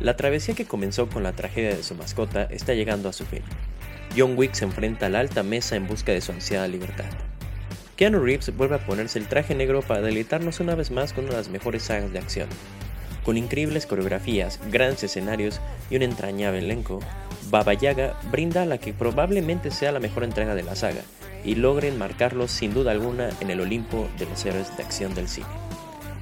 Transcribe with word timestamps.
La 0.00 0.16
travesía 0.16 0.54
que 0.54 0.64
comenzó 0.64 1.08
con 1.08 1.24
la 1.24 1.32
tragedia 1.32 1.74
de 1.74 1.82
su 1.82 1.96
mascota 1.96 2.44
está 2.44 2.72
llegando 2.72 3.08
a 3.08 3.12
su 3.12 3.24
fin. 3.24 3.42
John 4.16 4.34
Wick 4.36 4.54
se 4.54 4.64
enfrenta 4.64 5.06
a 5.06 5.08
la 5.08 5.18
alta 5.18 5.42
mesa 5.42 5.74
en 5.74 5.88
busca 5.88 6.12
de 6.12 6.20
su 6.20 6.30
ansiada 6.30 6.68
libertad. 6.68 7.06
Keanu 7.96 8.20
Reeves 8.20 8.56
vuelve 8.56 8.76
a 8.76 8.86
ponerse 8.86 9.18
el 9.18 9.26
traje 9.26 9.56
negro 9.56 9.82
para 9.82 10.00
deleitarnos 10.00 10.60
una 10.60 10.76
vez 10.76 10.92
más 10.92 11.12
con 11.12 11.24
una 11.24 11.32
de 11.32 11.38
las 11.38 11.48
mejores 11.48 11.82
sagas 11.82 12.12
de 12.12 12.20
acción. 12.20 12.48
Con 13.24 13.36
increíbles 13.36 13.86
coreografías, 13.86 14.60
grandes 14.70 15.02
escenarios 15.02 15.60
y 15.90 15.96
un 15.96 16.02
entrañable 16.02 16.60
elenco, 16.60 17.00
Baba 17.50 17.74
Yaga 17.74 18.14
brinda 18.30 18.64
la 18.66 18.78
que 18.78 18.92
probablemente 18.92 19.72
sea 19.72 19.90
la 19.90 19.98
mejor 19.98 20.22
entrega 20.22 20.54
de 20.54 20.62
la 20.62 20.76
saga 20.76 21.02
y 21.44 21.56
logra 21.56 21.88
enmarcarlos 21.88 22.52
sin 22.52 22.72
duda 22.72 22.92
alguna 22.92 23.30
en 23.40 23.50
el 23.50 23.60
Olimpo 23.60 24.08
de 24.16 24.26
los 24.26 24.44
héroes 24.46 24.74
de 24.76 24.84
acción 24.84 25.14
del 25.14 25.28
cine. 25.28 25.48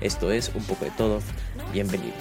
Esto 0.01 0.33
es 0.33 0.51
un 0.55 0.65
poco 0.65 0.87
de 0.87 0.91
todo, 0.93 1.21
bienvenidos. 1.73 2.15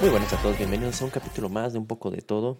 Muy 0.00 0.08
buenas 0.08 0.32
a 0.32 0.40
todos, 0.40 0.56
bienvenidos 0.56 1.02
a 1.02 1.04
un 1.04 1.10
capítulo 1.10 1.50
más 1.50 1.74
de 1.74 1.78
un 1.78 1.86
poco 1.86 2.10
de 2.10 2.22
todo. 2.22 2.56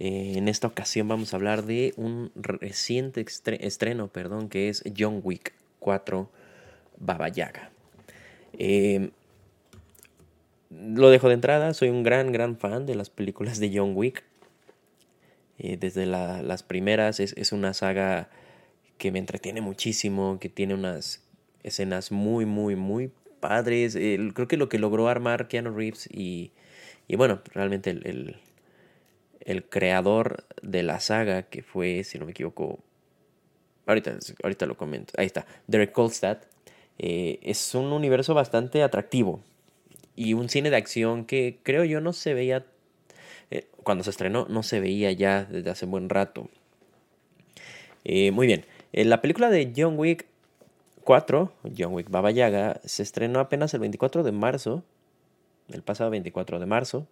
Eh, 0.00 0.32
en 0.34 0.48
esta 0.48 0.66
ocasión 0.66 1.06
vamos 1.06 1.32
a 1.32 1.36
hablar 1.36 1.62
de 1.66 1.94
un 1.96 2.32
reciente 2.34 3.24
estreno, 3.60 4.08
perdón, 4.08 4.48
que 4.48 4.68
es 4.70 4.82
John 4.98 5.20
Wick 5.22 5.52
4 5.78 6.28
Baba 6.98 7.28
Yaga. 7.28 7.70
Eh, 8.54 9.10
lo 10.70 11.10
dejo 11.10 11.28
de 11.28 11.34
entrada, 11.34 11.74
soy 11.74 11.90
un 11.90 12.02
gran, 12.02 12.32
gran 12.32 12.56
fan 12.56 12.86
de 12.86 12.94
las 12.94 13.10
películas 13.10 13.58
de 13.60 13.70
John 13.74 13.92
Wick. 13.94 14.24
Eh, 15.58 15.76
desde 15.78 16.06
las 16.06 16.62
primeras 16.62 17.18
es, 17.20 17.32
es, 17.36 17.52
una 17.52 17.72
saga 17.72 18.28
que 18.98 19.10
me 19.10 19.18
entretiene 19.18 19.60
muchísimo, 19.60 20.38
que 20.38 20.48
tiene 20.48 20.74
unas 20.74 21.22
escenas 21.62 22.12
muy, 22.12 22.44
muy, 22.44 22.76
muy 22.76 23.10
padres. 23.40 23.94
creo 23.94 24.48
que 24.48 24.56
lo 24.56 24.68
que 24.68 24.78
logró 24.78 25.08
armar 25.08 25.48
Keanu 25.48 25.74
Reeves 25.74 26.08
y, 26.12 26.52
y 27.08 27.16
bueno, 27.16 27.40
realmente 27.54 27.90
el, 27.90 28.36
el, 29.40 29.64
creador 29.64 30.44
de 30.62 30.82
la 30.82 31.00
saga, 31.00 31.44
que 31.44 31.62
fue, 31.62 32.04
si 32.04 32.18
no 32.18 32.26
me 32.26 32.32
equivoco, 32.32 32.80
ahorita, 33.86 34.18
ahorita 34.42 34.66
lo 34.66 34.76
comento, 34.76 35.14
ahí 35.16 35.26
está, 35.26 35.46
Derek 35.66 35.92
Kolstad, 35.92 36.38
eh, 36.98 37.38
es 37.42 37.74
un 37.74 37.92
universo 37.92 38.34
bastante 38.34 38.82
atractivo 38.82 39.40
y 40.16 40.34
un 40.34 40.48
cine 40.48 40.70
de 40.70 40.76
acción 40.76 41.24
que 41.24 41.58
creo 41.62 41.84
yo 41.84 42.00
no 42.00 42.12
se 42.12 42.34
veía, 42.34 42.66
eh, 43.50 43.68
cuando 43.84 44.02
se 44.02 44.10
estrenó, 44.10 44.46
no 44.48 44.62
se 44.62 44.80
veía 44.80 45.12
ya 45.12 45.44
desde 45.44 45.70
hace 45.70 45.86
buen 45.86 46.08
rato. 46.08 46.48
Eh, 48.04 48.30
muy 48.30 48.46
bien, 48.46 48.64
la 48.92 49.20
película 49.20 49.50
de 49.50 49.72
John 49.76 49.98
Wick 49.98 50.26
4, 51.06 51.52
John 51.78 51.94
Wick 51.94 52.10
Baba 52.10 52.32
Yaga, 52.32 52.80
se 52.84 53.04
estrenó 53.04 53.38
apenas 53.38 53.72
el 53.74 53.80
24 53.80 54.24
de 54.24 54.32
marzo, 54.32 54.82
el 55.68 55.82
pasado 55.82 56.10
24 56.10 56.58
de 56.58 56.66
marzo. 56.66 57.06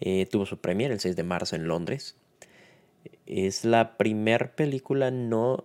Eh, 0.00 0.26
tuvo 0.26 0.46
su 0.46 0.58
premier 0.58 0.90
el 0.90 0.98
6 0.98 1.14
de 1.14 1.22
marzo 1.22 1.54
en 1.54 1.68
Londres. 1.68 2.16
Es 3.26 3.64
la 3.64 3.96
primera 3.96 4.56
película 4.56 5.12
no, 5.12 5.64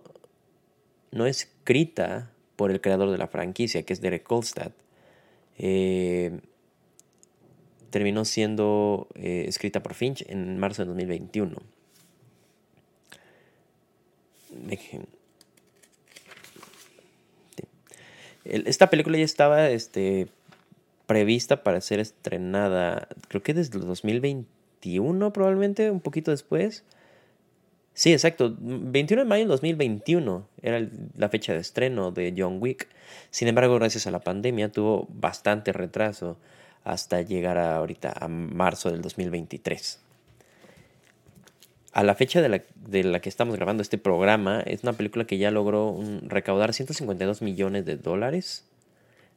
no 1.10 1.26
escrita 1.26 2.30
por 2.54 2.70
el 2.70 2.80
creador 2.80 3.10
de 3.10 3.18
la 3.18 3.26
franquicia, 3.26 3.82
que 3.82 3.92
es 3.92 4.00
Derek 4.00 4.22
Kolstad. 4.22 4.70
Eh, 5.58 6.38
terminó 7.90 8.24
siendo 8.24 9.08
eh, 9.14 9.44
escrita 9.48 9.82
por 9.82 9.94
Finch 9.94 10.24
en 10.28 10.58
marzo 10.58 10.82
de 10.82 10.86
2021. 10.86 11.56
Esta 18.44 18.88
película 18.88 19.18
ya 19.18 19.24
estaba 19.24 19.68
este, 19.68 20.28
prevista 21.06 21.62
para 21.62 21.80
ser 21.80 22.00
estrenada, 22.00 23.08
creo 23.28 23.42
que 23.42 23.54
desde 23.54 23.78
el 23.78 23.86
2021 23.86 25.32
probablemente, 25.32 25.90
un 25.90 26.00
poquito 26.00 26.30
después. 26.30 26.84
Sí, 27.94 28.12
exacto, 28.12 28.54
21 28.58 29.22
de 29.22 29.28
mayo 29.28 29.40
del 29.40 29.48
2021 29.48 30.48
era 30.62 30.88
la 31.16 31.28
fecha 31.28 31.52
de 31.52 31.58
estreno 31.58 32.12
de 32.12 32.32
John 32.36 32.58
Wick. 32.60 32.88
Sin 33.30 33.48
embargo, 33.48 33.74
gracias 33.74 34.06
a 34.06 34.10
la 34.10 34.20
pandemia 34.20 34.70
tuvo 34.70 35.08
bastante 35.10 35.72
retraso 35.72 36.38
hasta 36.84 37.22
llegar 37.22 37.58
a 37.58 37.76
ahorita 37.76 38.12
a 38.18 38.28
marzo 38.28 38.90
del 38.90 39.02
2023 39.02 40.00
a 41.98 42.04
la 42.04 42.14
fecha 42.14 42.40
de 42.40 42.48
la, 43.02 43.20
que 43.20 43.28
estamos 43.28 43.56
grabando 43.56 43.82
este 43.82 43.98
programa, 43.98 44.60
es 44.60 44.84
una 44.84 44.92
película 44.92 45.24
que 45.24 45.36
ya 45.36 45.50
logró 45.50 45.98
recaudar 46.22 46.72
152 46.72 47.42
millones 47.42 47.86
de 47.86 47.96
dólares 47.96 48.64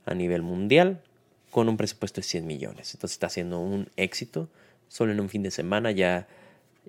a 0.06 0.14
nivel 0.14 0.44
mundial 0.44 1.02
con 1.50 1.70
un 1.70 1.78
presupuesto 1.78 2.22
de 2.22 2.28
100 2.28 2.46
millones. 2.46 2.94
Entonces 2.94 3.16
está 3.16 3.30
siendo 3.30 3.60
un 3.60 3.88
éxito. 3.98 4.48
Solo 4.90 5.12
en 5.12 5.22
un 5.22 5.30
fin 5.30 5.42
de 5.42 5.50
semana 5.50 5.90
ya, 5.90 6.28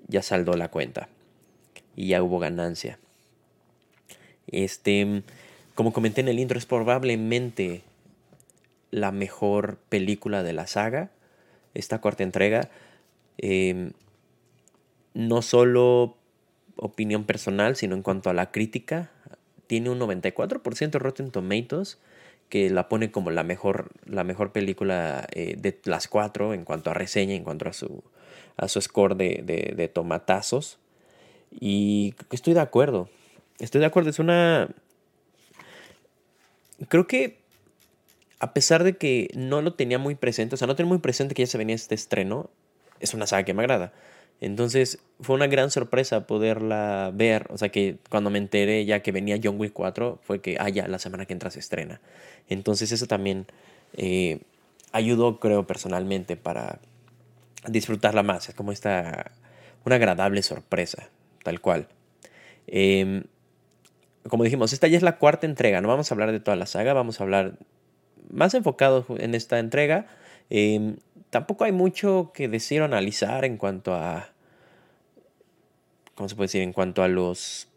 ya 0.07 0.21
saldó 0.21 0.53
la 0.57 0.69
cuenta 0.69 1.09
y 1.95 2.09
ya 2.09 2.21
hubo 2.21 2.37
ganancia. 2.37 2.99
Este, 4.45 5.23
como 5.73 5.91
comenté 5.91 6.21
en 6.21 6.27
el 6.27 6.39
intro, 6.39 6.59
es 6.59 6.67
probablemente 6.67 7.81
la 8.93 9.11
mejor 9.11 9.79
película 9.89 10.43
de 10.43 10.53
la 10.53 10.67
saga. 10.67 11.09
Esta 11.73 11.99
cuarta 11.99 12.21
entrega. 12.21 12.69
Eh, 13.39 13.91
no 15.15 15.41
solo 15.41 16.17
opinión 16.75 17.23
personal, 17.25 17.75
sino 17.75 17.95
en 17.95 18.03
cuanto 18.03 18.29
a 18.29 18.33
la 18.33 18.51
crítica, 18.51 19.11
tiene 19.65 19.89
un 19.89 19.99
94% 19.99 20.99
Rotten 20.99 21.31
Tomatoes, 21.31 21.99
que 22.49 22.69
la 22.69 22.87
pone 22.87 23.11
como 23.11 23.31
la 23.31 23.43
mejor, 23.43 23.89
la 24.05 24.23
mejor 24.23 24.51
película 24.51 25.27
eh, 25.31 25.55
de 25.57 25.79
las 25.85 26.07
cuatro 26.07 26.53
en 26.53 26.63
cuanto 26.63 26.91
a 26.91 26.93
reseña, 26.93 27.33
en 27.33 27.43
cuanto 27.43 27.67
a 27.67 27.73
su, 27.73 28.03
a 28.57 28.67
su 28.67 28.79
score 28.79 29.15
de, 29.15 29.73
de 29.75 29.87
tomatazos. 29.87 30.77
Y 31.49 32.13
estoy 32.31 32.53
de 32.53 32.59
acuerdo. 32.59 33.09
Estoy 33.57 33.81
de 33.81 33.87
acuerdo. 33.87 34.11
Es 34.11 34.19
una. 34.19 34.69
Creo 36.89 37.07
que. 37.07 37.42
A 38.43 38.53
pesar 38.53 38.83
de 38.83 38.97
que 38.97 39.29
no 39.35 39.61
lo 39.61 39.73
tenía 39.75 39.99
muy 39.99 40.15
presente, 40.15 40.55
o 40.55 40.57
sea, 40.57 40.67
no 40.67 40.75
tenía 40.75 40.89
muy 40.89 40.97
presente 40.97 41.33
que 41.33 41.43
ya 41.43 41.47
se 41.47 41.57
venía 41.57 41.75
este 41.75 41.95
estreno, 41.95 42.49
es 42.99 43.13
una 43.13 43.25
saga 43.25 43.43
que 43.43 43.53
me 43.53 43.61
agrada. 43.61 43.93
Entonces 44.41 44.99
fue 45.21 45.37
una 45.37 45.47
gran 45.47 45.71
sorpresa 45.71 46.27
poderla 46.27 47.09
ver. 47.13 47.47
O 47.51 47.57
sea 47.57 47.69
que 47.69 47.99
cuando 48.09 48.29
me 48.29 48.39
enteré 48.39 48.83
ya 48.83 49.01
que 49.01 49.13
venía 49.13 49.39
John 49.41 49.57
Wick 49.57 49.71
4 49.71 50.19
fue 50.21 50.41
que, 50.41 50.57
ah, 50.59 50.67
ya, 50.67 50.89
la 50.89 50.99
semana 50.99 51.25
que 51.25 51.31
entra 51.31 51.51
se 51.51 51.59
estrena. 51.59 52.01
Entonces 52.49 52.91
eso 52.91 53.07
también 53.07 53.45
eh, 53.93 54.41
ayudó, 54.91 55.39
creo, 55.39 55.65
personalmente 55.65 56.35
para 56.35 56.79
disfrutarla 57.69 58.23
más. 58.23 58.49
Es 58.49 58.55
como 58.55 58.73
esta, 58.73 59.31
una 59.85 59.95
agradable 59.95 60.43
sorpresa, 60.43 61.07
tal 61.45 61.61
cual. 61.61 61.87
Em, 62.67 63.23
como 64.27 64.43
dijimos, 64.43 64.73
esta 64.73 64.89
ya 64.89 64.97
es 64.97 65.03
la 65.03 65.17
cuarta 65.17 65.45
entrega. 65.45 65.79
No 65.79 65.87
vamos 65.87 66.11
a 66.11 66.13
hablar 66.13 66.33
de 66.33 66.41
toda 66.41 66.57
la 66.57 66.65
saga, 66.65 66.91
vamos 66.91 67.21
a 67.21 67.23
hablar 67.23 67.57
más 68.33 68.53
enfocado 68.53 69.05
en 69.17 69.35
esta 69.35 69.59
entrega. 69.59 70.07
Em, 70.49 70.97
tampoco 71.29 71.63
hay 71.63 71.71
mucho 71.71 72.31
que 72.33 72.47
decir 72.47 72.81
o 72.81 72.85
analizar 72.85 73.45
en 73.45 73.57
cuanto 73.57 73.93
a 73.93 74.33
¿cómo 76.15 76.29
se 76.29 76.35
puede 76.35 76.45
decir? 76.45 76.61
En 76.61 76.73
cuanto 76.73 77.03
a 77.03 77.07
los 77.07 77.67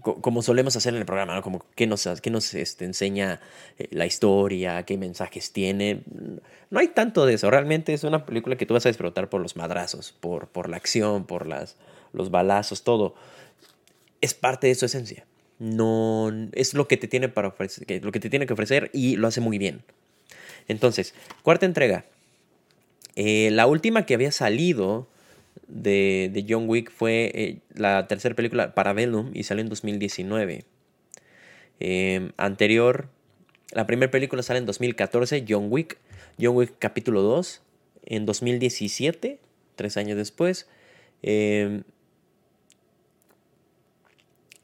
como 0.00 0.42
solemos 0.42 0.76
hacer 0.76 0.94
en 0.94 1.00
el 1.00 1.06
programa, 1.06 1.34
¿no? 1.34 1.42
Como 1.42 1.64
qué 1.74 1.88
nos, 1.88 2.08
qué 2.22 2.30
nos 2.30 2.54
este, 2.54 2.84
enseña 2.84 3.40
eh, 3.78 3.88
la 3.90 4.06
historia, 4.06 4.84
qué 4.84 4.96
mensajes 4.96 5.52
tiene. 5.52 6.02
No 6.70 6.78
hay 6.78 6.88
tanto 6.88 7.26
de 7.26 7.34
eso. 7.34 7.50
Realmente 7.50 7.94
es 7.94 8.04
una 8.04 8.24
película 8.24 8.56
que 8.56 8.64
tú 8.64 8.74
vas 8.74 8.86
a 8.86 8.90
disfrutar 8.90 9.28
por 9.28 9.40
los 9.40 9.56
madrazos, 9.56 10.12
por, 10.12 10.46
por 10.48 10.68
la 10.68 10.76
acción, 10.76 11.26
por 11.26 11.48
las, 11.48 11.76
los 12.12 12.30
balazos, 12.30 12.84
todo. 12.84 13.16
Es 14.20 14.34
parte 14.34 14.68
de 14.68 14.76
su 14.76 14.86
esencia. 14.86 15.24
No 15.58 16.30
es 16.52 16.74
lo 16.74 16.86
que 16.86 16.96
te 16.96 17.08
tiene 17.08 17.28
para 17.28 17.48
ofrecer, 17.48 18.04
lo 18.04 18.12
que 18.12 18.20
te 18.20 18.30
tiene 18.30 18.46
que 18.46 18.52
ofrecer 18.52 18.90
y 18.92 19.16
lo 19.16 19.28
hace 19.28 19.40
muy 19.40 19.58
bien. 19.58 19.82
Entonces, 20.68 21.14
cuarta 21.42 21.66
entrega. 21.66 22.04
Eh, 23.16 23.50
la 23.50 23.66
última 23.66 24.06
que 24.06 24.14
había 24.14 24.30
salido 24.30 25.08
de, 25.66 26.44
John 26.48 26.68
Wick 26.68 26.92
fue 26.92 27.32
eh, 27.34 27.58
la 27.74 28.06
tercera 28.06 28.34
película 28.34 28.74
Parabellum 28.74 29.30
y 29.34 29.42
salió 29.42 29.62
en 29.62 29.68
2019. 29.68 30.64
Em, 31.80 32.32
anterior, 32.36 33.08
la 33.72 33.86
primera 33.86 34.10
película 34.10 34.42
sale 34.42 34.60
en 34.60 34.66
2014, 34.66 35.44
John 35.48 35.66
Wick. 35.70 35.98
John 36.40 36.56
Wick 36.56 36.74
capítulo 36.78 37.22
2 37.22 37.62
en 38.06 38.26
2017, 38.26 39.40
tres 39.74 39.96
años 39.96 40.16
después. 40.16 40.68
Em, 41.22 41.82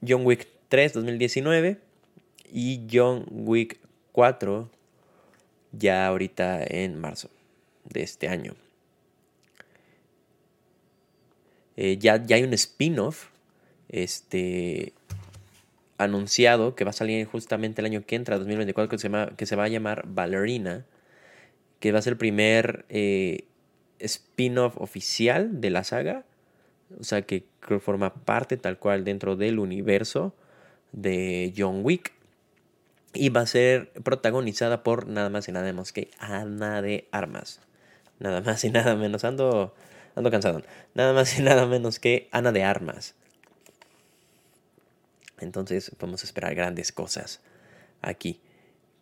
John 0.06 0.24
Wick 0.24 0.48
3, 0.74 0.92
2019. 0.92 1.78
Y 2.52 2.88
John 2.92 3.26
Wick 3.30 3.78
4 4.10 4.68
ya 5.70 6.04
ahorita 6.08 6.64
en 6.66 7.00
marzo. 7.00 7.30
de 7.84 8.02
este 8.02 8.26
año. 8.26 8.56
Eh, 11.76 11.96
ya, 11.98 12.20
ya 12.26 12.34
hay 12.34 12.42
un 12.42 12.52
spin-off 12.54 13.28
este, 13.88 14.94
anunciado 15.96 16.74
que 16.74 16.82
va 16.82 16.90
a 16.90 16.92
salir 16.92 17.24
justamente 17.24 17.80
el 17.80 17.86
año 17.86 18.04
que 18.04 18.16
entra, 18.16 18.36
2024, 18.38 18.90
que 18.90 18.98
se, 18.98 19.10
que 19.36 19.46
se 19.46 19.54
va 19.54 19.64
a 19.64 19.68
llamar 19.68 20.02
Ballerina, 20.08 20.86
que 21.78 21.92
va 21.92 22.00
a 22.00 22.02
ser 22.02 22.14
el 22.14 22.18
primer 22.18 22.84
eh, 22.88 23.44
spin-off 24.00 24.76
oficial 24.78 25.60
de 25.60 25.70
la 25.70 25.84
saga, 25.84 26.24
o 26.98 27.04
sea 27.04 27.22
que 27.22 27.44
forma 27.78 28.12
parte 28.12 28.56
tal 28.56 28.76
cual 28.80 29.04
dentro 29.04 29.36
del 29.36 29.60
universo 29.60 30.34
de 30.94 31.52
John 31.56 31.80
Wick. 31.82 32.12
Y 33.12 33.28
va 33.28 33.42
a 33.42 33.46
ser 33.46 33.92
protagonizada 33.92 34.82
por 34.82 35.06
nada 35.06 35.28
más 35.28 35.48
y 35.48 35.52
nada 35.52 35.66
menos 35.66 35.92
que 35.92 36.10
Ana 36.18 36.82
de 36.82 37.06
Armas. 37.12 37.60
Nada 38.18 38.40
más 38.40 38.64
y 38.64 38.70
nada 38.70 38.96
menos. 38.96 39.24
Ando, 39.24 39.74
ando 40.16 40.30
cansado. 40.30 40.62
Nada 40.94 41.12
más 41.12 41.38
y 41.38 41.42
nada 41.42 41.66
menos 41.66 41.98
que 41.98 42.28
Ana 42.32 42.50
de 42.50 42.64
Armas. 42.64 43.14
Entonces 45.38 45.90
podemos 45.98 46.24
esperar 46.24 46.54
grandes 46.54 46.90
cosas 46.90 47.40
aquí. 48.00 48.40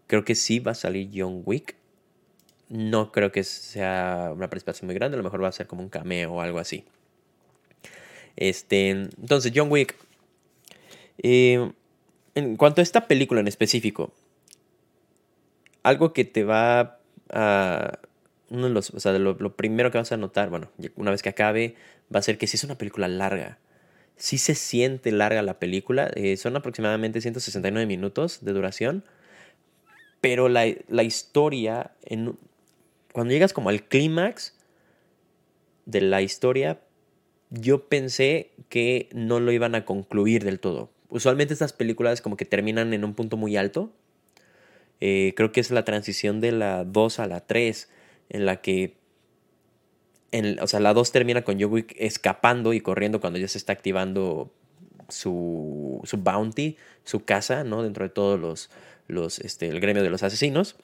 Creo 0.07 0.25
que 0.25 0.35
sí 0.35 0.59
va 0.59 0.73
a 0.73 0.75
salir 0.75 1.11
John 1.15 1.43
Wick. 1.45 1.77
No 2.69 3.13
creo 3.13 3.33
que 3.33 3.45
sea 3.45 4.31
una 4.35 4.49
participación 4.49 4.87
muy 4.87 4.95
grande. 4.95 5.15
A 5.15 5.19
lo 5.19 5.25
mejor 5.25 5.43
va 5.43 5.49
a 5.49 5.53
ser 5.53 5.67
como 5.67 5.83
un 5.83 5.89
cameo 5.89 6.33
o 6.33 6.41
algo 6.41 6.59
así. 6.59 6.85
Este, 8.37 8.91
entonces, 8.91 9.53
John 9.55 9.71
Wick. 9.71 9.95
Eh, 11.19 11.73
en 12.35 12.57
cuanto 12.57 12.81
a 12.81 12.83
esta 12.83 13.07
película 13.07 13.41
en 13.41 13.49
específico, 13.49 14.13
algo 15.83 16.13
que 16.13 16.25
te 16.25 16.45
va 16.45 16.99
a... 17.31 17.99
Uno 18.51 18.69
de 18.69 18.75
los, 18.75 18.91
o 18.91 19.01
sea, 19.01 19.13
lo, 19.13 19.57
primero 19.57 19.91
que 19.91 19.99
vas 19.99 20.13
a 20.13 20.19
notar, 20.19 20.51
bueno, 20.51 20.71
una 20.97 21.11
vez 21.11 21.23
que 21.23 21.31
acabe, 21.31 21.75
va 22.15 22.19
a 22.19 22.23
ser 22.23 22.37
que 22.37 22.47
sí 22.47 22.57
es 22.57 22.65
una 22.65 22.77
película 22.77 23.09
larga. 23.09 23.59
Sí 24.17 24.37
se 24.37 24.55
siente 24.55 25.11
larga 25.11 25.41
la 25.41 25.59
película. 25.59 26.11
Eh, 26.15 26.37
son 26.37 26.55
aproximadamente 26.57 27.23
169 27.23 27.87
minutos 27.87 28.45
de 28.45 28.53
duración. 28.53 29.05
Pero 30.21 30.51
la, 30.51 30.67
la 30.89 31.03
historia, 31.03 31.93
cuando 33.13 33.33
llegas 33.33 33.55
como 33.55 33.71
al 33.71 33.85
clímax 33.85 34.55
de 35.87 36.03
la 36.03 36.21
historia, 36.21 36.79
yo 37.49 37.89
pensé 37.89 38.51
que 38.69 39.09
no 39.15 39.41
lo 39.41 39.51
iban 39.51 39.75
a 39.75 39.87
concluir 39.87 40.45
del 40.45 40.61
todo. 40.61 40.91
Usualmente 41.13 41.53
estas 41.53 41.75
películas 41.75 42.23
como 42.23 42.39
que 42.39 42.47
terminan 42.47 42.95
en 42.95 43.05
un 43.05 43.13
punto 43.13 43.37
muy 43.37 43.59
alto. 43.59 43.93
Eh, 44.99 45.35
creo 45.37 45.53
que 45.53 45.61
es 45.61 45.71
la 45.71 45.85
transición 45.85 46.41
de 46.41 46.53
la 46.53 46.85
2 46.85 47.19
a 47.19 47.27
la 47.27 47.41
3, 47.47 47.91
en 48.31 48.47
la 48.47 48.63
que, 48.63 48.97
en, 50.31 50.59
o 50.61 50.67
sea, 50.67 50.81
la 50.81 50.95
2 50.95 51.13
termina 51.13 51.43
con 51.43 51.61
John 51.61 51.85
escapando 51.97 52.73
y 52.73 52.81
corriendo 52.81 53.21
cuando 53.21 53.39
ya 53.39 53.47
se 53.47 53.59
está 53.59 53.75
activando 53.75 54.55
su, 55.11 56.01
su 56.05 56.17
bounty, 56.17 56.79
su 57.05 57.27
casa, 57.27 57.63
¿no? 57.63 57.83
Dentro 57.83 58.05
de 58.05 58.09
todos 58.09 58.41
los, 58.41 58.71
los 59.07 59.39
este, 59.41 59.69
el 59.69 59.81
gremio 59.81 60.03
de 60.03 60.09
los 60.09 60.23
asesinos. 60.23 60.77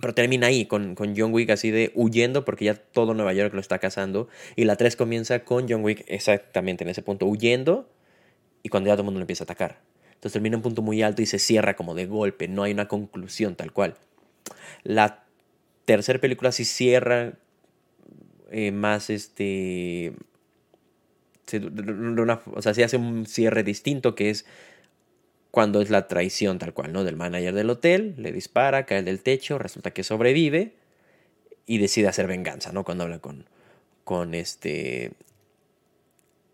Pero 0.00 0.12
termina 0.12 0.48
ahí, 0.48 0.66
con, 0.66 0.96
con, 0.96 1.14
John 1.16 1.32
Wick 1.32 1.50
así 1.50 1.70
de 1.70 1.92
huyendo 1.94 2.44
porque 2.44 2.64
ya 2.64 2.74
todo 2.74 3.14
Nueva 3.14 3.32
York 3.32 3.54
lo 3.54 3.60
está 3.60 3.78
cazando. 3.78 4.28
Y 4.56 4.64
la 4.64 4.74
3 4.74 4.96
comienza 4.96 5.44
con 5.44 5.68
John 5.68 5.84
Wick 5.84 6.04
exactamente 6.08 6.82
en 6.82 6.90
ese 6.90 7.02
punto, 7.02 7.26
huyendo 7.26 7.86
y 8.62 8.68
cuando 8.68 8.88
ya 8.88 8.94
todo 8.94 9.02
el 9.02 9.06
mundo 9.06 9.20
lo 9.20 9.24
empieza 9.24 9.44
a 9.44 9.46
atacar. 9.46 9.80
Entonces 10.14 10.32
termina 10.32 10.54
en 10.54 10.58
un 10.58 10.62
punto 10.62 10.82
muy 10.82 11.02
alto 11.02 11.22
y 11.22 11.26
se 11.26 11.38
cierra 11.38 11.76
como 11.76 11.94
de 11.94 12.06
golpe, 12.06 12.48
no 12.48 12.62
hay 12.62 12.72
una 12.72 12.88
conclusión 12.88 13.56
tal 13.56 13.72
cual. 13.72 13.94
La 14.82 15.24
tercera 15.84 16.20
película 16.20 16.52
sí 16.52 16.64
cierra 16.64 17.34
eh, 18.50 18.72
más 18.72 19.10
este... 19.10 20.12
o 22.54 22.62
sea, 22.62 22.74
sí 22.74 22.82
hace 22.82 22.96
un 22.96 23.26
cierre 23.26 23.62
distinto 23.62 24.14
que 24.14 24.30
es 24.30 24.44
cuando 25.50 25.80
es 25.80 25.90
la 25.90 26.06
traición 26.06 26.58
tal 26.58 26.74
cual, 26.74 26.92
¿no? 26.92 27.02
Del 27.04 27.16
manager 27.16 27.54
del 27.54 27.70
hotel, 27.70 28.14
le 28.18 28.32
dispara, 28.32 28.86
cae 28.86 29.02
del 29.02 29.20
techo, 29.20 29.58
resulta 29.58 29.90
que 29.90 30.04
sobrevive 30.04 30.74
y 31.66 31.78
decide 31.78 32.08
hacer 32.08 32.26
venganza, 32.26 32.72
¿no? 32.72 32.84
Cuando 32.84 33.04
habla 33.04 33.18
con, 33.20 33.46
con 34.04 34.34
este... 34.34 35.12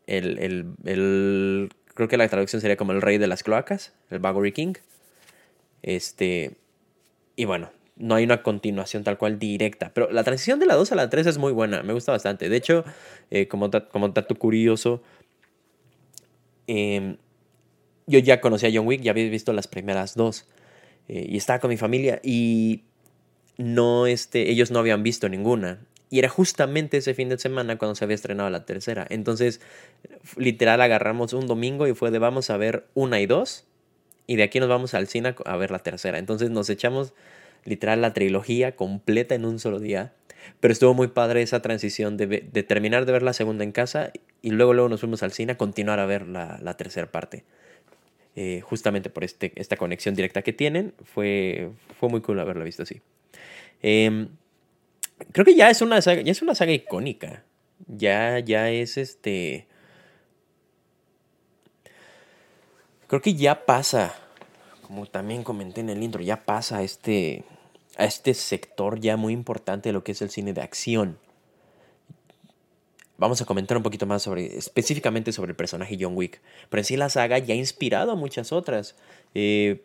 El, 0.06 0.38
el, 0.84 1.70
creo 1.96 2.08
que 2.08 2.16
la 2.16 2.28
traducción 2.28 2.62
sería 2.62 2.76
como 2.76 2.92
el 2.92 3.02
rey 3.02 3.18
de 3.18 3.26
las 3.26 3.42
cloacas, 3.42 3.92
el 4.10 4.20
Bagory 4.20 4.52
King. 4.52 4.74
Este, 5.82 6.52
y 7.34 7.44
bueno, 7.46 7.70
no 7.96 8.14
hay 8.14 8.24
una 8.24 8.42
continuación 8.42 9.02
tal 9.02 9.18
cual 9.18 9.38
directa, 9.38 9.90
pero 9.92 10.10
la 10.12 10.22
transición 10.22 10.60
de 10.60 10.66
la 10.66 10.74
2 10.74 10.92
a 10.92 10.94
la 10.94 11.10
3 11.10 11.26
es 11.26 11.38
muy 11.38 11.52
buena, 11.52 11.82
me 11.82 11.92
gusta 11.92 12.12
bastante. 12.12 12.48
De 12.48 12.56
hecho, 12.56 12.84
eh, 13.30 13.48
como, 13.48 13.70
como 13.90 14.08
dato 14.10 14.34
curioso, 14.36 15.02
eh, 16.66 17.16
yo 18.06 18.18
ya 18.18 18.40
conocía 18.40 18.68
a 18.68 18.72
John 18.72 18.86
Wick, 18.86 19.00
ya 19.00 19.10
había 19.10 19.28
visto 19.28 19.52
las 19.52 19.66
primeras 19.66 20.14
dos. 20.14 20.46
Eh, 21.08 21.26
y 21.28 21.36
estaba 21.36 21.60
con 21.60 21.70
mi 21.70 21.76
familia 21.76 22.20
y 22.22 22.82
no, 23.58 24.06
este, 24.06 24.50
ellos 24.50 24.70
no 24.70 24.78
habían 24.78 25.02
visto 25.02 25.28
ninguna. 25.28 25.80
Y 26.08 26.20
era 26.20 26.28
justamente 26.28 26.98
ese 26.98 27.14
fin 27.14 27.28
de 27.28 27.38
semana 27.38 27.78
cuando 27.78 27.94
se 27.94 28.04
había 28.04 28.14
estrenado 28.14 28.48
la 28.50 28.64
tercera. 28.64 29.06
Entonces, 29.10 29.60
literal, 30.36 30.80
agarramos 30.80 31.32
un 31.32 31.46
domingo 31.46 31.86
y 31.88 31.94
fue 31.94 32.10
de 32.10 32.18
vamos 32.18 32.50
a 32.50 32.56
ver 32.56 32.86
una 32.94 33.20
y 33.20 33.26
dos. 33.26 33.64
Y 34.26 34.36
de 34.36 34.44
aquí 34.44 34.60
nos 34.60 34.68
vamos 34.68 34.94
al 34.94 35.08
cine 35.08 35.34
a 35.44 35.56
ver 35.56 35.70
la 35.70 35.80
tercera. 35.80 36.18
Entonces 36.18 36.50
nos 36.50 36.70
echamos 36.70 37.12
literal 37.64 38.00
la 38.00 38.12
trilogía 38.12 38.76
completa 38.76 39.34
en 39.34 39.44
un 39.44 39.58
solo 39.58 39.80
día. 39.80 40.12
Pero 40.60 40.72
estuvo 40.72 40.94
muy 40.94 41.08
padre 41.08 41.42
esa 41.42 41.60
transición 41.60 42.16
de, 42.16 42.26
de 42.26 42.62
terminar 42.62 43.04
de 43.04 43.12
ver 43.12 43.22
la 43.22 43.32
segunda 43.32 43.64
en 43.64 43.72
casa 43.72 44.12
y 44.42 44.50
luego, 44.50 44.74
luego 44.74 44.88
nos 44.88 45.00
fuimos 45.00 45.24
al 45.24 45.32
cine 45.32 45.52
a 45.52 45.58
continuar 45.58 45.98
a 45.98 46.06
ver 46.06 46.28
la, 46.28 46.58
la 46.62 46.76
tercera 46.76 47.10
parte. 47.10 47.44
Eh, 48.38 48.60
justamente 48.60 49.08
por 49.08 49.24
este, 49.24 49.50
esta 49.56 49.78
conexión 49.78 50.14
directa 50.14 50.42
que 50.42 50.52
tienen. 50.52 50.92
Fue, 51.02 51.70
fue 51.98 52.10
muy 52.10 52.20
cool 52.20 52.38
haberla 52.38 52.64
visto 52.64 52.82
así. 52.82 53.00
Em, 53.80 54.28
creo 55.32 55.44
que 55.44 55.54
ya 55.54 55.70
es 55.70 55.82
una 55.82 56.00
saga, 56.02 56.22
ya 56.22 56.32
es 56.32 56.42
una 56.42 56.54
saga 56.54 56.72
icónica. 56.72 57.44
Ya, 57.86 58.38
ya 58.38 58.70
es 58.70 58.96
este. 58.96 59.66
Creo 63.06 63.20
que 63.20 63.34
ya 63.34 63.66
pasa, 63.66 64.14
como 64.82 65.06
también 65.06 65.44
comenté 65.44 65.80
en 65.80 65.90
el 65.90 66.02
intro, 66.02 66.22
ya 66.22 66.44
pasa 66.44 66.78
a 66.78 66.82
este, 66.82 67.44
a 67.96 68.04
este 68.04 68.34
sector 68.34 68.98
ya 68.98 69.16
muy 69.16 69.32
importante 69.32 69.90
de 69.90 69.92
lo 69.92 70.02
que 70.02 70.12
es 70.12 70.22
el 70.22 70.30
cine 70.30 70.52
de 70.52 70.62
acción 70.62 71.18
vamos 73.18 73.40
a 73.40 73.44
comentar 73.44 73.76
un 73.76 73.82
poquito 73.82 74.06
más 74.06 74.22
sobre, 74.22 74.56
específicamente 74.56 75.32
sobre 75.32 75.50
el 75.50 75.56
personaje 75.56 75.96
John 76.00 76.16
Wick. 76.16 76.40
Pero 76.68 76.80
en 76.80 76.84
sí 76.84 76.96
la 76.96 77.08
saga 77.08 77.38
ya 77.38 77.54
ha 77.54 77.56
inspirado 77.56 78.12
a 78.12 78.16
muchas 78.16 78.52
otras. 78.52 78.96
Eh, 79.34 79.84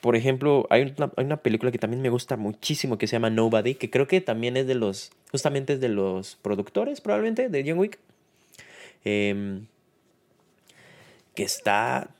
por 0.00 0.16
ejemplo, 0.16 0.66
hay 0.70 0.94
una, 1.16 1.36
película 1.38 1.70
que 1.70 1.78
también 1.78 2.02
me 2.02 2.10
gusta 2.10 2.36
muchísimo 2.36 2.98
que 2.98 3.06
se 3.06 3.12
llama 3.12 3.30
Nobody, 3.30 3.74
que 3.74 3.90
creo 3.90 4.06
que 4.06 4.20
también 4.20 4.56
es 4.56 4.66
de 4.66 4.74
los, 4.74 5.10
justamente 5.30 5.74
es 5.74 5.80
de 5.80 5.88
los 5.88 6.36
productores 6.36 7.00
probablemente 7.00 7.48
de 7.48 7.64
John 7.66 7.78
Wick. 7.78 7.98
Em, 9.04 9.66
que 11.34 11.42
está, 11.42 12.10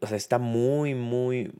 o 0.00 0.06
sea, 0.06 0.16
está 0.16 0.38
muy, 0.38 0.94
muy, 0.94 1.52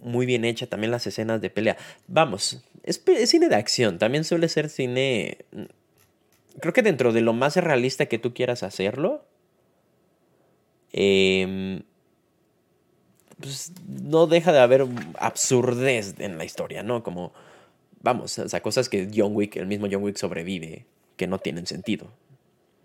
muy 0.00 0.26
bien 0.26 0.44
hecha 0.44 0.66
también 0.66 0.90
las 0.90 1.06
escenas 1.06 1.40
de 1.40 1.50
pelea. 1.50 1.76
Vamos, 2.06 2.64
es, 2.82 3.02
es 3.06 3.30
cine 3.30 3.48
de 3.48 3.56
acción, 3.56 3.98
también 3.98 4.24
suele 4.24 4.48
ser 4.48 4.68
cine 4.68 5.38
creo 6.60 6.72
que 6.72 6.82
dentro 6.82 7.12
de 7.12 7.20
lo 7.20 7.32
más 7.32 7.56
realista 7.56 8.06
que 8.06 8.18
tú 8.18 8.34
quieras 8.34 8.62
hacerlo, 8.62 9.24
em, 10.92 11.82
pues 13.40 13.72
no 13.86 14.26
deja 14.26 14.52
de 14.52 14.58
haber 14.58 14.86
absurdez 15.18 16.14
en 16.18 16.38
la 16.38 16.44
historia, 16.44 16.82
¿no? 16.82 17.02
Como, 17.02 17.32
vamos, 18.00 18.38
o 18.38 18.48
sea, 18.48 18.60
cosas 18.60 18.88
que 18.88 19.08
John 19.14 19.34
Wick, 19.34 19.56
el 19.56 19.66
mismo 19.66 19.86
John 19.90 20.02
Wick 20.02 20.16
sobrevive, 20.16 20.86
que 21.16 21.26
no 21.26 21.38
tienen 21.38 21.66
sentido. 21.66 22.10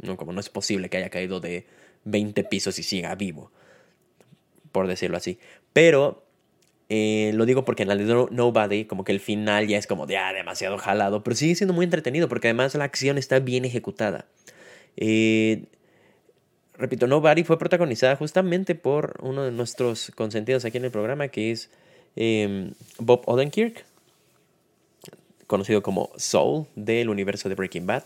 ¿no? 0.01 0.17
Como 0.17 0.33
no 0.33 0.39
es 0.39 0.50
posible 0.50 0.89
que 0.89 0.98
haya 0.98 1.10
caído 1.10 1.39
de 1.39 1.65
20 2.05 2.43
pisos 2.45 2.77
y 2.79 2.83
siga 2.83 3.15
vivo, 3.15 3.51
por 4.72 4.88
decirlo 4.88 5.17
así. 5.17 5.39
Pero 5.72 6.24
eh, 6.89 7.31
lo 7.33 7.45
digo 7.45 7.65
porque 7.65 7.83
en 7.83 7.89
la 7.89 7.95
de 7.95 8.27
Nobody, 8.31 8.86
como 8.86 9.03
que 9.03 9.12
el 9.12 9.19
final 9.19 9.67
ya 9.67 9.77
es 9.77 9.88
como 9.88 10.05
de 10.05 10.17
ah, 10.17 10.33
demasiado 10.33 10.77
jalado, 10.77 11.24
pero 11.24 11.36
sigue 11.36 11.55
siendo 11.55 11.74
muy 11.74 11.86
entretenido 11.86 12.27
porque 12.27 12.48
además 12.50 12.75
la 12.75 12.83
acción 12.83 13.17
está 13.17 13.39
bien 13.39 13.65
ejecutada. 13.65 14.25
Eh, 14.98 15.65
repito, 16.77 17.08
Nobody 17.08 17.44
fue 17.44 17.60
protagonizada 17.60 18.15
justamente 18.15 18.75
por 18.75 19.18
uno 19.22 19.44
de 19.44 19.51
nuestros 19.51 20.12
consentidos 20.15 20.65
aquí 20.65 20.77
en 20.77 20.86
el 20.86 20.92
programa, 20.92 21.27
que 21.27 21.51
es 21.51 21.70
em, 22.15 22.74
Bob 22.98 23.24
Odenkirk, 23.25 23.86
conocido 25.48 25.84
como 25.84 26.12
Soul 26.18 26.68
del 26.75 27.10
universo 27.10 27.50
de 27.50 27.56
Breaking 27.56 27.86
Bad 27.86 28.03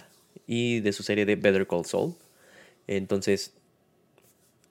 y 0.47 0.79
de 0.81 0.93
su 0.93 1.03
serie 1.03 1.25
de 1.25 1.36
Better 1.36 1.67
Call 1.67 1.86
Saul. 1.86 2.15
Entonces, 2.88 3.53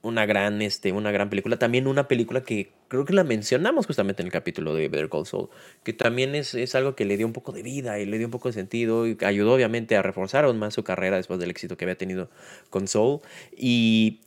una 0.02 0.26
gran, 0.26 0.62
este, 0.62 0.92
una 0.92 1.10
gran 1.10 1.28
película. 1.28 1.58
También 1.58 1.86
una 1.86 2.08
película 2.08 2.42
que 2.42 2.70
creo 2.88 3.04
que 3.04 3.12
la 3.12 3.24
mencionamos 3.24 3.86
justamente 3.86 4.22
en 4.22 4.26
el 4.26 4.32
capítulo 4.32 4.74
de 4.74 4.88
Better 4.88 5.08
Call 5.08 5.26
Saul, 5.26 5.48
que 5.82 5.92
también 5.92 6.34
es, 6.34 6.54
es, 6.54 6.74
algo 6.74 6.94
que 6.94 7.04
le 7.04 7.16
dio 7.16 7.26
un 7.26 7.32
poco 7.32 7.52
de 7.52 7.62
vida 7.62 7.98
y 7.98 8.06
le 8.06 8.18
dio 8.18 8.26
un 8.26 8.30
poco 8.30 8.48
de 8.48 8.52
sentido 8.52 9.06
y 9.06 9.16
ayudó 9.24 9.54
obviamente 9.54 9.96
a 9.96 10.02
reforzar 10.02 10.44
aún 10.44 10.58
más 10.58 10.74
su 10.74 10.84
carrera 10.84 11.16
después 11.16 11.40
del 11.40 11.50
éxito 11.50 11.76
que 11.76 11.84
había 11.84 11.98
tenido 11.98 12.30
con 12.70 12.88
Soul 12.88 13.20
y 13.56 14.20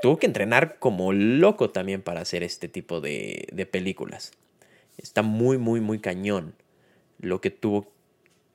tuvo 0.00 0.18
que 0.18 0.26
entrenar 0.26 0.78
como 0.78 1.12
loco 1.12 1.70
también 1.70 2.02
para 2.02 2.20
hacer 2.20 2.42
este 2.42 2.68
tipo 2.68 3.00
de, 3.00 3.68
películas. 3.70 4.32
Está 4.98 5.22
muy, 5.22 5.58
muy, 5.58 5.80
muy 5.80 5.98
cañón 5.98 6.54
lo 7.18 7.40
que 7.40 7.50
tuvo 7.50 7.92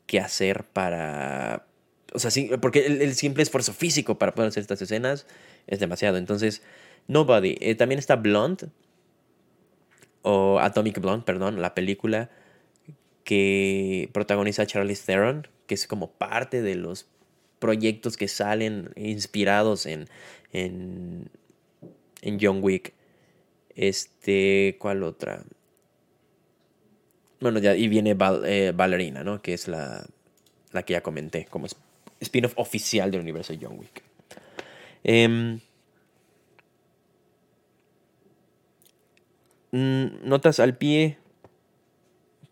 que 0.05 0.19
hacer 0.19 0.63
para... 0.63 1.65
O 2.13 2.19
sea, 2.19 2.31
sí, 2.31 2.49
porque 2.61 2.85
el, 2.85 3.13
simple 3.13 3.43
esfuerzo 3.43 3.73
físico 3.73 4.17
para 4.17 4.33
poder 4.33 4.49
hacer 4.49 4.61
estas 4.61 4.81
escenas 4.81 5.27
es 5.67 5.79
demasiado. 5.79 6.17
Entonces, 6.17 6.63
Nobody. 7.07 7.57
Eh, 7.59 7.75
también 7.75 7.99
está 7.99 8.15
Blonde, 8.15 8.67
o 10.21 10.59
Atomic 10.59 10.99
Blonde, 10.99 11.25
perdón, 11.25 11.61
la 11.61 11.73
película 11.73 12.29
que 13.23 14.09
protagoniza 14.13 14.65
Charlize 14.65 15.05
Theron, 15.05 15.47
que 15.67 15.75
es 15.75 15.87
como 15.87 16.11
parte 16.11 16.61
de 16.61 16.75
los 16.75 17.07
proyectos 17.59 18.17
que 18.17 18.27
salen 18.27 18.91
inspirados 18.95 19.85
en, 19.85 20.07
en, 20.51 21.29
en 22.21 22.37
John 22.41 22.59
Wick. 22.61 22.93
Este, 23.75 24.77
¿cuál 24.79 25.03
otra? 25.03 25.43
Bueno, 27.39 27.59
ya, 27.59 27.75
y 27.75 27.87
viene 27.87 28.13
Val, 28.13 28.43
Ballerina, 28.73 29.23
¿no? 29.23 29.41
Que 29.41 29.53
es 29.53 29.67
la, 29.67 30.05
la 30.71 30.83
que 30.83 30.93
ya 30.93 31.01
comenté, 31.01 31.45
como 31.49 31.67
spin-off 32.19 32.53
oficial 32.57 33.11
del 33.11 33.21
universo 33.21 33.53
de 33.53 33.59
John 33.65 33.77
Wick. 33.79 34.03
Eh, 35.03 35.59
notas 39.71 40.59
al 40.59 40.77
pie, 40.77 41.17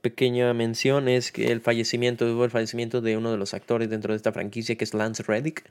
pequeña 0.01 0.53
mención 0.53 1.07
es 1.07 1.31
que 1.31 1.51
el 1.51 1.62
fallecimiento, 1.62 2.43
el 2.43 2.51
fallecimiento 2.51 3.01
de 3.01 3.17
uno 3.17 3.31
de 3.31 3.38
los 3.38 3.53
actores 3.53 3.89
dentro 3.89 4.13
de 4.13 4.17
esta 4.17 4.31
franquicia, 4.31 4.75
que 4.75 4.83
es 4.83 4.93
Lance 4.93 5.24
Reddick, 5.24 5.63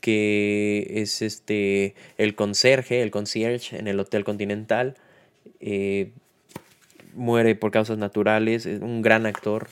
que 0.00 0.86
es 0.96 1.22
este 1.22 1.94
el 2.18 2.34
conserje, 2.34 3.02
el 3.02 3.10
concierge 3.10 3.78
en 3.78 3.88
el 3.88 3.98
Hotel 4.00 4.24
Continental. 4.24 4.96
Eh, 5.60 6.10
muere 7.14 7.54
por 7.54 7.70
causas 7.70 7.98
naturales, 7.98 8.66
es 8.66 8.82
un 8.82 9.00
gran 9.00 9.24
actor, 9.26 9.68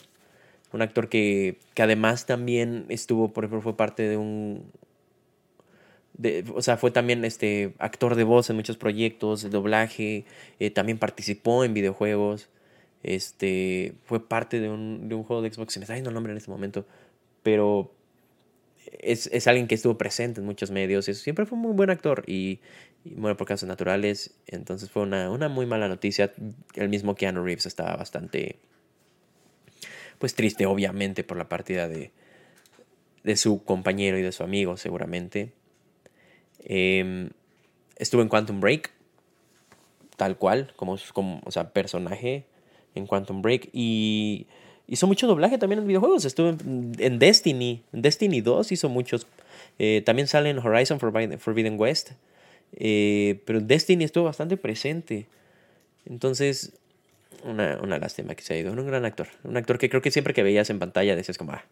un 0.72 0.80
actor 0.80 1.08
que, 1.08 1.58
que 1.74 1.82
además 1.82 2.26
también 2.26 2.86
estuvo, 2.88 3.32
por 3.32 3.44
ejemplo, 3.44 3.60
fue 3.60 3.76
parte 3.76 4.08
de 4.08 4.16
un, 4.16 4.64
o 6.54 6.62
sea, 6.62 6.76
fue 6.76 6.90
también 6.90 7.25
este 7.25 7.75
actor 7.78 8.14
de 8.14 8.25
voz 8.25 8.49
en 8.50 8.56
muchos 8.56 8.76
proyectos, 8.76 9.42
de 9.42 9.50
doblaje, 9.50 10.25
eh, 10.61 10.71
también 10.71 10.99
participó 10.99 11.64
en 11.64 11.75
videojuegos, 11.75 12.49
este, 13.02 13.94
fue 14.04 14.26
parte 14.26 14.61
de 14.61 14.71
un, 14.71 15.09
de 15.09 15.14
un, 15.14 15.25
juego 15.25 15.42
de 15.42 15.52
Xbox, 15.52 15.75
se 15.75 15.80
me 15.80 15.85
está 15.85 15.94
yendo 15.94 16.11
el 16.11 16.14
nombre 16.14 16.33
en 16.33 16.38
este 16.38 16.50
momento, 16.50 16.87
pero 17.42 17.92
es, 19.00 19.28
es, 19.33 19.47
alguien 19.47 19.66
que 19.66 19.75
estuvo 19.75 19.99
presente 19.99 20.40
en 20.40 20.47
muchos 20.47 20.71
medios, 20.71 21.04
siempre 21.06 21.47
fue 21.47 21.56
un 21.56 21.62
muy 21.62 21.73
buen 21.73 21.90
actor 21.90 22.23
y, 22.26 22.61
y 23.04 23.11
muere 23.16 23.35
por 23.37 23.49
casos 23.49 23.68
naturales, 23.68 24.35
entonces 24.47 24.90
fue 24.90 25.02
una, 25.02 25.30
una 25.30 25.49
muy 25.49 25.66
mala 25.66 25.88
noticia, 25.88 26.33
el 26.75 26.88
mismo 26.88 27.16
Keanu 27.16 27.44
Reeves 27.44 27.66
estaba 27.66 27.97
bastante, 27.97 28.56
pues 30.18 30.35
triste 30.35 30.64
obviamente 30.66 31.25
por 31.25 31.37
la 31.37 31.49
partida 31.49 31.88
de, 31.88 32.12
de 33.25 33.37
su 33.37 33.64
compañero 33.64 34.16
y 34.16 34.23
de 34.23 34.30
su 34.30 34.44
amigo 34.44 34.76
seguramente. 34.76 35.52
Eh, 36.64 37.28
estuvo 37.97 38.23
en 38.23 38.28
Quantum 38.28 38.61
Break, 38.61 38.90
tal 40.16 40.37
cual, 40.37 40.73
como, 40.76 40.97
como 41.12 41.40
o 41.44 41.50
sea, 41.50 41.71
personaje 41.71 42.44
en 42.94 43.06
Quantum 43.06 43.42
Break. 43.42 43.71
Y 43.73 44.47
hizo 44.87 45.06
mucho 45.06 45.26
doblaje 45.26 45.59
también 45.59 45.80
en 45.80 45.87
videojuegos. 45.87 46.25
Estuvo 46.25 46.50
en, 46.50 47.18
Destiny, 47.18 47.83
en 47.92 48.02
Destiny 48.02 48.40
2 48.40 48.73
hizo 48.73 48.88
muchos. 48.88 49.26
Eh, 49.78 50.02
también 50.04 50.28
sale 50.28 50.50
en 50.50 50.59
Horizon 50.59 51.00
Forbidden 51.00 51.78
West. 51.78 52.12
Eh, 52.76 53.40
pero 53.44 53.61
Destiny 53.61 54.04
estuvo 54.04 54.25
bastante 54.25 54.56
presente. 54.56 55.26
Entonces, 56.06 56.73
una, 57.44 57.78
una, 57.83 57.99
lástima 57.99 58.35
que 58.35 58.42
se 58.42 58.54
ha 58.54 58.59
ido. 58.59 58.73
Un 58.73 58.87
gran 58.87 59.04
actor. 59.04 59.28
Un 59.44 59.56
actor 59.56 59.78
que 59.78 59.88
creo 59.88 60.02
que 60.02 60.11
siempre 60.11 60.35
que 60.35 60.42
veías 60.42 60.71
en 60.71 60.78
pantalla 60.78 61.16
decías 61.16 61.38
como, 61.38 61.52
ah, 61.52 61.64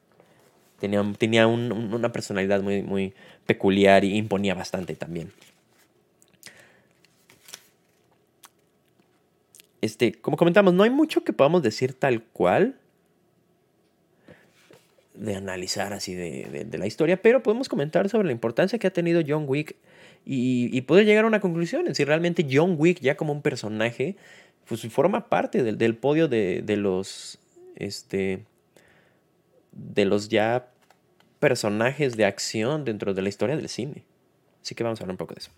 Tenía, 0.82 1.00
tenía 1.16 1.46
un, 1.46 1.70
una 1.70 2.10
personalidad 2.10 2.60
muy, 2.60 2.82
muy 2.82 3.14
peculiar 3.46 4.02
y 4.02 4.16
imponía 4.16 4.52
bastante 4.52 4.96
también. 4.96 5.30
Este, 9.80 10.10
como 10.10 10.36
comentamos, 10.36 10.74
no 10.74 10.82
hay 10.82 10.90
mucho 10.90 11.22
que 11.22 11.32
podamos 11.32 11.62
decir 11.62 11.92
tal 11.92 12.24
cual 12.24 12.74
de 15.14 15.36
analizar 15.36 15.92
así 15.92 16.16
de, 16.16 16.66
de, 16.68 16.78
la 16.78 16.88
historia, 16.88 17.22
pero 17.22 17.44
podemos 17.44 17.68
comentar 17.68 18.08
sobre 18.08 18.26
la 18.26 18.32
importancia 18.32 18.80
que 18.80 18.88
ha 18.88 18.92
tenido 18.92 19.22
John 19.24 19.44
Wick 19.46 19.76
y, 20.26 20.76
y, 20.76 20.80
poder 20.80 21.06
llegar 21.06 21.22
a 21.22 21.28
una 21.28 21.38
conclusión 21.38 21.86
en 21.86 21.94
si 21.94 22.02
realmente 22.02 22.44
John 22.50 22.74
Wick 22.76 22.98
ya 22.98 23.16
como 23.16 23.32
un 23.32 23.42
personaje 23.42 24.16
pues 24.66 24.80
forma 24.88 25.28
parte 25.28 25.62
del, 25.62 25.78
del 25.78 25.94
podio 25.94 26.26
de, 26.26 26.62
de, 26.62 26.76
los 26.76 27.38
este 27.76 28.44
de 29.70 30.04
los 30.06 30.28
ya 30.28 30.71
personajes 31.42 32.16
de 32.16 32.24
acción 32.24 32.84
dentro 32.84 33.14
de 33.14 33.20
la 33.20 33.28
historia 33.28 33.56
del 33.56 33.68
cine. 33.68 34.04
Así 34.62 34.76
que 34.76 34.84
vamos 34.84 35.00
a 35.00 35.02
hablar 35.02 35.14
un 35.14 35.18
poco 35.18 35.34
de 35.34 35.40
eso. 35.40 35.50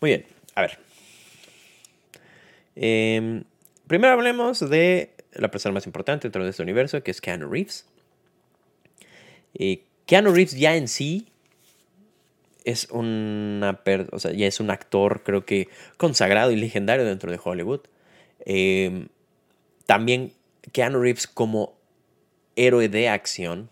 Muy 0.00 0.10
bien, 0.10 0.26
a 0.54 0.60
ver. 0.60 0.78
Eh, 2.76 3.42
primero 3.88 4.12
hablemos 4.12 4.60
de 4.60 5.10
la 5.32 5.50
persona 5.50 5.72
más 5.72 5.86
importante 5.86 6.28
dentro 6.28 6.44
de 6.44 6.50
este 6.50 6.62
universo, 6.62 7.02
que 7.02 7.10
es 7.10 7.20
Keanu 7.20 7.50
Reeves. 7.50 7.84
Eh, 9.54 9.82
Keanu 10.06 10.32
Reeves 10.32 10.56
ya 10.56 10.76
en 10.76 10.86
sí 10.86 11.29
es 12.64 12.88
una 12.90 13.80
o 14.12 14.18
sea, 14.18 14.32
ya 14.32 14.46
es 14.46 14.60
un 14.60 14.70
actor 14.70 15.22
creo 15.22 15.44
que 15.44 15.68
consagrado 15.96 16.50
y 16.50 16.56
legendario 16.56 17.04
dentro 17.04 17.30
de 17.30 17.40
Hollywood. 17.42 17.80
Eh, 18.46 19.08
también 19.86 20.32
Keanu 20.72 21.00
Reeves 21.00 21.26
como 21.26 21.74
héroe 22.56 22.88
de 22.88 23.08
acción 23.08 23.70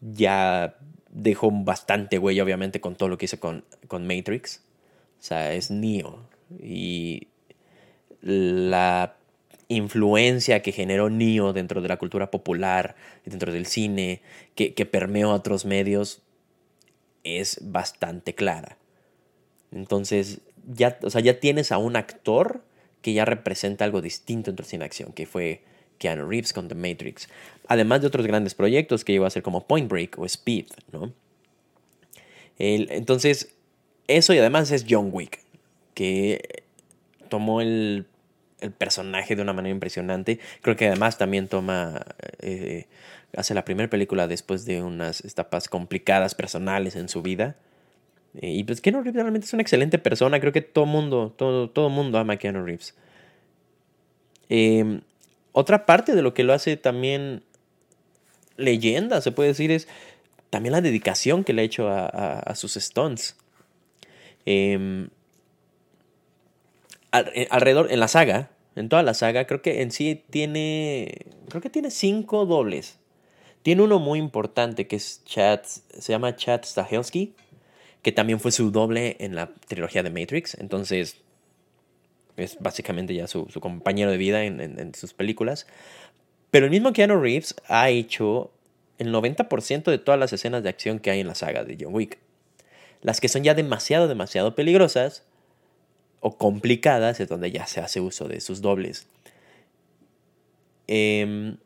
ya 0.00 0.76
dejó 1.10 1.50
bastante 1.50 2.18
huella 2.18 2.42
obviamente 2.42 2.80
con 2.80 2.94
todo 2.94 3.08
lo 3.08 3.18
que 3.18 3.26
hizo 3.26 3.40
con, 3.40 3.64
con 3.86 4.06
Matrix. 4.06 4.62
O 5.18 5.22
sea, 5.22 5.52
es 5.52 5.70
Neo. 5.70 6.28
Y 6.62 7.28
la 8.20 9.16
influencia 9.68 10.62
que 10.62 10.72
generó 10.72 11.10
Neo 11.10 11.52
dentro 11.52 11.80
de 11.80 11.88
la 11.88 11.98
cultura 11.98 12.30
popular, 12.30 12.96
dentro 13.24 13.52
del 13.52 13.66
cine, 13.66 14.22
que, 14.54 14.74
que 14.74 14.86
permeó 14.86 15.30
a 15.30 15.34
otros 15.34 15.64
medios, 15.64 16.22
es 17.36 17.58
bastante 17.62 18.34
clara. 18.34 18.78
Entonces, 19.70 20.40
ya, 20.66 20.98
o 21.02 21.10
sea, 21.10 21.20
ya 21.20 21.40
tienes 21.40 21.72
a 21.72 21.78
un 21.78 21.96
actor 21.96 22.62
que 23.02 23.12
ya 23.12 23.24
representa 23.24 23.84
algo 23.84 24.00
distinto 24.00 24.50
entre 24.50 24.66
cine 24.66 24.84
acción, 24.84 25.12
que 25.12 25.26
fue 25.26 25.62
Keanu 25.98 26.28
Reeves 26.28 26.52
con 26.52 26.68
The 26.68 26.74
Matrix. 26.74 27.28
Además 27.66 28.00
de 28.00 28.06
otros 28.06 28.26
grandes 28.26 28.54
proyectos 28.54 29.04
que 29.04 29.12
llegó 29.12 29.26
a 29.26 29.30
ser 29.30 29.42
como 29.42 29.66
Point 29.66 29.90
Break 29.90 30.18
o 30.18 30.24
Speed, 30.24 30.66
¿no? 30.92 31.12
Entonces, 32.58 33.54
eso 34.08 34.32
y 34.32 34.38
además 34.38 34.70
es 34.72 34.84
John 34.88 35.10
Wick, 35.12 35.40
que 35.94 36.64
tomó 37.28 37.60
el, 37.60 38.06
el, 38.60 38.72
personaje 38.72 39.36
de 39.36 39.42
una 39.42 39.52
manera 39.52 39.72
impresionante. 39.72 40.38
Creo 40.62 40.76
que 40.76 40.86
además 40.86 41.18
también 41.18 41.48
toma 41.48 42.04
eh, 42.40 42.86
hace 43.36 43.54
la 43.54 43.64
primera 43.64 43.88
película 43.90 44.26
después 44.26 44.64
de 44.64 44.82
unas 44.82 45.24
etapas 45.24 45.68
complicadas 45.68 46.34
personales 46.34 46.96
en 46.96 47.08
su 47.08 47.22
vida. 47.22 47.56
Eh, 48.40 48.52
y 48.52 48.64
pues 48.64 48.80
Keanu 48.80 49.02
Reeves 49.02 49.22
realmente 49.22 49.46
es 49.46 49.52
una 49.52 49.62
excelente 49.62 49.98
persona. 49.98 50.40
Creo 50.40 50.52
que 50.52 50.62
todo 50.62 50.86
mundo, 50.86 51.34
todo, 51.36 51.70
todo 51.70 51.88
mundo 51.88 52.18
ama 52.18 52.34
a 52.34 52.36
Keanu 52.36 52.64
Reeves. 52.64 52.94
Eh, 54.48 55.00
otra 55.52 55.86
parte 55.86 56.14
de 56.14 56.22
lo 56.22 56.34
que 56.34 56.44
lo 56.44 56.52
hace 56.52 56.76
también 56.76 57.42
leyenda, 58.56 59.20
se 59.20 59.32
puede 59.32 59.50
decir, 59.50 59.70
es 59.70 59.88
también 60.50 60.72
la 60.72 60.80
dedicación 60.80 61.44
que 61.44 61.52
le 61.52 61.62
ha 61.62 61.64
hecho 61.64 61.88
a, 61.88 62.06
a, 62.06 62.38
a 62.40 62.54
sus 62.54 62.74
stunts. 62.74 63.36
Eh, 64.46 65.08
alrededor, 67.10 67.90
en 67.90 68.00
la 68.00 68.08
saga, 68.08 68.50
en 68.76 68.88
toda 68.88 69.02
la 69.02 69.14
saga, 69.14 69.46
creo 69.46 69.62
que 69.62 69.82
en 69.82 69.90
sí 69.90 70.24
tiene, 70.30 71.26
creo 71.48 71.60
que 71.60 71.70
tiene 71.70 71.90
cinco 71.90 72.46
dobles. 72.46 72.98
Tiene 73.62 73.82
uno 73.82 73.98
muy 73.98 74.18
importante 74.18 74.86
que 74.86 74.96
es 74.96 75.24
Chad, 75.24 75.60
se 75.64 76.12
llama 76.12 76.36
Chad 76.36 76.62
Stahelski, 76.64 77.34
que 78.02 78.12
también 78.12 78.40
fue 78.40 78.52
su 78.52 78.70
doble 78.70 79.16
en 79.20 79.34
la 79.34 79.52
trilogía 79.66 80.02
de 80.02 80.10
Matrix. 80.10 80.54
Entonces, 80.54 81.16
es 82.36 82.56
básicamente 82.60 83.14
ya 83.14 83.26
su, 83.26 83.46
su 83.50 83.60
compañero 83.60 84.10
de 84.10 84.16
vida 84.16 84.44
en, 84.44 84.60
en, 84.60 84.94
sus 84.94 85.12
películas. 85.12 85.66
Pero 86.50 86.66
el 86.66 86.70
mismo 86.70 86.92
Keanu 86.92 87.20
Reeves 87.20 87.56
ha 87.66 87.90
hecho 87.90 88.52
el 88.98 89.12
90% 89.12 89.90
de 89.90 89.98
todas 89.98 90.18
las 90.18 90.32
escenas 90.32 90.62
de 90.62 90.68
acción 90.68 91.00
que 91.00 91.10
hay 91.10 91.20
en 91.20 91.26
la 91.26 91.34
saga 91.34 91.64
de 91.64 91.76
John 91.78 91.94
Wick. 91.94 92.18
Las 93.02 93.20
que 93.20 93.28
son 93.28 93.42
ya 93.42 93.54
demasiado, 93.54 94.08
demasiado 94.08 94.54
peligrosas 94.54 95.24
o 96.20 96.36
complicadas 96.36 97.20
es 97.20 97.28
donde 97.28 97.50
ya 97.50 97.66
se 97.66 97.80
hace 97.80 98.00
uso 98.00 98.28
de 98.28 98.40
sus 98.40 98.60
dobles. 98.60 99.06
Em, 100.86 101.58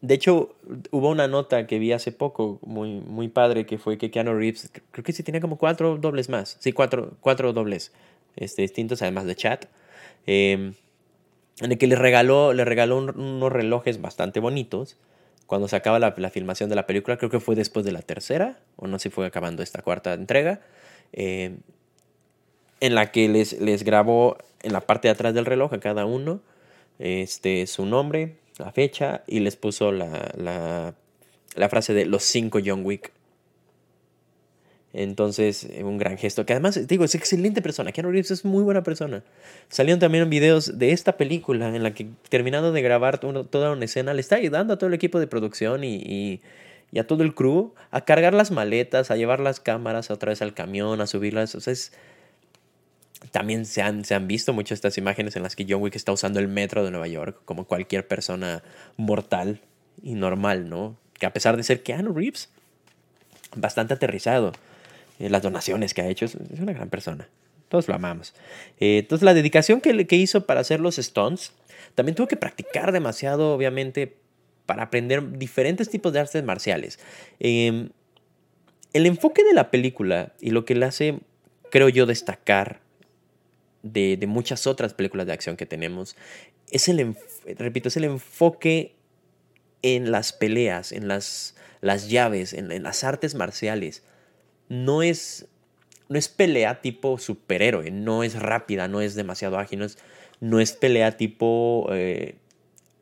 de 0.00 0.14
hecho, 0.14 0.56
hubo 0.90 1.10
una 1.10 1.28
nota 1.28 1.66
que 1.66 1.78
vi 1.78 1.92
hace 1.92 2.12
poco, 2.12 2.58
muy, 2.62 3.00
muy 3.00 3.28
padre, 3.28 3.66
que 3.66 3.78
fue 3.78 3.98
que 3.98 4.10
Keanu 4.10 4.34
Reeves, 4.34 4.70
creo 4.90 5.04
que 5.04 5.12
sí 5.12 5.22
tenía 5.22 5.40
como 5.40 5.58
cuatro 5.58 5.98
dobles 5.98 6.28
más. 6.28 6.56
Sí, 6.60 6.72
cuatro, 6.72 7.16
cuatro 7.20 7.52
dobles 7.52 7.92
este, 8.36 8.62
distintos, 8.62 9.02
además 9.02 9.26
de 9.26 9.36
chat. 9.36 9.66
Em, 10.26 10.74
en 11.60 11.72
el 11.72 11.78
que 11.78 11.86
le 11.86 11.96
regaló, 11.96 12.52
le 12.54 12.64
regaló 12.64 12.98
unos 12.98 13.52
relojes 13.52 14.00
bastante 14.00 14.40
bonitos 14.40 14.96
cuando 15.50 15.66
se 15.66 15.74
acaba 15.74 15.98
la, 15.98 16.12
filmación 16.30 16.70
de 16.70 16.76
la 16.76 16.86
película, 16.86 17.16
creo 17.16 17.28
que 17.28 17.40
fue 17.40 17.56
después 17.56 17.84
de 17.84 17.90
la 17.90 18.02
tercera, 18.02 18.60
o 18.76 18.86
no 18.86 19.00
sé 19.00 19.08
si 19.08 19.10
fue 19.10 19.26
acabando 19.26 19.64
esta 19.64 19.82
cuarta 19.82 20.14
entrega, 20.14 20.60
eh, 21.12 21.56
en 22.80 22.94
la 22.94 23.12
que 23.12 23.28
les, 23.28 23.60
les 23.60 23.84
grabó 23.84 24.36
en 24.62 24.72
la 24.72 24.80
parte 24.80 25.08
de 25.08 25.12
atrás 25.12 25.34
del 25.34 25.46
reloj 25.46 25.72
a 25.72 25.80
cada 25.80 26.06
uno 26.06 26.40
este, 27.00 27.66
su 27.66 27.86
nombre, 27.86 28.36
la 28.58 28.72
fecha, 28.72 29.24
y 29.26 29.40
les 29.40 29.56
puso 29.56 29.90
la, 29.90 30.94
la, 31.56 31.68
frase 31.68 31.94
de 31.94 32.04
los 32.04 32.22
cinco 32.22 32.60
John 32.64 32.84
Wick. 32.84 33.10
Entonces, 34.92 35.66
un 35.82 35.98
gran 35.98 36.18
gesto. 36.18 36.44
Que 36.44 36.52
además, 36.52 36.86
digo, 36.86 37.04
es 37.04 37.14
excelente 37.14 37.62
persona. 37.62 37.92
Keanu 37.92 38.10
Reeves 38.10 38.32
es 38.32 38.44
muy 38.44 38.62
buena 38.64 38.82
persona. 38.82 39.22
Salieron 39.68 40.00
también 40.00 40.28
videos 40.28 40.78
de 40.78 40.92
esta 40.92 41.16
película 41.16 41.74
en 41.74 41.82
la 41.82 41.94
que, 41.94 42.08
terminando 42.28 42.72
de 42.72 42.82
grabar 42.82 43.18
toda 43.18 43.72
una 43.72 43.84
escena, 43.84 44.12
le 44.12 44.20
está 44.20 44.36
ayudando 44.36 44.74
a 44.74 44.78
todo 44.78 44.88
el 44.88 44.94
equipo 44.94 45.20
de 45.20 45.26
producción 45.26 45.84
y, 45.84 46.40
y, 46.92 46.98
a 46.98 47.06
todo 47.06 47.22
el 47.22 47.34
crew 47.34 47.72
a 47.92 48.04
cargar 48.04 48.34
las 48.34 48.50
maletas, 48.50 49.12
a 49.12 49.16
llevar 49.16 49.38
las 49.38 49.60
cámaras 49.60 50.10
otra 50.10 50.30
vez 50.30 50.42
al 50.42 50.54
camión, 50.54 51.00
a 51.00 51.06
subirlas. 51.06 51.54
O 51.54 51.60
sea, 51.60 51.72
también 53.32 53.66
se 53.66 53.82
han, 53.82 54.04
se 54.04 54.14
han 54.14 54.26
visto 54.26 54.52
muchas 54.52 54.76
estas 54.76 54.98
imágenes 54.98 55.36
en 55.36 55.42
las 55.42 55.56
que 55.56 55.66
John 55.68 55.82
Wick 55.82 55.96
está 55.96 56.12
usando 56.12 56.40
el 56.40 56.48
metro 56.48 56.84
de 56.84 56.90
Nueva 56.90 57.08
York, 57.08 57.40
como 57.44 57.64
cualquier 57.64 58.06
persona 58.08 58.62
mortal 58.96 59.60
y 60.02 60.14
normal, 60.14 60.68
¿no? 60.68 60.96
Que 61.18 61.26
a 61.26 61.32
pesar 61.32 61.56
de 61.56 61.62
ser 61.62 61.82
Keanu 61.82 62.12
Reeves, 62.12 62.48
bastante 63.54 63.94
aterrizado 63.94 64.52
eh, 65.18 65.28
las 65.28 65.42
donaciones 65.42 65.94
que 65.94 66.02
ha 66.02 66.08
hecho. 66.08 66.24
Es, 66.24 66.36
una 66.58 66.72
gran 66.72 66.88
persona. 66.88 67.28
Todos 67.68 67.86
lo 67.88 67.94
amamos. 67.94 68.34
Eh, 68.80 68.98
entonces, 68.98 69.24
la 69.24 69.34
dedicación 69.34 69.80
que, 69.80 70.06
que 70.06 70.16
hizo 70.16 70.46
para 70.46 70.60
hacer 70.60 70.80
los 70.80 70.98
Stones, 70.98 71.52
también 71.94 72.16
tuvo 72.16 72.26
que 72.26 72.36
practicar 72.36 72.90
demasiado, 72.90 73.54
obviamente, 73.54 74.16
para 74.66 74.84
aprender 74.84 75.38
diferentes 75.38 75.90
tipos 75.90 76.12
de 76.12 76.20
artes 76.20 76.42
marciales. 76.44 76.98
Em, 77.38 77.90
el 78.92 79.06
enfoque 79.06 79.44
de 79.44 79.52
la 79.52 79.70
película 79.70 80.32
y 80.40 80.50
lo 80.50 80.64
que 80.64 80.74
le 80.74 80.86
hace, 80.86 81.18
creo 81.70 81.88
yo, 81.88 82.06
destacar 82.06 82.80
de, 83.82 84.16
de 84.16 84.26
muchas 84.26 84.66
otras 84.66 84.94
películas 84.94 85.26
de 85.26 85.32
acción 85.32 85.56
que 85.56 85.66
tenemos, 85.66 86.16
es 86.70 86.88
el, 86.88 87.16
repito, 87.58 87.88
es 87.88 87.96
el 87.96 88.04
enfoque 88.04 88.94
en 89.82 90.10
las 90.10 90.32
peleas, 90.32 90.92
en 90.92 91.08
las, 91.08 91.56
las 91.80 92.08
llaves, 92.08 92.52
en, 92.52 92.82
las 92.82 93.04
artes 93.04 93.34
marciales 93.34 94.02
no 94.68 95.02
es, 95.02 95.46
no 96.08 96.18
es 96.18 96.28
pelea 96.28 96.80
tipo 96.80 97.18
superhéroe, 97.18 97.90
no 97.90 98.22
es 98.22 98.40
rápida, 98.40 98.88
no 98.88 99.00
es 99.00 99.14
demasiado 99.14 99.58
ágil, 99.58 99.80
no 99.80 99.84
es, 99.84 99.98
no 100.40 100.60
es 100.60 100.72
pelea 100.72 101.16
tipo, 101.16 101.88
eh, 101.92 102.36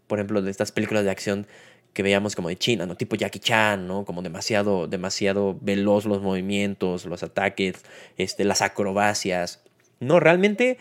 por 0.07 0.19
ejemplo, 0.19 0.41
de 0.41 0.51
estas 0.51 0.73
películas 0.73 1.05
de 1.05 1.11
acción 1.11 1.47
que 1.93 2.03
veíamos 2.03 2.37
como 2.37 2.49
de 2.49 2.57
China, 2.57 2.87
¿no? 2.87 2.97
Tipo 2.97 3.17
Jackie 3.17 3.41
Chan, 3.41 3.87
¿no? 3.87 4.05
Como 4.05 4.23
demasiado, 4.23 4.87
demasiado 4.87 5.59
veloz 5.61 6.05
los 6.05 6.23
movimientos, 6.23 7.07
los 7.07 7.23
ataques, 7.23 7.83
este, 8.17 8.45
las 8.45 8.63
acrobacias. 8.63 9.63
No, 10.01 10.21
realmente 10.21 10.79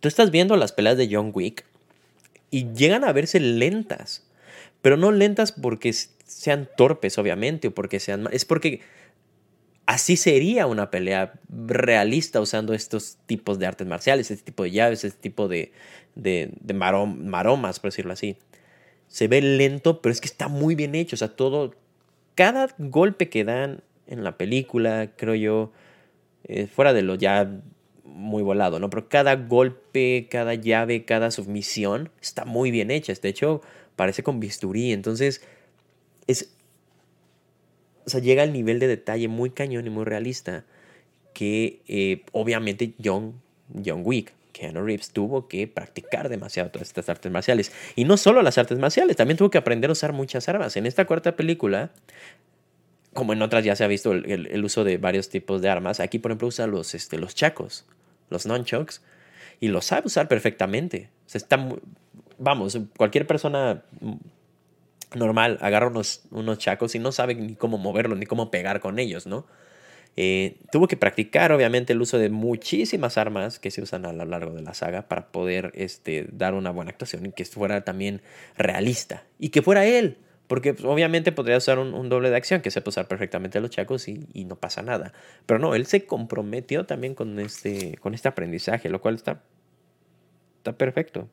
tú 0.00 0.08
estás 0.08 0.30
viendo 0.30 0.56
las 0.56 0.72
peleas 0.72 0.96
de 0.96 1.08
John 1.10 1.30
Wick 1.34 1.64
y 2.50 2.72
llegan 2.72 3.04
a 3.04 3.12
verse 3.12 3.40
lentas, 3.40 4.26
pero 4.82 4.96
no 4.96 5.12
lentas 5.12 5.52
porque 5.52 5.92
sean 5.92 6.68
torpes, 6.76 7.18
obviamente, 7.18 7.68
o 7.68 7.74
porque 7.74 8.00
sean... 8.00 8.28
Es 8.30 8.44
porque 8.44 8.80
Así 9.86 10.16
sería 10.16 10.66
una 10.66 10.90
pelea 10.90 11.34
realista 11.48 12.40
usando 12.40 12.74
estos 12.74 13.18
tipos 13.26 13.60
de 13.60 13.66
artes 13.66 13.86
marciales, 13.86 14.32
este 14.32 14.46
tipo 14.46 14.64
de 14.64 14.72
llaves, 14.72 15.04
este 15.04 15.20
tipo 15.20 15.46
de, 15.46 15.70
de, 16.16 16.50
maromas, 16.74 17.78
por 17.78 17.92
decirlo 17.92 18.12
así. 18.12 18.36
Se 19.06 19.28
ve 19.28 19.40
lento, 19.40 20.02
pero 20.02 20.12
es 20.12 20.20
que 20.20 20.26
está 20.26 20.48
muy 20.48 20.74
bien 20.74 20.96
hecho. 20.96 21.14
O 21.14 21.16
sea, 21.16 21.28
todo, 21.28 21.76
cada 22.34 22.68
golpe 22.78 23.28
que 23.28 23.44
dan 23.44 23.84
en 24.08 24.24
la 24.24 24.36
película, 24.36 25.12
creo 25.16 25.36
yo, 25.36 25.72
eh, 26.48 26.66
fuera 26.66 26.92
de 26.92 27.02
lo 27.02 27.14
ya 27.14 27.48
muy 28.06 28.42
volado, 28.42 28.78
¿no? 28.78 28.90
Pero 28.90 29.08
cada 29.08 29.36
golpe, 29.36 30.28
cada 30.30 30.54
llave, 30.54 31.04
cada 31.04 31.30
submisión 31.30 32.10
está 32.20 32.44
muy 32.44 32.70
bien 32.70 32.90
hecha. 32.90 33.12
De 33.14 33.28
hecho, 33.28 33.60
parece 33.96 34.22
con 34.22 34.40
bisturí. 34.40 34.92
Entonces, 34.92 35.42
es 36.26 36.56
o 38.06 38.10
sea, 38.10 38.20
llega 38.20 38.44
al 38.44 38.52
nivel 38.52 38.78
de 38.78 38.86
detalle 38.86 39.28
muy 39.28 39.50
cañón 39.50 39.86
y 39.86 39.90
muy 39.90 40.04
realista 40.04 40.64
que 41.34 41.80
eh, 41.88 42.22
obviamente 42.32 42.94
John, 43.04 43.42
John 43.84 44.02
Wick, 44.04 44.32
Keanu 44.52 44.82
Reeves, 44.84 45.10
tuvo 45.10 45.48
que 45.48 45.66
practicar 45.66 46.28
demasiado 46.28 46.70
todas 46.70 46.88
estas 46.88 47.08
artes 47.08 47.30
marciales. 47.30 47.72
Y 47.96 48.04
no 48.04 48.16
solo 48.16 48.42
las 48.42 48.58
artes 48.58 48.78
marciales, 48.78 49.16
también 49.16 49.36
tuvo 49.36 49.50
que 49.50 49.58
aprender 49.58 49.90
a 49.90 49.92
usar 49.92 50.12
muchas 50.12 50.48
armas. 50.48 50.76
En 50.76 50.86
esta 50.86 51.04
cuarta 51.04 51.36
película, 51.36 51.90
como 53.16 53.32
en 53.32 53.42
otras 53.42 53.64
ya 53.64 53.74
se 53.74 53.82
ha 53.82 53.88
visto 53.88 54.12
el, 54.12 54.64
uso 54.64 54.84
de 54.84 54.98
varios 54.98 55.28
tipos 55.28 55.60
de 55.60 55.68
armas, 55.68 55.98
aquí 55.98 56.20
por 56.20 56.30
ejemplo 56.30 56.46
usa 56.46 56.68
los, 56.68 56.94
este, 56.94 57.18
los 57.18 57.34
chacos, 57.34 57.84
los 58.30 58.46
nunchucks, 58.46 59.02
y 59.58 59.68
los 59.68 59.86
sabe 59.86 60.06
usar 60.06 60.28
perfectamente. 60.28 61.10
O 61.26 61.28
sea, 61.28 61.40
vamos, 62.38 62.78
cualquier 62.96 63.26
persona 63.26 63.82
normal, 65.14 65.58
agarra 65.60 65.88
unos, 65.88 66.22
unos 66.30 66.58
chacos 66.58 66.94
y 66.94 67.00
no 67.00 67.10
sabe 67.10 67.34
ni 67.34 67.56
cómo 67.56 67.78
moverlos, 67.78 68.18
ni 68.18 68.26
cómo 68.26 68.52
pegar 68.52 68.78
con 68.78 69.00
ellos, 69.00 69.26
¿no? 69.26 69.46
Eh, 70.18 70.56
tuvo 70.72 70.88
que 70.88 70.96
practicar, 70.96 71.52
obviamente, 71.52 71.92
el 71.92 72.00
uso 72.00 72.18
de 72.18 72.30
muchísimas 72.30 73.18
armas 73.18 73.58
que 73.58 73.70
se 73.70 73.82
usan 73.82 74.06
a 74.06 74.12
lo 74.12 74.24
largo 74.24 74.54
de 74.54 74.62
la 74.62 74.72
saga 74.72 75.08
para 75.08 75.28
poder 75.28 75.72
este, 75.74 76.26
dar 76.32 76.54
una 76.54 76.70
buena 76.70 76.90
actuación 76.90 77.26
y 77.26 77.32
que 77.32 77.44
fuera 77.44 77.84
también 77.84 78.22
realista. 78.56 79.24
Y 79.38 79.50
que 79.50 79.60
fuera 79.60 79.84
él, 79.84 80.16
porque 80.46 80.74
pues, 80.74 80.84
obviamente 80.84 81.32
podría 81.32 81.56
usar 81.56 81.78
un, 81.78 82.08
doble 82.08 82.30
de 82.30 82.36
acción 82.36 82.60
que 82.60 82.70
sepa 82.70 82.90
usar 82.90 83.08
perfectamente 83.08 83.60
los 83.60 83.70
chacos 83.70 84.08
y, 84.08 84.44
no 84.44 84.56
pasa 84.56 84.82
nada. 84.82 85.12
Pero 85.46 85.58
no, 85.58 85.74
él 85.74 85.86
se 85.86 86.06
comprometió 86.06 86.86
también 86.86 87.14
con 87.14 87.38
este, 87.40 87.96
con 87.98 88.14
este 88.14 88.28
aprendizaje, 88.28 88.88
lo 88.88 89.00
cual 89.00 89.16
está, 89.16 89.42
está 90.58 90.72
perfecto. 90.72 91.28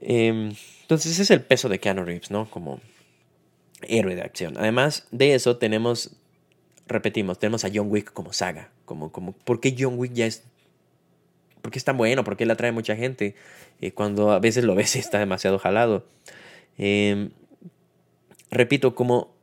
Em, 0.00 0.52
entonces 0.82 1.12
ese 1.12 1.22
es 1.22 1.30
el 1.30 1.42
peso 1.42 1.68
de 1.68 1.78
Keanu 1.78 2.04
Reeves, 2.04 2.30
¿no? 2.30 2.50
Como 2.50 2.80
héroe 3.82 4.16
de 4.16 4.22
acción. 4.22 4.56
Además 4.58 5.06
de 5.12 5.34
eso 5.34 5.56
tenemos, 5.56 6.16
repetimos, 6.88 7.38
tenemos 7.38 7.64
a 7.64 7.70
John 7.72 7.90
Wick 7.90 8.12
como 8.12 8.32
saga. 8.32 8.70
Como, 8.84 9.12
como, 9.12 9.32
¿Por 9.32 9.60
qué 9.60 9.76
John 9.78 9.98
Wick 9.98 10.12
ya 10.12 10.26
es... 10.26 10.42
¿Por 11.62 11.70
qué 11.70 11.78
es 11.78 11.84
tan 11.84 11.96
bueno? 11.96 12.24
¿Por 12.24 12.36
qué 12.36 12.44
le 12.44 12.52
atrae 12.52 12.72
mucha 12.72 12.94
gente? 12.94 13.36
Eh, 13.80 13.92
cuando 13.92 14.32
a 14.32 14.38
veces 14.38 14.64
lo 14.64 14.74
ves 14.74 14.96
y 14.96 14.98
está 14.98 15.18
demasiado 15.18 15.58
jalado. 15.58 16.04
Em, 16.78 17.30
repito, 18.50 18.94
como... 18.94 19.34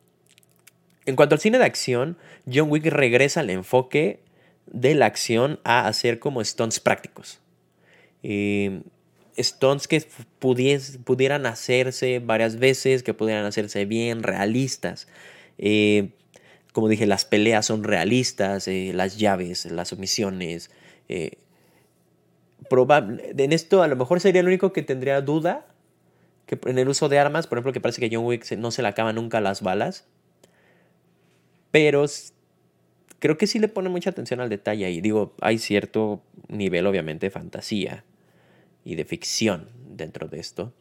En 1.05 1.15
cuanto 1.15 1.35
al 1.35 1.41
cine 1.41 1.57
de 1.57 1.65
acción, 1.65 2.17
John 2.51 2.69
Wick 2.69 2.85
regresa 2.85 3.39
al 3.39 3.49
enfoque 3.49 4.19
de 4.67 4.93
la 4.93 5.07
acción 5.07 5.59
a 5.63 5.87
hacer 5.87 6.19
como 6.19 6.43
stunts 6.43 6.79
prácticos. 6.79 7.39
Eh, 8.21 8.81
stones 9.35 9.87
que 9.87 10.05
pudieran 10.39 11.45
hacerse 11.45 12.19
varias 12.19 12.57
veces, 12.57 13.03
que 13.03 13.13
pudieran 13.13 13.45
hacerse 13.45 13.85
bien, 13.85 14.23
realistas. 14.23 15.07
Eh, 15.57 16.09
como 16.73 16.87
dije, 16.87 17.05
las 17.05 17.25
peleas 17.25 17.65
son 17.65 17.83
realistas, 17.83 18.67
eh, 18.67 18.91
las 18.93 19.17
llaves, 19.17 19.65
las 19.65 19.89
sumisiones. 19.89 20.71
Eh, 21.09 21.31
en 22.69 23.51
esto 23.51 23.83
a 23.83 23.87
lo 23.87 23.95
mejor 23.95 24.21
sería 24.21 24.41
el 24.41 24.47
único 24.47 24.71
que 24.71 24.81
tendría 24.81 25.19
duda 25.21 25.65
que 26.45 26.59
en 26.65 26.77
el 26.77 26.89
uso 26.89 27.09
de 27.09 27.19
armas, 27.19 27.47
por 27.47 27.57
ejemplo, 27.57 27.73
que 27.73 27.81
parece 27.81 28.01
que 28.01 28.15
John 28.15 28.25
Wick 28.25 28.49
no 28.57 28.71
se 28.71 28.81
le 28.81 28.87
acaban 28.87 29.15
nunca 29.15 29.41
las 29.41 29.61
balas. 29.61 30.07
Pero 31.71 32.05
creo 33.19 33.37
que 33.37 33.47
sí 33.47 33.59
le 33.59 33.67
pone 33.67 33.89
mucha 33.89 34.09
atención 34.09 34.41
al 34.41 34.49
detalle 34.49 34.85
ahí. 34.85 35.01
Digo, 35.01 35.33
hay 35.41 35.57
cierto 35.57 36.21
nivel, 36.47 36.85
obviamente, 36.87 37.27
de 37.27 37.31
fantasía 37.31 38.03
y 38.83 38.95
de 38.95 39.05
ficción 39.05 39.69
dentro 39.89 40.27
de 40.27 40.39
esto. 40.39 40.73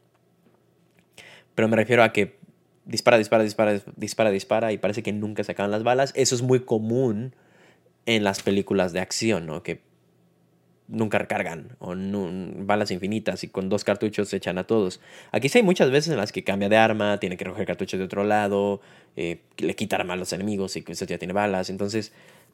Pero 1.55 1.69
me 1.69 1.77
refiero 1.77 2.03
a 2.03 2.13
que 2.13 2.39
dispara, 2.85 3.19
dispara, 3.19 3.45
dispara, 3.45 3.81
dispara, 3.97 4.31
dispara 4.31 4.73
y 4.73 4.79
parece 4.79 5.03
que 5.03 5.13
nunca 5.13 5.45
se 5.45 5.53
acaban 5.53 5.71
las 5.71 5.83
balas. 5.83 6.13
Eso 6.17 6.35
es 6.35 6.43
muy 6.43 6.61
común 6.61 7.35
en 8.07 8.25
las 8.25 8.43
películas 8.43 8.93
de 8.93 9.01
acción, 9.01 9.47
¿no? 9.47 9.63
Que 9.63 9.83
nunca 10.91 11.19
recargan 11.19 11.69
o 11.79 11.95
balas 11.95 12.91
infinitas 12.91 13.45
y 13.45 13.49
con 13.49 13.69
dos 13.69 13.85
cartuchos 13.85 14.29
se 14.29 14.37
echan 14.37 14.59
a 14.59 14.65
todos. 14.65 15.01
Aquí 15.33 15.49
sí 15.49 15.59
hay 15.59 15.65
muchas 15.65 15.91
veces 15.91 16.13
en 16.13 16.19
las 16.19 16.33
que 16.33 16.45
cambia 16.45 16.69
de 16.69 16.77
arma, 16.77 17.19
tiene 17.19 17.37
que 17.37 17.45
recoger 17.45 17.67
cartuchos 17.67 17.99
de 17.99 18.05
otro 18.05 18.25
lado, 18.25 18.81
eh, 19.17 19.39
le 19.59 19.75
quita 19.75 19.97
arma 19.97 20.15
a 20.15 20.17
los 20.17 20.33
enemigos 20.33 20.77
y 20.77 20.85
eso 20.87 21.05
ya 21.05 21.19
tiene 21.19 21.33
balas. 21.33 21.71
Entonces, 21.71 22.13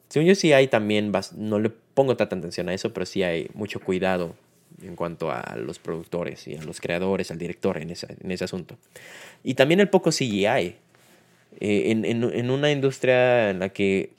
según 0.09 0.27
yo 0.27 0.35
sí 0.35 0.53
hay 0.53 0.67
también, 0.67 1.11
no 1.35 1.59
le 1.59 1.69
pongo 1.69 2.15
tanta 2.15 2.35
atención 2.35 2.69
a 2.69 2.73
eso, 2.73 2.93
pero 2.93 3.05
sí 3.05 3.23
hay 3.23 3.49
mucho 3.53 3.79
cuidado 3.79 4.35
en 4.81 4.95
cuanto 4.95 5.31
a 5.31 5.55
los 5.57 5.79
productores 5.79 6.47
y 6.47 6.55
a 6.55 6.61
los 6.61 6.79
creadores, 6.79 7.31
al 7.31 7.39
director 7.39 7.77
en 7.77 7.89
ese, 7.89 8.15
en 8.21 8.31
ese 8.31 8.43
asunto. 8.43 8.77
Y 9.43 9.55
también 9.55 9.79
el 9.79 9.89
poco 9.89 10.11
CGI. 10.11 10.75
Eh, 11.59 11.89
en 11.89 12.51
una 12.51 12.71
industria 12.71 13.49
en 13.49 13.57
la 13.57 13.69
que 13.69 14.11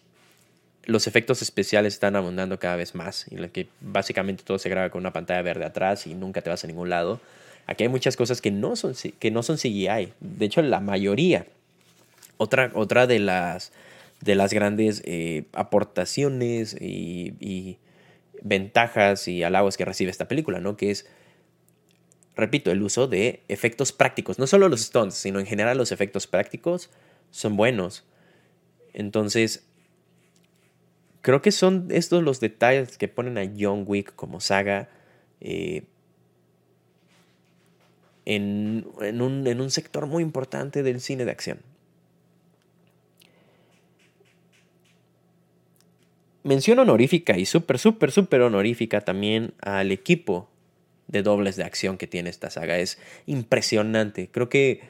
los 0.88 1.06
efectos 1.06 1.42
especiales 1.42 1.92
están 1.92 2.16
abundando 2.16 2.58
cada 2.58 2.74
vez 2.74 2.94
más, 2.94 3.26
en 3.30 3.42
la 3.42 3.48
que 3.48 3.68
básicamente 3.82 4.42
todo 4.42 4.58
se 4.58 4.70
graba 4.70 4.88
con 4.88 5.00
una 5.00 5.12
pantalla 5.12 5.42
verde 5.42 5.66
atrás 5.66 6.06
y 6.06 6.14
nunca 6.14 6.40
te 6.40 6.48
vas 6.48 6.64
a 6.64 6.66
ningún 6.66 6.88
lado. 6.88 7.20
Aquí 7.66 7.84
hay 7.84 7.90
muchas 7.90 8.16
cosas 8.16 8.40
que 8.40 8.50
no 8.50 8.74
son, 8.74 8.94
que 9.18 9.30
no 9.30 9.42
son 9.42 9.58
CGI. 9.58 10.14
De 10.20 10.46
hecho, 10.46 10.62
la 10.62 10.80
mayoría. 10.80 11.46
Otra, 12.38 12.70
otra 12.72 13.06
de, 13.06 13.18
las, 13.18 13.70
de 14.22 14.34
las 14.34 14.54
grandes 14.54 15.02
eh, 15.04 15.44
aportaciones 15.52 16.74
y, 16.80 17.34
y, 17.38 17.76
ventajas 18.40 19.28
y 19.28 19.42
halagos 19.42 19.76
que 19.76 19.84
recibe 19.84 20.10
esta 20.10 20.26
película, 20.26 20.58
¿no? 20.58 20.78
Que 20.78 20.90
es, 20.90 21.06
repito, 22.34 22.70
el 22.70 22.82
uso 22.82 23.08
de 23.08 23.42
efectos 23.48 23.92
prácticos. 23.92 24.38
No 24.38 24.46
solo 24.46 24.70
los 24.70 24.80
stunts, 24.80 25.16
sino 25.16 25.38
en 25.38 25.44
general 25.44 25.76
los 25.76 25.92
efectos 25.92 26.26
prácticos 26.26 26.88
son 27.30 27.58
buenos. 27.58 28.04
Entonces, 28.94 29.67
creo 31.22 31.42
que 31.42 31.52
son 31.52 31.88
estos 31.90 32.22
los 32.22 32.40
detalles 32.40 32.98
que 32.98 33.08
ponen 33.08 33.38
a 33.38 33.50
John 33.58 33.84
Wick 33.86 34.14
como 34.14 34.40
saga 34.40 34.88
eh, 35.40 35.84
en, 38.24 38.86
un, 39.00 39.70
sector 39.70 40.06
muy 40.06 40.22
importante 40.22 40.82
del 40.82 41.00
cine 41.00 41.24
de 41.24 41.30
acción. 41.30 41.60
Mención 46.44 46.78
honorífica 46.78 47.36
y 47.38 47.46
súper, 47.46 47.78
súper, 47.78 48.12
súper 48.12 48.42
honorífica 48.42 49.00
también 49.00 49.54
al 49.60 49.92
equipo 49.92 50.48
de 51.06 51.22
dobles 51.22 51.56
de 51.56 51.64
acción 51.64 51.96
que 51.96 52.06
tiene 52.06 52.30
esta 52.30 52.50
saga. 52.50 52.78
Es 52.78 52.98
impresionante. 53.26 54.28
Creo 54.30 54.48
que 54.48 54.82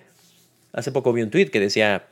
hace 0.73 0.93
poco 0.93 1.13
vi 1.13 1.23
un 1.23 1.31
tweet 1.31 1.51
que 1.51 1.61
decía, 1.61 2.09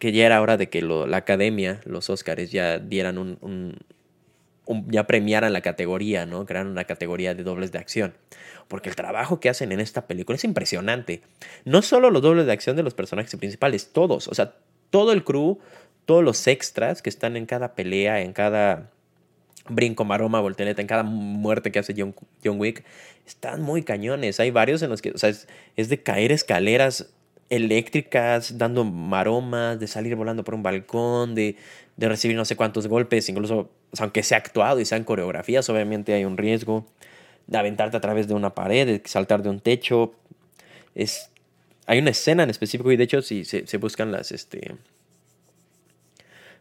que 0.00 0.12
ya 0.12 0.26
era 0.26 0.40
hora 0.40 0.56
de 0.56 0.70
que 0.70 0.80
la 0.80 1.18
academia, 1.18 1.80
los 1.84 2.08
Oscars, 2.08 2.50
ya 2.50 2.78
dieran 2.78 3.18
un, 3.18 3.76
ya 4.88 5.06
premiaran 5.06 5.52
la 5.52 5.60
categoría, 5.60 6.24
¿no? 6.24 6.46
Crearan 6.46 6.68
una 6.68 6.84
categoría 6.84 7.34
de 7.34 7.42
dobles 7.44 7.70
de 7.70 7.78
acción. 7.78 8.14
Porque 8.66 8.88
el 8.88 8.96
trabajo 8.96 9.40
que 9.40 9.50
hacen 9.50 9.72
en 9.72 9.78
esta 9.78 10.06
película 10.06 10.36
es 10.36 10.44
impresionante. 10.44 11.20
No 11.66 11.82
solo 11.82 12.10
los 12.10 12.22
dobles 12.22 12.46
de 12.46 12.52
acción 12.52 12.76
de 12.76 12.82
los 12.82 12.94
personajes 12.94 13.36
principales, 13.36 13.92
todos. 13.92 14.26
O 14.28 14.34
sea, 14.34 14.54
todo 14.88 15.12
el 15.12 15.22
crew, 15.22 15.58
todos 16.06 16.24
los 16.24 16.46
extras 16.46 17.02
que 17.02 17.10
están 17.10 17.36
en 17.36 17.44
cada 17.44 17.74
pelea, 17.74 18.22
en 18.22 18.32
cada 18.32 18.90
brinco, 19.68 20.06
maroma, 20.06 20.40
voltereta, 20.40 20.80
en 20.80 20.88
cada 20.88 21.02
muerte 21.02 21.70
que 21.70 21.78
hace 21.78 21.94
John, 21.94 22.14
John 22.42 22.58
Wick, 22.58 22.84
están 23.26 23.60
muy 23.60 23.82
cañones. 23.82 24.40
Hay 24.40 24.50
varios 24.50 24.80
en 24.80 24.88
los 24.88 25.02
que, 25.02 25.10
o 25.10 25.18
sea, 25.18 25.28
es 25.76 25.88
de 25.90 26.02
caer 26.02 26.32
escaleras 26.32 27.12
eléctricas, 27.50 28.56
dando 28.56 28.84
maromas, 28.84 29.78
de 29.78 29.86
salir 29.86 30.14
volando 30.14 30.44
por 30.44 30.54
un 30.54 30.62
balcón, 30.62 31.34
de, 31.34 31.56
de 31.96 32.08
recibir 32.08 32.36
no 32.36 32.44
sé 32.44 32.56
cuántos 32.56 32.86
golpes, 32.86 33.28
incluso 33.28 33.70
aunque 33.98 34.22
sea 34.22 34.38
actuado 34.38 34.80
y 34.80 34.84
sean 34.84 35.04
coreografías, 35.04 35.68
obviamente 35.68 36.14
hay 36.14 36.24
un 36.24 36.36
riesgo 36.36 36.86
de 37.48 37.58
aventarte 37.58 37.96
a 37.96 38.00
través 38.00 38.28
de 38.28 38.34
una 38.34 38.54
pared, 38.54 38.86
de 38.86 39.02
saltar 39.04 39.42
de 39.42 39.50
un 39.50 39.60
techo. 39.60 40.14
Es, 40.94 41.30
hay 41.86 41.98
una 41.98 42.10
escena 42.10 42.44
en 42.44 42.50
específico 42.50 42.92
y 42.92 42.96
de 42.96 43.04
hecho 43.04 43.20
si 43.22 43.44
se, 43.44 43.66
se 43.66 43.76
buscan 43.76 44.12
las... 44.12 44.32
Este, 44.32 44.76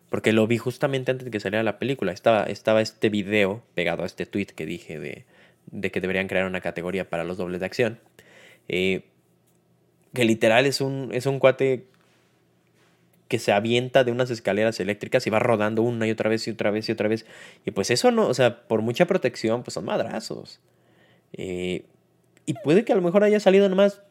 porque 0.10 0.34
lo 0.34 0.48
vi 0.48 0.58
justamente 0.58 1.12
antes 1.12 1.26
de 1.26 1.32
que 1.32 1.40
saliera 1.40 1.62
la 1.62 1.78
película. 1.78 2.12
Estaba, 2.12 2.44
estaba 2.46 2.82
este 2.82 3.10
video 3.10 3.62
pegado 3.76 4.02
a 4.02 4.08
este 4.08 4.26
tweet 4.26 4.48
que 4.48 4.66
dije 4.66 5.00
de, 5.00 5.26
de 5.68 5.92
que 5.92 6.02
deberían 6.02 6.28
crear 6.28 6.48
una 6.48 6.62
categoría 6.62 7.08
para 7.08 7.24
los 7.24 7.38
dobles 7.38 7.60
de 7.60 7.66
acción. 7.68 8.00
Eh, 8.68 9.04
que 10.14 10.26
literal 10.26 10.66
es 10.66 10.82
un, 10.82 11.10
es 11.14 11.26
un 11.26 11.40
cuate 11.40 11.86
que 13.30 13.40
se 13.40 13.52
avienta 13.52 14.04
de 14.04 14.12
unas 14.12 14.32
escaleras 14.32 14.80
eléctricas 14.80 15.26
y 15.28 15.30
va 15.30 15.40
rodando 15.40 15.84
una 15.84 16.08
y 16.08 16.12
otra 16.12 16.30
vez 16.30 16.48
y 16.48 16.52
otra 16.52 16.72
vez 16.72 16.90
y 16.90 16.92
otra 16.92 17.08
vez. 17.08 17.26
Y 17.64 17.72
pues 17.72 17.92
eso 17.92 18.12
no, 18.12 18.28
o 18.28 18.34
sea, 18.34 18.64
por 18.68 18.82
mucha 18.82 19.06
protección, 19.06 19.64
pues 19.64 19.76
son 19.76 19.86
madrazos. 19.86 20.60
Eh, 21.34 21.86
y 22.48 22.56
puede 22.56 22.84
que 22.84 22.92
a 22.92 22.96
lo 22.96 23.04
mejor 23.04 23.24
haya 23.24 23.40
salido 23.40 23.70
nomás 23.70 24.02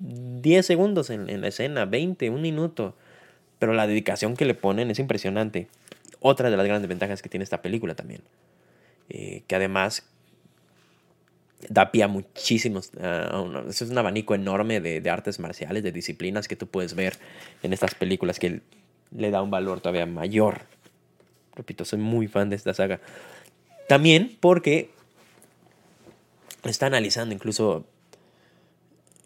10 0.00 0.66
segundos 0.66 1.10
en, 1.10 1.40
la 1.40 1.46
escena, 1.46 1.84
20, 1.84 2.28
un 2.30 2.42
minuto. 2.42 2.96
Pero 3.60 3.72
la 3.72 3.86
dedicación 3.86 4.36
que 4.36 4.44
le 4.44 4.54
ponen 4.54 4.90
es 4.90 4.98
impresionante. 4.98 5.68
Otra 6.18 6.50
de 6.50 6.56
las 6.56 6.66
grandes 6.66 6.88
ventajas 6.88 7.22
que 7.22 7.28
tiene 7.28 7.44
esta 7.44 7.62
película 7.62 7.94
también. 7.94 8.22
Eh, 9.08 9.44
que 9.46 9.54
además 9.54 10.08
da 11.68 11.90
pie 11.90 12.04
a 12.04 12.08
muchísimos. 12.08 12.92
es 13.68 13.82
un 13.82 13.98
abanico 13.98 14.34
enorme 14.34 14.80
de, 14.80 15.10
artes 15.10 15.40
marciales, 15.40 15.82
de 15.82 15.92
disciplinas 15.92 16.48
que 16.48 16.56
tú 16.56 16.66
puedes 16.66 16.94
ver 16.94 17.18
en 17.62 17.72
estas 17.72 17.94
películas 17.94 18.38
que 18.38 18.60
le 19.10 19.30
da 19.30 19.42
un 19.42 19.50
valor 19.50 19.80
todavía 19.80 20.06
mayor. 20.06 20.62
Repito, 21.56 21.84
soy 21.84 21.98
muy 21.98 22.28
fan 22.28 22.50
de 22.50 22.56
esta 22.56 22.74
saga. 22.74 23.00
También 23.88 24.36
porque 24.40 24.90
está 26.64 26.86
analizando 26.86 27.34
incluso 27.34 27.86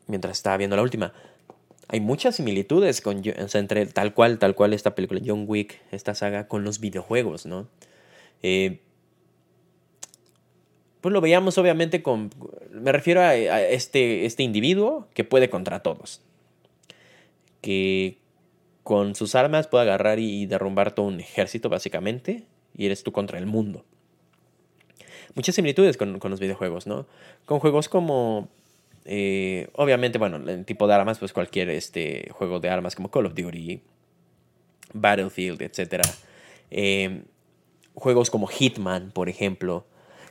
mientras 0.07 0.39
estaba 0.39 0.57
viendo 0.57 0.77
la 0.77 0.83
última. 0.83 1.13
Hay 1.89 2.01
muchas 2.01 2.37
similitudes 2.37 3.03
con, 3.03 3.23
entre 3.25 3.87
tal 3.87 4.15
cual, 4.15 4.39
tal 4.39 4.55
cual 4.55 4.73
esta 4.73 4.95
película, 4.95 5.21
John 5.25 5.45
Wick, 5.47 5.81
esta 5.91 6.15
saga, 6.15 6.49
con 6.49 6.65
los 6.65 6.81
videojuegos, 6.81 7.45
¿no? 7.45 7.69
Eh, 8.43 8.81
pues 11.03 11.13
lo 11.13 11.21
veíamos 11.21 11.59
obviamente 11.59 12.01
con, 12.01 12.31
me 12.71 12.93
refiero 12.93 13.21
a, 13.21 13.35
este, 13.35 14.25
este 14.25 14.45
individuo 14.45 15.09
que 15.15 15.25
puede 15.25 15.51
contra 15.51 15.81
todos, 15.81 16.23
que 17.61 18.19
con 18.85 19.17
sus 19.17 19.35
armas 19.35 19.67
puede 19.67 19.83
agarrar 19.83 20.21
y 20.21 20.47
derrumbar 20.47 20.95
todo 20.95 21.07
un 21.07 21.19
ejército 21.19 21.69
básicamente, 21.69 22.45
y 22.77 22.87
eres 22.87 23.03
tú 23.03 23.11
contra 23.11 23.39
el 23.39 23.47
mundo. 23.47 23.85
Muchas 25.35 25.57
similitudes 25.57 25.97
con, 25.97 26.21
los 26.23 26.41
videojuegos, 26.41 26.87
¿no? 26.87 27.07
Con 27.47 27.59
juegos 27.59 27.89
como, 27.89 28.49
eh, 29.05 29.71
obviamente, 29.75 30.19
bueno, 30.19 30.37
el 30.37 30.65
tipo 30.65 30.87
de 30.87 30.95
armas, 30.95 31.19
pues 31.19 31.33
cualquier 31.33 31.69
este, 31.71 32.31
juego 32.31 32.61
de 32.61 32.69
armas 32.69 32.95
como 32.95 33.11
Call 33.11 33.27
of 33.27 33.35
Duty, 33.35 33.81
Battlefield, 34.93 35.63
etc. 35.63 36.03
Eh, 36.71 37.23
juegos 37.95 38.31
como 38.31 38.47
Hitman, 38.47 39.11
por 39.11 39.29
ejemplo, 39.29 39.87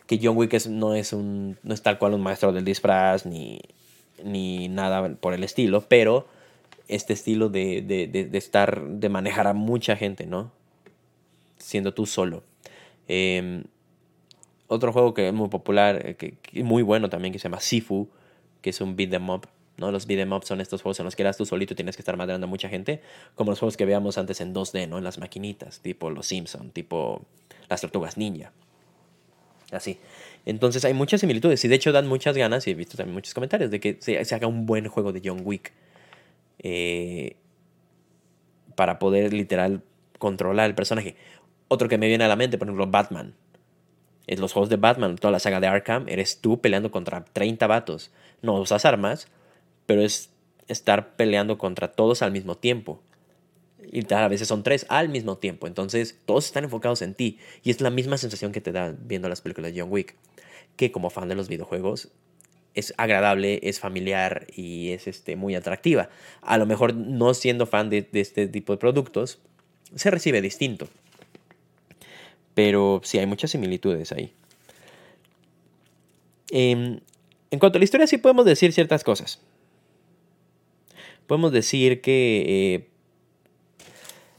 que 0.07 0.19
John 0.21 0.37
Wick 0.37 0.65
no, 0.67 0.93
es 0.95 1.13
un, 1.13 1.57
no 1.63 1.73
es 1.73 1.81
tal 1.81 1.97
cual 1.97 2.13
un 2.13 2.21
maestro 2.21 2.51
del 2.51 2.65
disfraz 2.65 3.25
ni, 3.25 3.61
ni 4.23 4.67
nada 4.67 5.15
por 5.15 5.33
el 5.33 5.43
estilo, 5.43 5.81
pero 5.87 6.27
este 6.87 7.13
estilo 7.13 7.49
de, 7.49 7.81
de, 7.81 8.07
de, 8.07 8.37
estar, 8.37 8.83
de 8.83 9.09
manejar 9.09 9.47
a 9.47 9.53
mucha 9.53 9.95
gente, 9.95 10.25
¿no? 10.25 10.51
Siendo 11.57 11.93
tú 11.93 12.05
solo. 12.05 12.43
Em, 13.07 13.63
otro 14.67 14.91
juego 14.91 15.13
que 15.13 15.27
es 15.27 15.33
muy 15.33 15.49
popular, 15.49 16.01
eh, 16.05 16.15
que, 16.15 16.63
muy 16.63 16.83
bueno 16.83 17.09
también, 17.09 17.31
que 17.31 17.39
se 17.39 17.43
llama 17.43 17.61
Sifu, 17.61 18.09
que 18.61 18.71
es 18.71 18.81
un 18.81 18.95
beat 18.95 19.13
em 19.13 19.29
up. 19.29 19.47
¿no? 19.77 19.91
Los 19.91 20.05
beat 20.05 20.19
em 20.19 20.33
up 20.33 20.43
son 20.43 20.61
estos 20.61 20.81
juegos 20.81 20.99
en 20.99 21.05
los 21.05 21.15
que 21.15 21.23
eras 21.23 21.37
tú 21.37 21.45
solito 21.45 21.75
tienes 21.75 21.95
que 21.95 22.01
estar 22.01 22.17
madrando 22.17 22.45
a 22.45 22.49
mucha 22.49 22.69
gente, 22.69 23.01
como 23.35 23.51
los 23.51 23.59
juegos 23.59 23.77
que 23.77 23.85
veíamos 23.85 24.17
antes 24.17 24.41
en 24.41 24.53
2D, 24.53 24.87
¿no? 24.87 24.97
En 24.97 25.03
las 25.03 25.17
maquinitas, 25.17 25.79
tipo 25.79 26.09
Los 26.09 26.27
Simpson, 26.27 26.71
tipo 26.71 27.21
Las 27.69 27.81
Tortugas 27.81 28.17
Ninja. 28.17 28.51
Así. 29.71 29.97
Entonces 30.45 30.83
hay 30.85 30.93
muchas 30.93 31.21
similitudes 31.21 31.63
y 31.63 31.67
de 31.67 31.75
hecho 31.75 31.91
dan 31.91 32.07
muchas 32.07 32.35
ganas, 32.35 32.67
y 32.67 32.71
he 32.71 32.73
visto 32.73 32.97
también 32.97 33.13
muchos 33.13 33.33
comentarios, 33.33 33.71
de 33.71 33.79
que 33.79 33.97
se, 33.99 34.17
haga 34.17 34.47
un 34.47 34.65
buen 34.65 34.87
juego 34.87 35.13
de 35.13 35.21
John 35.23 35.41
Wick. 35.43 35.71
Eh, 36.59 37.37
para 38.75 38.99
poder 38.99 39.33
literal 39.33 39.83
controlar 40.17 40.69
el 40.69 40.75
personaje. 40.75 41.15
Otro 41.67 41.89
que 41.89 41.97
me 41.97 42.07
viene 42.07 42.23
a 42.23 42.27
la 42.27 42.35
mente, 42.35 42.57
por 42.57 42.67
ejemplo, 42.67 42.87
Batman. 42.87 43.33
En 44.27 44.39
los 44.39 44.53
juegos 44.53 44.69
de 44.69 44.77
Batman, 44.77 45.15
toda 45.17 45.31
la 45.31 45.39
saga 45.39 45.59
de 45.59 45.67
Arkham, 45.67 46.07
eres 46.07 46.41
tú 46.41 46.61
peleando 46.61 46.91
contra 46.91 47.25
30 47.25 47.67
vatos. 47.67 48.11
No 48.41 48.53
usas 48.59 48.85
armas, 48.85 49.27
pero 49.85 50.01
es 50.01 50.31
estar 50.67 51.15
peleando 51.15 51.57
contra 51.57 51.91
todos 51.91 52.21
al 52.21 52.31
mismo 52.31 52.55
tiempo 52.55 53.01
y 53.91 54.13
a 54.13 54.27
veces 54.27 54.47
son 54.47 54.63
tres 54.63 54.85
al 54.89 55.09
mismo 55.09 55.37
tiempo. 55.37 55.67
Entonces, 55.67 56.17
todos 56.25 56.45
están 56.45 56.63
enfocados 56.63 57.01
en 57.01 57.13
ti. 57.13 57.39
Y 57.63 57.71
es 57.71 57.81
la 57.81 57.89
misma 57.89 58.17
sensación 58.17 58.51
que 58.51 58.61
te 58.61 58.71
da 58.71 58.95
viendo 58.97 59.29
las 59.29 59.41
películas 59.41 59.73
de 59.73 59.81
John 59.81 59.91
Wick. 59.91 60.15
Que 60.75 60.91
como 60.91 61.09
fan 61.09 61.29
de 61.29 61.35
los 61.35 61.49
videojuegos, 61.49 62.09
es 62.73 62.93
agradable, 62.97 63.59
es 63.63 63.79
familiar 63.79 64.47
y 64.55 64.91
es 64.91 65.07
este, 65.07 65.35
muy 65.35 65.55
atractiva. 65.55 66.09
A 66.41 66.57
lo 66.57 66.65
mejor 66.65 66.93
no 66.93 67.33
siendo 67.33 67.65
fan 67.65 67.89
de, 67.89 68.07
este 68.13 68.47
tipo 68.47 68.73
de 68.73 68.77
productos, 68.77 69.39
se 69.95 70.09
recibe 70.11 70.41
distinto. 70.41 70.87
Pero 72.53 73.01
sí, 73.03 73.17
hay 73.17 73.25
muchas 73.25 73.51
similitudes 73.51 74.11
ahí. 74.11 74.33
Em, 76.49 76.99
en 77.49 77.59
cuanto 77.59 77.77
a 77.77 77.79
la 77.79 77.85
historia, 77.85 78.07
sí 78.07 78.17
podemos 78.17 78.45
decir 78.45 78.73
ciertas 78.73 79.03
cosas. 79.03 79.41
Podemos 81.27 81.51
decir 81.51 82.01
que 82.01 82.43
eh, 82.75 82.90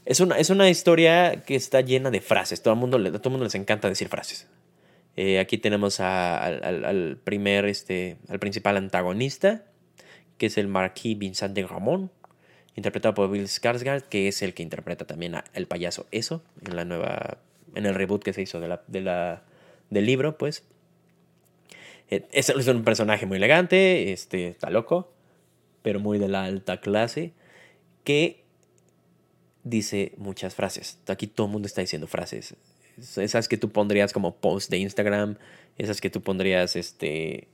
es, 0.05 0.19
una, 0.19 0.37
es 0.37 0.49
una 0.49 0.69
historia 0.69 1.43
que 1.45 1.55
está 1.55 1.81
llena 1.81 2.11
de 2.11 2.21
frases. 2.21 2.61
Todo 2.61 2.73
el 2.73 2.79
mundo, 2.79 2.97
a 2.97 3.11
todo 3.11 3.29
el 3.29 3.31
mundo 3.31 3.45
les 3.45 3.55
encanta 3.55 3.89
decir 3.89 4.09
frases. 4.09 4.47
Eh, 5.15 5.39
aquí 5.39 5.57
tenemos 5.57 5.99
al, 5.99 7.19
primer, 7.23 7.65
este, 7.65 8.17
al 8.29 8.39
principal 8.39 8.77
antagonista, 8.77 9.63
que 10.37 10.47
es 10.47 10.57
el 10.57 10.67
Marquis 10.67 11.17
Vincent 11.17 11.55
de 11.55 11.65
Ramón, 11.67 12.11
interpretado 12.75 13.13
por 13.13 13.29
Bill 13.29 13.47
Skarsgård, 13.47 14.03
que 14.03 14.27
es 14.27 14.41
el 14.41 14.53
que 14.53 14.63
interpreta 14.63 15.05
también 15.05 15.35
al 15.35 15.67
payaso 15.67 16.07
Eso 16.11 16.43
en 16.65 16.75
la 16.75 16.85
nueva, 16.85 17.37
en 17.75 17.85
el 17.85 17.93
reboot 17.93 18.23
que 18.23 18.33
se 18.33 18.41
hizo 18.41 18.59
de 18.59 18.67
la, 18.67 18.83
de 18.87 19.01
la, 19.01 19.43
del 19.89 20.05
libro, 20.05 20.37
pues. 20.37 20.63
Eh, 22.09 22.25
es, 22.31 22.49
es 22.49 22.67
un 22.67 22.83
personaje 22.83 23.25
muy 23.27 23.37
elegante, 23.37 24.11
este, 24.11 24.47
está 24.49 24.71
loco, 24.71 25.13
pero 25.83 25.99
muy 25.99 26.17
de 26.17 26.27
la 26.27 26.45
alta 26.45 26.81
clase, 26.81 27.33
que 28.03 28.42
dice 29.63 30.13
muchas 30.17 30.55
frases. 30.55 30.99
Aquí 31.07 31.27
todo 31.27 31.47
el 31.47 31.53
mundo 31.53 31.67
está 31.67 31.81
diciendo 31.81 32.07
frases. 32.07 32.55
Esas 32.97 33.47
que 33.47 33.57
tú 33.57 33.69
pondrías 33.69 34.13
como 34.13 34.35
post 34.35 34.69
de 34.69 34.77
Instagram, 34.77 35.37
esas 35.77 36.01
que 36.01 36.09
tú 36.09 36.21
pondrías 36.21 36.75
este, 36.75 37.47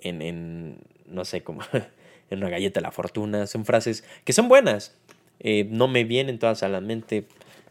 en, 0.00 0.22
en 0.22 0.78
no 1.06 1.24
sé, 1.24 1.42
como 1.42 1.62
en 2.30 2.38
una 2.38 2.50
galleta 2.50 2.80
de 2.80 2.82
la 2.82 2.92
fortuna. 2.92 3.46
Son 3.46 3.64
frases 3.64 4.04
que 4.24 4.32
son 4.32 4.48
buenas. 4.48 4.96
Eh, 5.40 5.66
no 5.70 5.88
me 5.88 6.04
vienen 6.04 6.38
todas 6.38 6.62
a 6.62 6.68
la 6.68 6.80
mente, 6.80 7.22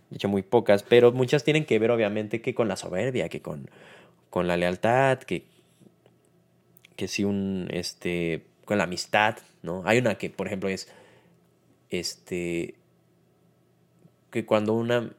de 0.10 0.16
hecho 0.16 0.28
muy 0.28 0.42
pocas, 0.42 0.84
pero 0.84 1.12
muchas 1.12 1.44
tienen 1.44 1.66
que 1.66 1.78
ver 1.78 1.92
obviamente 1.92 2.42
que 2.42 2.56
con 2.56 2.68
la 2.68 2.76
soberbia, 2.76 3.30
que 3.30 3.42
con, 3.42 3.70
con 4.32 4.48
la 4.48 4.58
lealtad, 4.58 5.20
que, 5.20 5.44
que 6.96 7.08
si 7.08 7.24
un, 7.24 7.68
este, 7.72 8.44
con 8.66 8.80
la 8.80 8.86
amistad, 8.86 9.38
¿no? 9.62 9.84
Hay 9.86 10.00
una 10.00 10.16
que, 10.18 10.32
por 10.32 10.48
ejemplo, 10.48 10.68
es, 10.68 10.92
este, 11.92 12.76
que 14.32 14.46
cuando 14.46 14.74
una, 14.74 15.12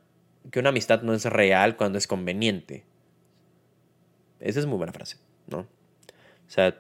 que 0.51 0.59
una 0.59 0.71
amistad 0.71 1.03
no 1.03 1.15
es 1.15 1.25
real 1.25 1.77
cuando 1.77 1.99
es 1.99 2.07
conveniente. 2.07 2.85
Esa 4.41 4.61
es 4.61 4.67
muy 4.67 4.79
buena 4.79 4.93
frase, 4.93 5.17
¿no? 5.49 5.59
O 5.59 6.53
sea, 6.53 6.79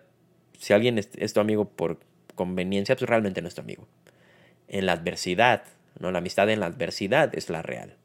si 0.59 0.73
alguien 0.73 0.99
es, 0.99 1.33
tu 1.33 1.41
amigo 1.41 1.69
por 1.69 2.01
conveniencia, 2.35 2.97
pues 2.97 3.09
realmente 3.09 3.43
no 3.43 3.49
es 3.49 3.55
tu 3.55 3.61
amigo. 3.61 3.87
En 4.69 4.87
la 4.87 4.93
adversidad, 4.93 5.65
¿no? 5.99 6.11
La 6.11 6.19
amistad 6.19 6.49
en 6.51 6.61
la 6.61 6.67
adversidad 6.67 7.35
es 7.35 7.51
la 7.51 7.63
real. 7.63 7.97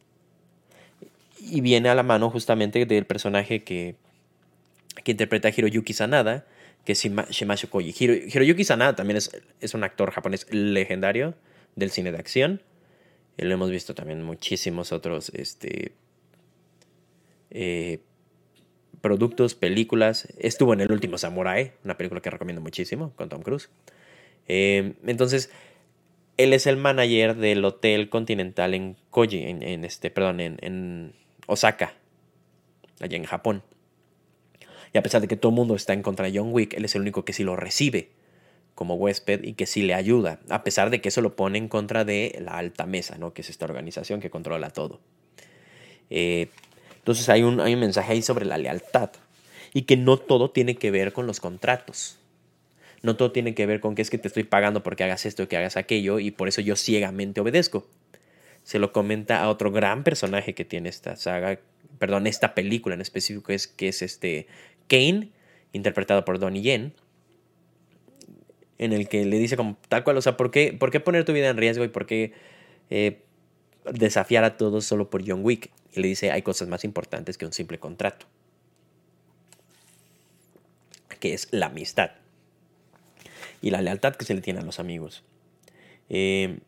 Y 1.40 1.62
viene 1.62 1.90
a 1.90 1.96
la 1.96 2.04
mano 2.04 2.30
justamente 2.30 2.86
del 2.86 3.06
personaje 3.06 3.64
que, 3.64 3.96
que 5.04 5.12
interpreta 5.12 5.48
a 5.48 5.54
Hiroyuki 5.56 5.94
Sanada, 5.94 6.46
que 6.84 6.94
es 6.94 7.02
Shimashu 7.02 7.70
Koji. 7.70 7.94
Hiroyuki 8.00 8.64
Sanada 8.64 8.96
también 8.96 9.18
es, 9.18 9.32
es 9.62 9.74
un 9.74 9.84
actor 9.84 10.12
japonés 10.12 10.48
legendario 10.52 11.36
del 11.76 11.92
cine 11.92 12.12
de 12.12 12.18
acción 12.18 12.62
lo 13.38 13.54
hemos 13.54 13.70
visto 13.70 13.94
también 13.94 14.24
muchísimos 14.24 14.92
otros 14.92 15.30
este, 15.34 15.94
eh, 17.52 18.00
productos, 19.02 19.56
películas. 19.56 20.28
Estuvo 20.38 20.74
en 20.74 20.82
El 20.82 20.92
último 20.92 21.18
Samurai, 21.18 21.74
una 21.84 21.98
película 21.98 22.22
que 22.22 22.30
recomiendo 22.30 22.62
muchísimo 22.62 23.14
con 23.16 23.30
Tom 23.30 23.42
Cruise. 23.42 23.70
Eh, 24.48 24.94
entonces, 25.06 25.52
él 26.38 26.54
es 26.54 26.68
el 26.68 26.78
manager 26.78 27.36
del 27.36 27.64
Hotel 27.64 28.10
Continental 28.10 28.74
en 28.74 28.96
Koji, 29.10 29.44
en, 29.44 29.86
este, 29.86 30.10
perdón, 30.10 30.40
en, 30.40 30.58
en, 30.62 31.14
Osaka, 31.48 31.94
allá 33.00 33.18
en 33.18 33.26
Japón. 33.26 33.64
Y 34.94 34.98
a 34.98 35.04
pesar 35.04 35.22
de 35.22 35.28
que 35.28 35.36
todo 35.36 35.50
el 35.50 35.56
mundo 35.56 35.76
está 35.76 35.94
en 35.94 36.02
contra 36.02 36.26
de 36.30 36.38
John 36.38 36.50
Wick, 36.52 36.74
él 36.74 36.86
es 36.86 36.96
el 36.96 37.02
único 37.02 37.26
que 37.26 37.34
sí 37.34 37.44
lo 37.44 37.56
recibe 37.56 38.10
como 38.76 38.96
huésped 38.96 39.44
y 39.44 39.54
que 39.54 39.66
sí 39.66 39.82
le 39.82 39.94
ayuda, 39.94 40.40
a 40.50 40.64
pesar 40.64 40.90
de 40.90 41.00
que 41.00 41.08
eso 41.08 41.22
lo 41.22 41.38
pone 41.38 41.58
en 41.58 41.70
contra 41.70 42.04
de 42.04 42.38
la 42.42 42.58
alta 42.58 42.86
mesa, 42.86 43.18
¿no? 43.18 43.34
que 43.34 43.42
es 43.42 43.50
esta 43.50 43.66
organización 43.66 44.20
que 44.20 44.30
controla 44.30 44.70
todo. 44.70 45.00
Eh, 46.10 46.50
entonces 46.98 47.30
hay 47.30 47.44
un, 47.44 47.62
hay 47.62 47.74
un 47.74 47.80
mensaje 47.80 48.12
ahí 48.12 48.22
sobre 48.22 48.46
la 48.46 48.58
lealtad 48.58 49.12
y 49.74 49.84
que 49.84 49.96
no 49.96 50.18
todo 50.18 50.52
tiene 50.52 50.76
que 50.76 50.92
ver 50.92 51.14
con 51.14 51.26
los 51.26 51.40
contratos. 51.40 52.18
No 53.02 53.16
todo 53.16 53.32
tiene 53.32 53.56
que 53.56 53.66
ver 53.66 53.80
con 53.80 53.96
que 53.96 54.02
es 54.02 54.10
que 54.10 54.18
te 54.18 54.28
estoy 54.28 54.44
pagando 54.44 54.84
porque 54.84 55.04
hagas 55.04 55.26
esto 55.26 55.48
que 55.48 55.58
hagas 55.58 55.78
aquello 55.78 56.20
y 56.20 56.32
por 56.32 56.48
eso 56.48 56.62
yo 56.62 56.76
ciegamente 56.76 57.40
obedezco. 57.40 57.88
Se 58.64 58.80
lo 58.80 58.92
comenta 58.92 59.42
a 59.42 59.50
otro 59.50 59.72
gran 59.72 60.04
personaje 60.04 60.54
que 60.54 60.66
tiene 60.66 60.90
esta 60.90 61.16
saga, 61.16 61.60
perdón, 62.00 62.28
esta 62.28 62.56
película 62.56 62.96
en 62.96 63.02
específico, 63.02 63.52
es, 63.52 63.68
que 63.68 63.88
es 63.90 64.02
este 64.02 64.48
Kane, 64.88 65.30
interpretado 65.72 66.26
por 66.26 66.40
Donnie 66.40 66.62
Yen 66.62 66.94
en 68.78 68.94
el 68.94 69.08
que 69.08 69.26
le 69.26 69.40
dice 69.40 69.58
como 69.58 69.78
tal 69.88 70.04
cual, 70.04 70.18
o 70.18 70.22
sea, 70.22 70.38
¿por 70.38 70.52
qué, 70.52 70.74
por 70.74 70.92
qué 70.92 71.00
poner 71.00 71.26
tu 71.26 71.34
vida 71.34 71.50
en 71.50 71.58
riesgo 71.58 71.84
y 71.84 71.88
por 71.88 72.06
qué 72.06 72.34
eh, 72.90 73.22
desafiar 73.92 74.44
a 74.44 74.58
todos 74.58 74.86
solo 74.86 75.10
por 75.10 75.28
John 75.28 75.42
Wick? 75.44 75.72
Y 75.94 76.02
le 76.02 76.08
dice, 76.10 76.32
hay 76.32 76.42
cosas 76.42 76.68
más 76.68 76.84
importantes 76.84 77.38
que 77.38 77.46
un 77.46 77.54
simple 77.54 77.80
contrato, 77.80 78.26
que 81.20 81.34
es 81.34 81.48
la 81.52 81.68
amistad 81.68 82.12
y 83.62 83.70
la 83.70 83.82
lealtad 83.82 84.16
que 84.16 84.26
se 84.26 84.34
le 84.34 84.42
tiene 84.42 84.60
a 84.60 84.64
los 84.64 84.80
amigos. 84.80 85.24
Eh, 86.10 86.60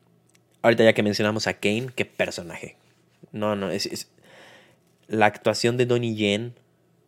ahorita 0.62 0.84
ya 0.84 0.93
que 0.93 1.04
mencionamos 1.04 1.48
a 1.48 1.54
Kane, 1.54 1.89
qué 1.96 2.06
personaje. 2.06 2.76
No, 3.32 3.56
no, 3.56 3.70
es, 3.70 4.10
la 5.08 5.26
actuación 5.26 5.78
de 5.78 5.86
Donnie 5.86 6.15
Yen 6.15 6.54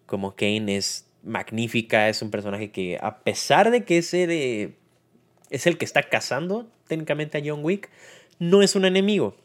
como 0.06 0.36
Kane 0.36 0.76
es 0.76 1.06
magnífica, 1.24 2.10
es 2.10 2.22
un 2.22 2.32
personaje 2.32 2.72
que 2.72 2.98
a 3.02 3.20
pesar 3.20 3.72
de 3.72 3.84
que 3.84 4.00
ese 4.00 4.28
de 4.28 4.76
es 5.50 5.68
el 5.68 5.78
que 5.78 5.86
está 5.86 6.04
cazando 6.04 6.70
técnicamente 6.88 7.38
a 7.38 7.42
John 7.44 7.64
Wick, 7.64 7.90
no 8.40 8.62
es 8.62 8.76
un 8.76 8.86
enemigo. 8.86 9.36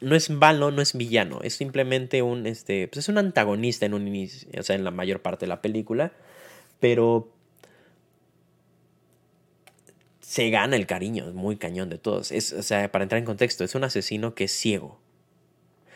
No 0.00 0.16
es 0.16 0.30
malo, 0.30 0.72
no 0.72 0.82
es 0.82 0.96
villano, 0.96 1.40
es 1.42 1.54
simplemente 1.54 2.22
un, 2.22 2.46
este, 2.46 2.88
pues 2.88 3.04
es 3.04 3.08
un 3.08 3.18
antagonista 3.18 3.86
en 3.86 3.94
un 3.94 4.08
inicio, 4.08 4.48
o 4.58 4.62
sea, 4.64 4.74
en 4.74 4.82
la 4.82 4.90
mayor 4.90 5.22
parte 5.22 5.46
de 5.46 5.48
la 5.48 5.62
película, 5.62 6.10
pero 6.80 7.30
se 10.32 10.50
gana 10.50 10.74
el 10.76 10.86
cariño, 10.86 11.28
es 11.28 11.34
muy 11.34 11.56
cañón 11.56 11.88
de 11.88 11.98
todos. 11.98 12.32
Es, 12.32 12.52
o 12.52 12.62
sea, 12.62 12.90
para 12.90 13.04
entrar 13.04 13.20
en 13.20 13.26
contexto, 13.26 13.62
es 13.64 13.74
un 13.74 13.84
asesino 13.84 14.34
que 14.34 14.44
es 14.44 14.52
ciego. 14.52 14.98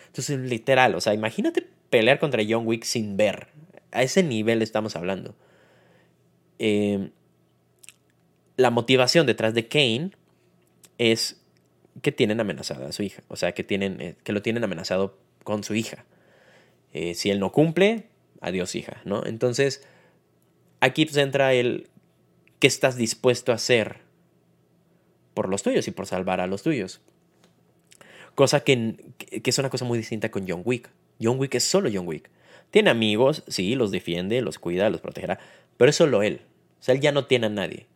Entonces, 0.09 0.39
literal, 0.39 0.95
o 0.95 1.01
sea, 1.01 1.15
imagínate 1.15 1.67
pelear 1.91 2.19
contra 2.19 2.43
John 2.49 2.67
Wick 2.67 2.85
sin 2.85 3.17
ver. 3.17 3.49
A 3.91 4.03
ese 4.03 4.23
nivel 4.23 4.63
estamos 4.63 4.95
hablando. 4.95 5.35
Eh, 6.59 7.11
la 8.57 8.71
motivación 8.71 9.27
detrás 9.27 9.55
de 9.55 9.69
Kane 9.69 10.11
es 10.99 11.41
que 12.03 12.13
tienen 12.13 12.41
amenazada 12.41 12.89
a 12.89 12.93
su 12.93 13.03
hija, 13.03 13.23
o 13.29 13.37
sea, 13.37 13.53
que, 13.53 13.65
tienen, 13.65 14.01
eh, 14.01 14.17
que 14.23 14.33
lo 14.33 14.43
tienen 14.43 14.65
amenazado 14.65 15.19
con 15.45 15.65
su 15.65 15.75
hija. 15.75 16.05
Eh, 16.93 17.15
si 17.15 17.31
él 17.31 17.41
no 17.41 17.53
cumple, 17.53 18.07
adiós 18.41 18.75
hija, 18.75 19.01
¿no? 19.05 19.25
Entonces, 19.25 19.87
aquí 20.81 21.05
pues 21.05 21.17
entra 21.17 21.53
el 21.55 21.89
qué 22.59 22.67
estás 22.67 22.97
dispuesto 22.97 23.53
a 23.53 23.57
hacer 23.57 23.99
por 25.35 25.49
los 25.49 25.63
tuyos 25.63 25.89
y 25.89 25.91
por 25.91 26.07
salvar 26.07 26.41
a 26.41 26.47
los 26.47 26.63
tuyos. 26.63 27.01
Cosa 28.35 28.61
que, 28.61 28.97
que 29.19 29.51
es 29.51 29.59
una 29.59 29.71
cosa 29.71 29.85
muy 29.85 29.99
distinta 29.99 30.31
con 30.31 30.47
John 30.49 30.63
Wick. 30.65 30.91
John 31.21 31.39
Wick 31.39 31.55
es 31.55 31.65
solo 31.65 31.91
John 31.93 32.07
Wick. 32.07 32.31
Tiene 32.71 32.91
amigos, 32.91 33.45
sí, 33.49 33.75
los 33.75 33.91
defiende, 33.91 34.41
los 34.43 34.59
cuida, 34.59 34.91
los 34.91 35.01
protegerá, 35.01 35.39
pero 35.77 35.91
es 35.91 35.97
solo 35.97 36.23
él. 36.23 36.41
O 36.81 36.83
sea, 36.83 36.95
él 36.95 37.01
ya 37.01 37.13
no 37.13 37.27
tiene 37.27 37.47
a 37.47 37.51
nadie 37.51 37.87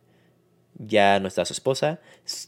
ya 0.87 1.19
no 1.19 1.27
está 1.27 1.45
su 1.45 1.53
esposa. 1.53 1.99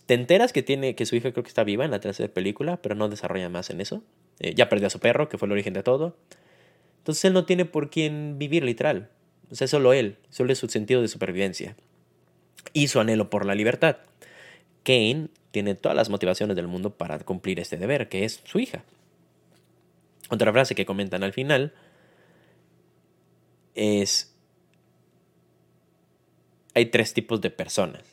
Te 0.05 0.13
enteras 0.13 0.53
que 0.53 0.63
tiene 0.63 0.95
que 0.95 1.05
su 1.05 1.15
hija 1.15 1.31
creo 1.31 1.43
que 1.43 1.49
está 1.49 1.63
viva 1.63 1.85
en 1.85 1.91
la 1.91 1.99
tercera 1.99 2.31
película, 2.33 2.81
pero 2.81 2.95
no 2.95 3.09
desarrolla 3.09 3.49
más 3.49 3.69
en 3.69 3.81
eso. 3.81 4.03
Eh, 4.39 4.53
ya 4.55 4.69
perdió 4.69 4.87
a 4.87 4.89
su 4.89 4.99
perro, 4.99 5.29
que 5.29 5.37
fue 5.37 5.45
el 5.47 5.51
origen 5.51 5.73
de 5.73 5.83
todo. 5.83 6.17
Entonces 6.99 7.25
él 7.25 7.33
no 7.33 7.45
tiene 7.45 7.65
por 7.65 7.89
quién 7.89 8.37
vivir, 8.39 8.63
literal. 8.63 9.09
O 9.51 9.55
sea, 9.55 9.67
solo 9.67 9.93
él, 9.93 10.17
solo 10.29 10.51
es 10.51 10.59
su 10.59 10.67
sentido 10.67 11.01
de 11.01 11.07
supervivencia. 11.07 11.75
Y 12.71 12.87
su 12.87 12.99
anhelo 12.99 13.29
por 13.29 13.45
la 13.45 13.55
libertad. 13.55 13.97
Kane 14.83 15.27
tiene 15.51 15.75
todas 15.75 15.95
las 15.95 16.09
motivaciones 16.09 16.55
del 16.55 16.67
mundo 16.67 16.95
para 16.97 17.19
cumplir 17.19 17.59
este 17.59 17.77
deber, 17.77 18.09
que 18.09 18.25
es 18.25 18.41
su 18.45 18.59
hija. 18.59 18.83
Otra 20.29 20.51
frase 20.51 20.73
que 20.73 20.85
comentan 20.85 21.23
al 21.23 21.33
final 21.33 21.73
es, 23.75 24.33
hay 26.73 26.87
tres 26.87 27.13
tipos 27.13 27.39
de 27.41 27.51
personas 27.51 28.12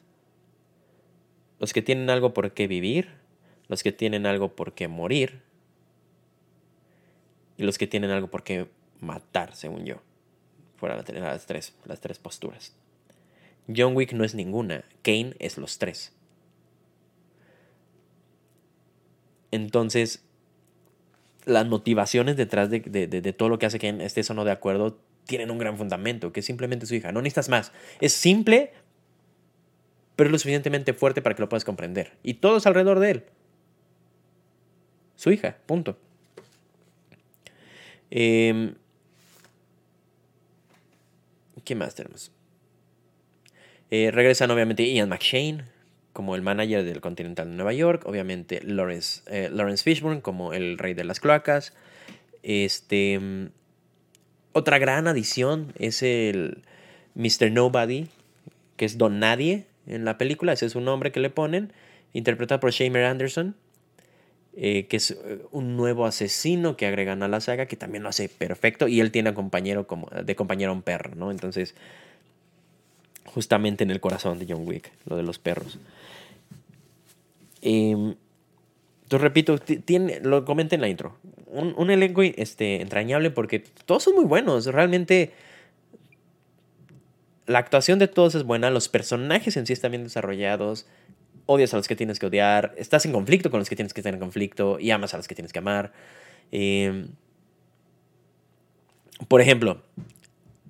los 1.60 1.72
que 1.72 1.82
tienen 1.82 2.10
algo 2.10 2.34
por 2.34 2.52
qué 2.52 2.66
vivir, 2.66 3.10
los 3.68 3.84
que 3.84 3.92
tienen 3.92 4.26
algo 4.26 4.56
por 4.56 4.72
qué 4.72 4.88
morir 4.88 5.42
y 7.56 7.62
los 7.62 7.78
que 7.78 7.86
tienen 7.86 8.10
algo 8.10 8.28
por 8.28 8.42
qué 8.42 8.66
matar, 8.98 9.54
según 9.54 9.84
yo. 9.84 9.96
Fuera 10.76 10.96
las 10.96 11.46
tres, 11.46 11.74
las 11.84 12.00
tres 12.00 12.18
posturas. 12.18 12.74
John 13.74 13.94
Wick 13.94 14.12
no 14.14 14.24
es 14.24 14.34
ninguna, 14.34 14.84
Kane 15.02 15.36
es 15.38 15.58
los 15.58 15.78
tres. 15.78 16.12
Entonces, 19.50 20.24
las 21.44 21.66
motivaciones 21.66 22.36
detrás 22.36 22.70
de, 22.70 23.34
todo 23.36 23.48
lo 23.50 23.58
que 23.58 23.66
hace 23.66 23.78
que 23.78 23.88
esté 24.04 24.22
o 24.30 24.34
no 24.34 24.44
de 24.44 24.52
acuerdo 24.52 24.98
tienen 25.26 25.50
un 25.50 25.58
gran 25.58 25.76
fundamento, 25.76 26.32
que 26.32 26.40
es 26.40 26.46
simplemente 26.46 26.86
su 26.86 26.94
hija. 26.94 27.12
No 27.12 27.20
necesitas 27.20 27.48
más. 27.48 27.72
Es 28.00 28.12
simple, 28.12 28.72
pero 30.20 30.28
es 30.28 30.32
lo 30.32 30.38
suficientemente 30.38 30.92
fuerte 30.92 31.22
para 31.22 31.34
que 31.34 31.40
lo 31.40 31.48
puedas 31.48 31.64
comprender. 31.64 32.12
Y 32.22 32.34
todo 32.34 32.58
es 32.58 32.66
alrededor 32.66 32.98
de 32.98 33.10
él. 33.10 33.24
Su 35.16 35.32
hija, 35.32 35.56
punto. 35.64 35.96
Em, 38.10 38.74
¿Qué 41.64 41.74
más 41.74 41.94
tenemos? 41.94 42.32
Eh, 43.90 44.10
regresan 44.10 44.50
obviamente 44.50 44.86
Ian 44.92 45.08
McShane 45.08 45.64
como 46.12 46.36
el 46.36 46.42
manager 46.42 46.84
del 46.84 47.00
Continental 47.00 47.48
de 47.48 47.56
Nueva 47.56 47.72
York, 47.72 48.02
obviamente 48.04 48.60
Lawrence, 48.62 49.22
eh, 49.26 49.48
Lawrence 49.50 49.82
Fishburne 49.84 50.20
como 50.20 50.52
el 50.52 50.76
rey 50.76 50.92
de 50.92 51.04
las 51.04 51.18
cloacas. 51.18 51.72
Este, 52.42 53.18
otra 54.52 54.78
gran 54.78 55.08
adición 55.08 55.72
es 55.78 56.02
el 56.02 56.60
Mr. 57.14 57.50
Nobody, 57.50 58.08
que 58.76 58.84
es 58.84 58.98
Don 58.98 59.18
Nadie 59.18 59.69
en 59.90 60.04
la 60.04 60.18
película, 60.18 60.52
ese 60.52 60.66
es 60.66 60.74
un 60.74 60.84
nombre 60.84 61.12
que 61.12 61.20
le 61.20 61.30
ponen, 61.30 61.72
interpretado 62.12 62.60
por 62.60 62.70
Shamer 62.70 63.04
Anderson. 63.04 63.56
Eh, 64.56 64.86
que 64.88 64.96
es 64.96 65.12
eh, 65.12 65.38
un 65.52 65.76
nuevo 65.76 66.06
asesino 66.06 66.76
que 66.76 66.84
agregan 66.84 67.22
a 67.22 67.28
la 67.28 67.40
saga, 67.40 67.66
que 67.66 67.76
también 67.76 68.02
lo 68.02 68.08
hace 68.08 68.28
perfecto, 68.28 68.88
y 68.88 68.98
él 68.98 69.12
tiene 69.12 69.30
a 69.30 69.34
compañero 69.34 69.86
como, 69.86 70.08
de 70.08 70.34
compañero 70.34 70.72
a 70.72 70.74
un 70.74 70.82
perro, 70.82 71.14
¿no? 71.14 71.30
Entonces, 71.30 71.76
justamente 73.26 73.84
en 73.84 73.92
el 73.92 74.00
corazón 74.00 74.40
de 74.40 74.46
John 74.48 74.66
Wick, 74.66 74.90
lo 75.06 75.16
de 75.16 75.22
los 75.22 75.38
perros. 75.38 75.78
Eh, 77.62 77.90
entonces, 77.92 79.20
repito, 79.20 79.58
tiene, 79.58 80.18
lo 80.20 80.44
comenté 80.44 80.74
en 80.74 80.80
la 80.80 80.88
intro, 80.88 81.16
un, 81.46 81.72
un, 81.76 81.90
elenco 81.90 82.22
este, 82.22 82.82
entrañable 82.82 83.30
porque 83.30 83.60
todos 83.86 84.02
son 84.02 84.16
muy 84.16 84.24
buenos, 84.24 84.66
realmente... 84.66 85.32
La 87.50 87.58
actuación 87.58 87.98
de 87.98 88.06
todos 88.06 88.36
es 88.36 88.44
buena, 88.44 88.70
los 88.70 88.88
personajes 88.88 89.56
en 89.56 89.66
sí 89.66 89.72
están 89.72 89.90
bien 89.90 90.04
desarrollados, 90.04 90.86
odias 91.46 91.74
a 91.74 91.78
los 91.78 91.88
que 91.88 91.96
tienes 91.96 92.20
que 92.20 92.26
odiar, 92.26 92.72
estás 92.78 93.06
en 93.06 93.12
conflicto 93.12 93.50
con 93.50 93.58
los 93.58 93.68
que 93.68 93.74
tienes 93.74 93.92
que 93.92 94.02
estar 94.02 94.14
en 94.14 94.20
conflicto 94.20 94.78
y 94.78 94.92
amas 94.92 95.14
a 95.14 95.16
los 95.16 95.26
que 95.26 95.34
tienes 95.34 95.52
que 95.52 95.58
amar. 95.58 95.92
Em, 96.52 97.08
por 99.26 99.40
ejemplo, 99.40 99.82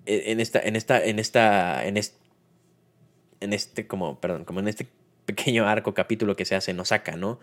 e, 0.07 0.33
en 0.33 0.41
esta, 0.41 0.59
en 0.59 0.75
esta, 0.75 1.05
en 1.05 1.19
esta, 1.19 1.85
en 1.85 3.53
este, 3.53 3.87
como, 3.87 4.19
perdón, 4.19 4.47
como 4.47 4.61
en 4.61 4.69
este 4.69 4.89
pequeño 5.27 5.69
arco 5.69 5.93
capítulo 5.93 6.35
que 6.35 6.47
se 6.47 6.55
hace 6.55 6.71
en 6.71 6.81
Osaka, 6.81 7.15
¿no? 7.15 7.41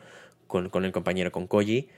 Con 0.48 0.84
el 0.84 0.92
compañero, 0.92 1.32
con 1.32 1.46
Koji. 1.46 1.90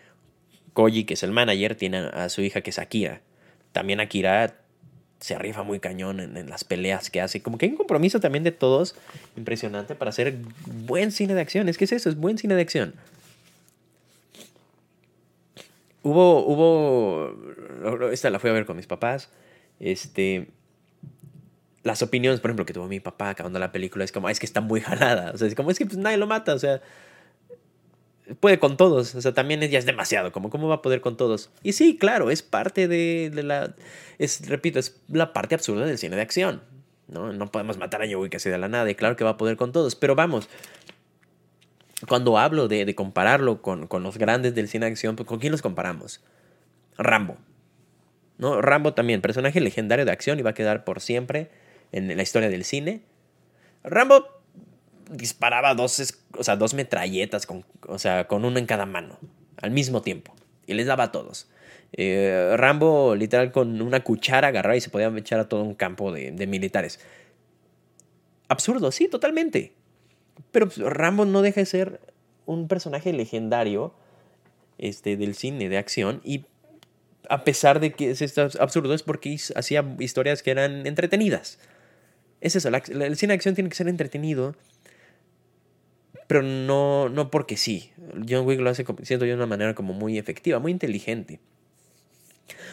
Koji, 0.73 1.06
que 1.06 1.13
es 1.13 1.23
el 1.23 1.32
manager, 1.32 1.75
tiene 1.75 1.99
a 1.99 2.28
su 2.28 2.41
hija 2.41 2.60
que 2.60 2.71
es 2.71 2.80
Akira. 2.80 3.21
También 3.71 4.02
Akira 4.02 4.60
se 5.19 5.36
arriba 5.36 5.63
muy 5.63 5.79
cañón 5.79 6.19
en, 6.19 6.49
las 6.49 6.63
peleas 6.63 7.10
que 7.10 7.21
hace. 7.21 7.41
Como 7.41 7.58
que 7.58 7.65
hay 7.65 7.71
un 7.71 7.77
compromiso 7.77 8.19
también 8.19 8.43
de 8.43 8.51
todos 8.51 8.95
impresionante 9.36 9.95
para 9.95 10.10
hacer 10.10 10.38
buen 10.65 11.12
cine 11.12 11.34
de 11.34 11.41
acción. 11.41 11.67
Es 11.69 11.77
que 11.77 11.86
es 11.86 11.91
eso, 11.91 12.10
es 12.10 12.15
buen 12.15 12.38
cine 12.38 12.55
de 12.55 12.62
acción. 12.62 12.93
Hubo, 16.01 16.45
hubo, 16.45 18.10
esta 18.12 18.29
la 18.29 18.39
fui 18.39 18.49
a 18.49 18.53
ver 18.53 18.65
con 18.65 18.77
mis 18.77 18.88
papás. 18.88 19.29
Este, 19.79 20.47
las 21.84 22.01
opiniones, 22.01 22.39
por 22.39 22.51
ejemplo, 22.51 22.65
que 22.65 22.73
tuvo 22.73 22.88
mi 22.88 23.01
papá 23.01 23.29
acabando 23.29 23.60
la 23.60 23.71
película 23.73 24.05
es 24.05 24.12
como, 24.12 24.29
es 24.29 24.39
que 24.39 24.45
está 24.45 24.62
muy 24.62 24.79
jalada. 24.82 25.32
O 25.34 25.38
sea, 25.38 25.47
es 25.47 25.55
como, 25.55 25.71
es 25.71 25.77
que 25.77 25.86
pues, 25.86 25.97
nadie 25.97 26.17
lo 26.17 26.27
mata. 26.27 26.53
O 26.53 26.60
sea, 26.60 26.82
puede 28.39 28.60
con 28.60 28.78
todos. 28.78 29.15
O 29.15 29.22
sea, 29.22 29.34
también 29.34 29.62
ya 29.62 29.80
es 29.80 29.86
demasiado. 29.86 30.32
Como, 30.32 30.50
¿cómo 30.50 30.68
va 30.68 30.76
a 30.76 30.82
poder 30.82 31.02
con 31.02 31.18
todos? 31.18 31.50
Y 31.63 31.74
sí, 31.74 31.98
claro, 31.98 32.32
es 32.32 32.44
parte 32.44 32.88
de, 32.88 33.32
la. 33.44 33.76
Es, 34.18 34.48
repito, 34.48 34.80
es 34.80 35.02
la 35.08 35.34
parte 35.34 35.56
absurda 35.56 35.86
del 35.86 35.98
cine 35.98 36.15
de 36.15 36.22
acción. 36.22 36.62
¿no? 37.08 37.34
no 37.34 37.52
podemos 37.52 37.78
matar 37.78 38.04
a 38.04 38.06
John 38.06 38.22
Wick 38.22 38.36
así 38.36 38.50
de 38.50 38.58
la 38.58 38.68
nada. 38.68 38.89
Y 38.89 38.96
claro 38.96 39.15
que 39.15 39.24
va 39.24 39.32
a 39.32 39.38
poder 39.38 39.58
con 39.58 39.72
todos. 39.72 39.96
Pero 39.96 40.15
vamos. 40.15 40.50
Cuando 42.08 42.38
hablo 42.38 42.70
de, 42.70 42.96
compararlo 42.96 43.62
con, 43.62 43.88
con, 43.88 44.04
los 44.04 44.18
grandes 44.18 44.56
del 44.56 44.70
cine 44.70 44.86
de 44.86 44.92
acción, 44.92 45.15
pues, 45.18 45.28
¿con 45.28 45.39
quién 45.39 45.52
los 45.52 45.62
comparamos? 45.62 46.22
Rambo. 46.98 47.38
¿No? 48.38 48.62
Rambo 48.62 48.94
también, 48.94 49.20
personaje 49.20 49.60
legendario 49.60 50.06
de 50.06 50.12
acción 50.13 50.39
y 50.39 50.42
va 50.42 50.52
a 50.52 50.54
quedar 50.54 50.86
por 50.86 51.02
siempre 51.02 51.52
en 51.92 52.15
la 52.15 52.24
historia 52.24 52.50
del 52.50 52.63
cine. 52.63 53.02
Rambo 53.84 54.38
disparaba 55.10 55.74
dos, 55.74 56.15
o 56.38 56.43
sea, 56.43 56.56
dos 56.56 56.74
metralletas, 56.74 57.45
con, 57.45 57.65
o 57.88 58.00
sea, 58.00 58.28
con 58.28 58.45
uno 58.45 58.60
en 58.60 58.65
cada 58.65 58.86
mano, 58.86 59.17
al 59.62 59.72
mismo 59.72 60.02
tiempo. 60.02 60.34
Y 60.67 60.74
les 60.74 60.86
daba 60.86 61.06
a 61.06 61.12
todos. 61.12 61.50
Eh, 61.93 62.54
Rambo, 62.56 63.15
literal, 63.15 63.52
con 63.52 63.82
una 63.82 64.04
cuchara 64.04 64.50
agarraba 64.50 64.78
y 64.78 64.82
se 64.82 64.89
podía 64.89 65.08
echar 65.17 65.39
a 65.39 65.50
todo 65.50 65.63
un 65.63 65.76
campo 65.76 66.12
de, 66.12 66.32
militares. 66.48 67.00
Absurdo, 68.48 68.91
sí, 68.91 69.08
totalmente. 69.08 69.74
Pero 70.52 70.67
pues, 70.67 70.78
Rambo 70.78 71.26
no 71.26 71.41
deja 71.41 71.62
de 71.62 71.65
ser 71.65 72.00
un 72.45 72.67
personaje 72.67 73.13
legendario 73.13 73.93
este, 74.78 75.17
del 75.17 75.36
cine 75.36 75.69
de 75.69 75.78
acción 75.78 76.22
y 76.24 76.45
a 77.30 77.43
pesar 77.43 77.80
de 77.80 77.91
que 77.91 78.12
es 78.12 78.38
absurdo 78.38 78.93
es 78.93 79.04
porque 79.04 79.38
hacía 79.56 79.86
historias 80.00 80.41
que 80.41 80.52
eran 80.52 80.88
entretenidas. 80.88 81.60
Es 82.41 82.56
eso, 82.56 82.69
el 82.69 83.17
cine 83.17 83.34
de 83.34 83.36
acción 83.36 83.54
tiene 83.54 83.69
que 83.69 83.76
ser 83.76 83.88
entretenido 83.88 84.56
pero 86.30 86.44
no, 86.44 87.10
no 87.10 87.32
porque 87.32 87.58
sí. 87.58 87.92
John 88.30 88.46
Wick 88.46 88.60
lo 88.60 88.70
hace, 88.70 88.86
siento 89.02 89.26
yo, 89.26 89.32
de 89.32 89.34
una 89.34 89.48
manera 89.48 89.74
como 89.74 89.94
muy 89.94 90.20
efectiva, 90.20 90.60
muy 90.60 90.72
inteligente. 90.72 91.39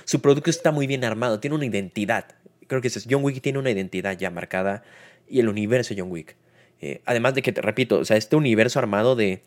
Su 0.05 0.21
producto 0.21 0.51
está 0.51 0.73
muy 0.73 0.87
bien 0.87 1.05
armado, 1.05 1.41
tiene 1.41 1.57
una 1.57 1.65
identidad. 1.65 2.27
Creo 2.67 2.83
que 2.83 2.89
es 2.89 3.07
John 3.09 3.25
Wick 3.25 3.41
tiene 3.41 3.59
una 3.59 3.71
identidad 3.71 4.19
ya 4.19 4.31
marcada 4.31 4.83
y 5.27 5.41
el 5.41 5.49
universo 5.49 5.95
John 5.97 6.13
Wick. 6.13 6.37
Eh, 6.83 7.01
además 7.07 7.35
de 7.35 7.41
que, 7.41 7.51
te 7.51 7.63
repito, 7.63 7.99
o 7.99 8.05
sea, 8.05 8.19
este 8.19 8.37
universo 8.37 8.79
armado 8.79 9.17
de, 9.17 9.41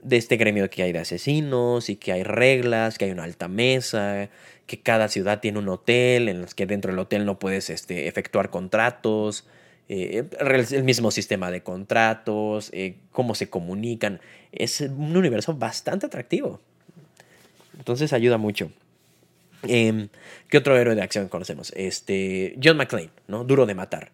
de 0.00 0.16
este 0.16 0.36
gremio 0.36 0.70
que 0.70 0.84
hay 0.84 0.92
de 0.92 1.00
asesinos 1.00 1.90
y 1.90 1.96
que 1.96 2.12
hay 2.12 2.22
reglas, 2.22 2.98
que 2.98 3.06
hay 3.06 3.10
una 3.10 3.24
alta 3.24 3.48
mesa, 3.48 4.30
que 4.68 4.78
cada 4.78 5.08
ciudad 5.08 5.40
tiene 5.40 5.58
un 5.58 5.68
hotel 5.68 6.28
en 6.28 6.40
los 6.40 6.54
que 6.54 6.66
dentro 6.66 6.92
del 6.92 7.00
hotel 7.00 7.26
no 7.26 7.40
puedes 7.40 7.68
este, 7.68 8.06
efectuar 8.06 8.50
contratos, 8.50 9.44
eh, 9.88 10.24
el 10.70 10.84
mismo 10.84 11.10
sistema 11.10 11.50
de 11.50 11.62
contratos, 11.62 12.70
eh, 12.72 12.96
cómo 13.12 13.34
se 13.34 13.50
comunican. 13.50 14.20
Es 14.52 14.80
un 14.80 15.16
universo 15.16 15.54
bastante 15.54 16.06
atractivo. 16.06 16.60
Entonces 17.76 18.12
ayuda 18.12 18.38
mucho. 18.38 18.70
Em, 19.62 20.08
¿Qué 20.48 20.58
otro 20.58 20.76
héroe 20.76 20.94
de 20.94 21.02
acción 21.02 21.28
conocemos? 21.28 21.72
Este, 21.76 22.56
John 22.62 22.76
McClane, 22.76 23.10
¿no? 23.28 23.44
Duro 23.44 23.66
de 23.66 23.74
matar. 23.74 24.10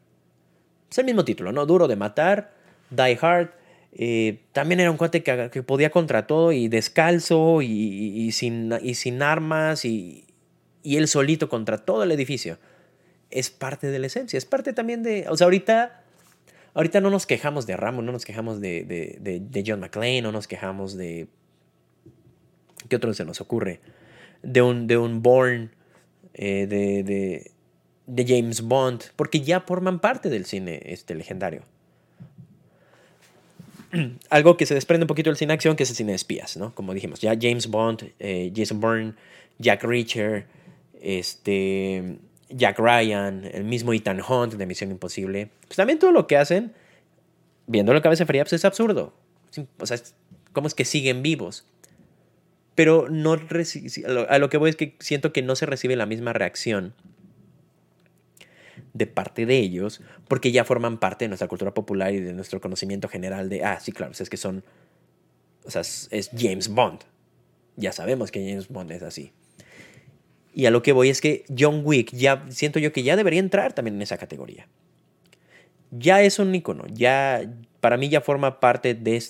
Es 0.91 0.99
el 0.99 1.05
mismo 1.05 1.25
título, 1.25 1.53
¿no? 1.53 1.67
Duro 1.67 1.87
de 1.87 1.97
matar, 1.97 2.53
Die 2.91 3.19
Hard. 3.21 3.51
Eh, 3.93 4.41
también 4.53 4.81
era 4.81 4.91
un 4.91 4.97
cuate 4.97 5.23
que, 5.23 5.63
podía 5.63 5.91
contra 5.91 6.27
todo 6.27 6.53
y 6.53 6.69
descalzo 6.69 7.61
y, 7.63 8.31
sin, 8.33 8.73
y 8.83 8.95
sin 8.95 9.23
armas 9.23 9.85
y, 9.85 10.27
y 10.83 10.97
él 10.97 11.09
solito 11.09 11.49
contra 11.49 11.79
todo 11.79 12.05
el 12.05 12.13
edificio 12.13 12.59
es 13.31 13.51
parte 13.51 13.89
de 13.89 13.99
la 13.99 14.07
esencia, 14.07 14.37
es 14.37 14.45
parte 14.45 14.73
también 14.73 15.03
de, 15.03 15.27
o 15.29 15.37
sea, 15.37 15.45
ahorita, 15.47 16.03
ahorita 16.75 17.01
no 17.01 17.11
nos 17.11 17.27
quejamos 17.27 17.67
de 17.67 17.77
Rambo, 17.77 18.03
no 18.03 18.13
nos 18.13 18.25
quejamos 18.25 18.61
de, 18.61 18.85
de, 18.85 19.65
John 19.67 19.81
McClane, 19.81 20.23
no 20.23 20.33
nos 20.33 20.49
quejamos 20.49 20.97
de, 20.97 21.29
¿qué 22.89 22.97
otro 22.97 23.15
se 23.15 23.25
nos 23.25 23.41
ocurre? 23.41 23.81
De 24.43 24.63
un, 24.63 24.87
de 24.87 24.97
un 24.97 25.23
Bourne, 25.23 25.71
eh, 26.35 26.67
de, 26.67 27.51
de, 28.07 28.25
James 28.27 28.63
Bond, 28.63 29.03
porque 29.17 29.41
ya 29.41 29.61
forman 29.61 30.01
parte 30.01 30.29
del 30.29 30.45
cine 30.45 30.81
este, 30.85 31.15
legendario. 31.15 31.63
Algo 34.31 34.57
que 34.57 34.67
se 34.67 34.75
desprende 34.75 35.05
un 35.05 35.09
poquito 35.09 35.31
del 35.31 35.37
cine 35.37 35.53
acción, 35.53 35.77
que 35.77 35.85
es 35.85 35.91
el 35.91 35.97
cine 35.97 36.13
de 36.13 36.17
espías, 36.17 36.57
¿no? 36.57 36.75
Como 36.75 36.95
dijimos, 36.95 37.21
ya 37.21 37.37
James 37.41 37.69
Bond, 37.69 38.13
eh, 38.19 38.53
Jason 38.55 38.81
Bourne, 38.81 39.15
Jack 39.59 39.85
Reacher, 39.85 40.47
este, 41.01 42.19
Jack 42.51 42.79
Ryan, 42.79 43.45
el 43.53 43.65
mismo 43.65 43.93
Ethan 43.93 44.21
Hunt 44.21 44.55
de 44.55 44.67
Misión 44.67 44.91
Imposible, 44.91 45.51
pues 45.67 45.77
también 45.77 45.99
todo 45.99 46.13
lo 46.13 46.27
que 46.27 46.37
hacen, 46.37 46.73
viendo 47.67 47.95
la 47.95 48.03
cabeza 48.03 48.27
fría, 48.27 48.45
pues 48.45 48.55
es 48.55 48.65
absurdo. 48.65 49.13
O 49.79 49.87
sea, 49.87 49.99
¿cómo 50.53 50.67
es 50.67 50.75
que 50.75 50.85
siguen 50.85 51.23
vivos? 51.23 51.65
Pero 52.75 53.09
no 53.09 53.37
a 54.29 54.39
lo 54.39 54.49
que 54.49 54.57
voy 54.57 54.71
es 54.71 54.77
que 54.77 54.97
siento 55.01 55.33
que 55.33 55.43
no 55.43 55.57
se 55.57 55.67
recibe 55.67 55.97
la 55.97 56.07
misma 56.07 56.33
reacción 56.33 56.95
de 58.93 59.07
parte 59.07 59.47
de 59.47 59.59
ellos, 59.59 60.01
porque 60.29 60.53
ya 60.53 60.65
forman 60.65 60.99
parte 60.99 61.25
de 61.25 61.29
nuestra 61.29 61.49
cultura 61.49 61.75
popular 61.75 62.13
y 62.13 62.21
de 62.21 62.33
nuestro 62.33 62.61
conocimiento 62.61 63.09
general 63.09 63.49
de, 63.49 63.65
ah, 63.65 63.79
sí, 63.81 63.93
claro, 63.93 64.13
es 64.19 64.31
que 64.31 64.37
son, 64.37 64.65
o 65.65 65.71
sea, 65.71 65.83
es 65.83 66.31
James 66.37 66.69
Bond. 66.69 67.01
Ya 67.77 67.93
sabemos 67.93 68.31
que 68.31 68.47
James 68.49 68.69
Bond 68.69 68.91
es 68.93 69.03
así. 69.03 69.33
Y 70.53 70.67
a 70.67 70.71
lo 70.71 70.83
que 70.83 70.93
voy 70.93 71.09
es 71.09 71.21
que 71.21 71.45
John 71.57 71.83
Wick 71.85 72.11
ya 72.13 72.45
siento 72.51 72.79
yo 72.79 72.93
que 72.93 73.03
ya 73.03 73.17
debería 73.17 73.41
entrar 73.41 73.73
también 73.73 73.97
en 73.97 74.03
esa 74.03 74.19
categoría. 74.19 74.67
Ya 75.91 76.23
es 76.23 76.39
un 76.39 76.55
icono, 76.55 76.85
ya 76.89 77.43
para 77.81 77.97
mí 77.97 78.09
ya 78.09 78.21
forma 78.21 78.61
parte 78.61 78.95
de, 78.95 79.23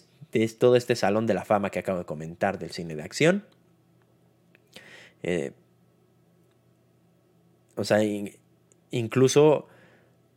todo 0.58 0.76
este 0.76 0.96
salón 0.96 1.26
de 1.26 1.34
la 1.34 1.44
fama 1.44 1.70
que 1.70 1.78
acabo 1.78 1.98
de 1.98 2.04
comentar 2.04 2.58
del 2.58 2.70
cine 2.70 2.94
de 2.94 3.02
acción. 3.02 3.44
Eh, 5.22 5.52
o 7.76 7.84
sea, 7.84 7.98
incluso 8.90 9.68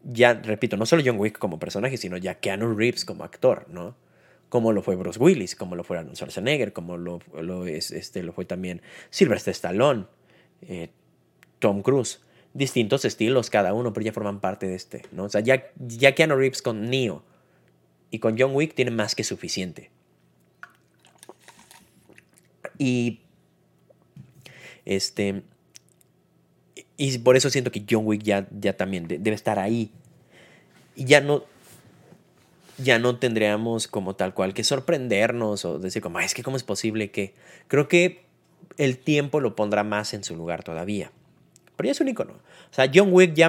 ya, 0.03 0.33
repito, 0.33 0.77
no 0.77 0.85
solo 0.85 1.01
John 1.05 1.17
Wick 1.17 1.37
como 1.37 1.59
personaje, 1.59 1.97
sino 1.97 2.17
ya 2.17 2.35
Keanu 2.35 2.75
Reeves 2.75 3.05
como 3.05 3.23
actor, 3.23 3.65
¿no? 3.69 3.95
Como 4.49 4.71
lo 4.71 4.81
fue 4.81 4.95
Bruce 4.95 5.19
Willis, 5.19 5.55
como 5.55 5.75
lo 5.75 5.83
fue 5.83 5.97
Arnold 5.97 6.17
Schwarzenegger, 6.17 6.73
como 6.73 6.97
lo, 6.97 7.19
lo, 7.41 7.65
es, 7.65 7.91
este, 7.91 8.21
lo 8.21 8.33
fue 8.33 8.45
también 8.45 8.81
Sylvester 9.09 9.51
Stallone, 9.51 10.05
eh, 10.69 10.89
Tom 11.59 11.81
Cruise. 11.81 12.19
Distintos 12.53 13.03
estilos 13.05 13.49
cada 13.49 13.73
uno, 13.73 13.93
pero 13.93 14.05
ya 14.05 14.13
forman 14.13 14.39
parte 14.39 14.67
de 14.67 14.75
este, 14.75 15.03
¿no? 15.11 15.23
O 15.23 15.29
sea, 15.29 15.41
ya, 15.41 15.71
ya 15.79 16.13
Keanu 16.13 16.35
Reeves 16.35 16.61
con 16.61 16.89
Neo 16.89 17.23
y 18.11 18.19
con 18.19 18.37
John 18.37 18.53
Wick 18.53 18.75
tiene 18.75 18.91
más 18.91 19.15
que 19.15 19.23
suficiente. 19.23 19.89
Y 22.77 23.21
este 24.85 25.43
y 26.97 27.17
por 27.17 27.35
eso 27.35 27.49
siento 27.49 27.71
que 27.71 27.83
John 27.89 28.05
Wick 28.05 28.23
ya, 28.23 28.47
ya 28.51 28.77
también 28.77 29.07
debe 29.07 29.33
estar 29.33 29.59
ahí. 29.59 29.91
Y 30.95 31.05
ya 31.05 31.21
no, 31.21 31.43
ya 32.77 32.99
no 32.99 33.17
tendríamos 33.17 33.87
como 33.87 34.15
tal 34.15 34.33
cual 34.33 34.53
que 34.53 34.63
sorprendernos 34.63 35.65
o 35.65 35.79
decir 35.79 36.01
como, 36.01 36.19
es 36.19 36.33
que 36.33 36.43
cómo 36.43 36.57
es 36.57 36.63
posible 36.63 37.11
que... 37.11 37.33
Creo 37.67 37.87
que 37.87 38.25
el 38.77 38.97
tiempo 38.97 39.39
lo 39.39 39.55
pondrá 39.55 39.83
más 39.83 40.13
en 40.13 40.23
su 40.23 40.35
lugar 40.35 40.63
todavía. 40.63 41.11
Pero 41.75 41.87
ya 41.87 41.91
es 41.91 42.01
un 42.01 42.09
icono. 42.09 42.33
O 42.33 42.73
sea, 42.73 42.89
John 42.93 43.09
Wick 43.11 43.33
ya, 43.33 43.47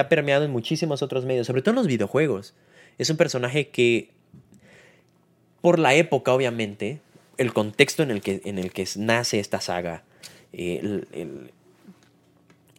ha 0.00 0.08
permeado 0.08 0.44
en 0.44 0.50
muchísimos 0.50 1.02
otros 1.02 1.24
medios, 1.24 1.46
sobre 1.46 1.62
todo 1.62 1.72
en 1.72 1.76
los 1.76 1.86
videojuegos. 1.86 2.54
Es 2.98 3.10
un 3.10 3.16
personaje 3.16 3.68
que, 3.68 4.10
por 5.60 5.78
la 5.78 5.94
época, 5.94 6.32
obviamente, 6.32 7.00
el 7.38 7.52
contexto 7.52 8.02
en 8.02 8.10
el 8.10 8.20
que, 8.20 8.40
en 8.44 8.58
el 8.58 8.72
que 8.72 8.86
nace 8.96 9.38
esta 9.38 9.60
saga, 9.60 10.04
el, 10.52 11.06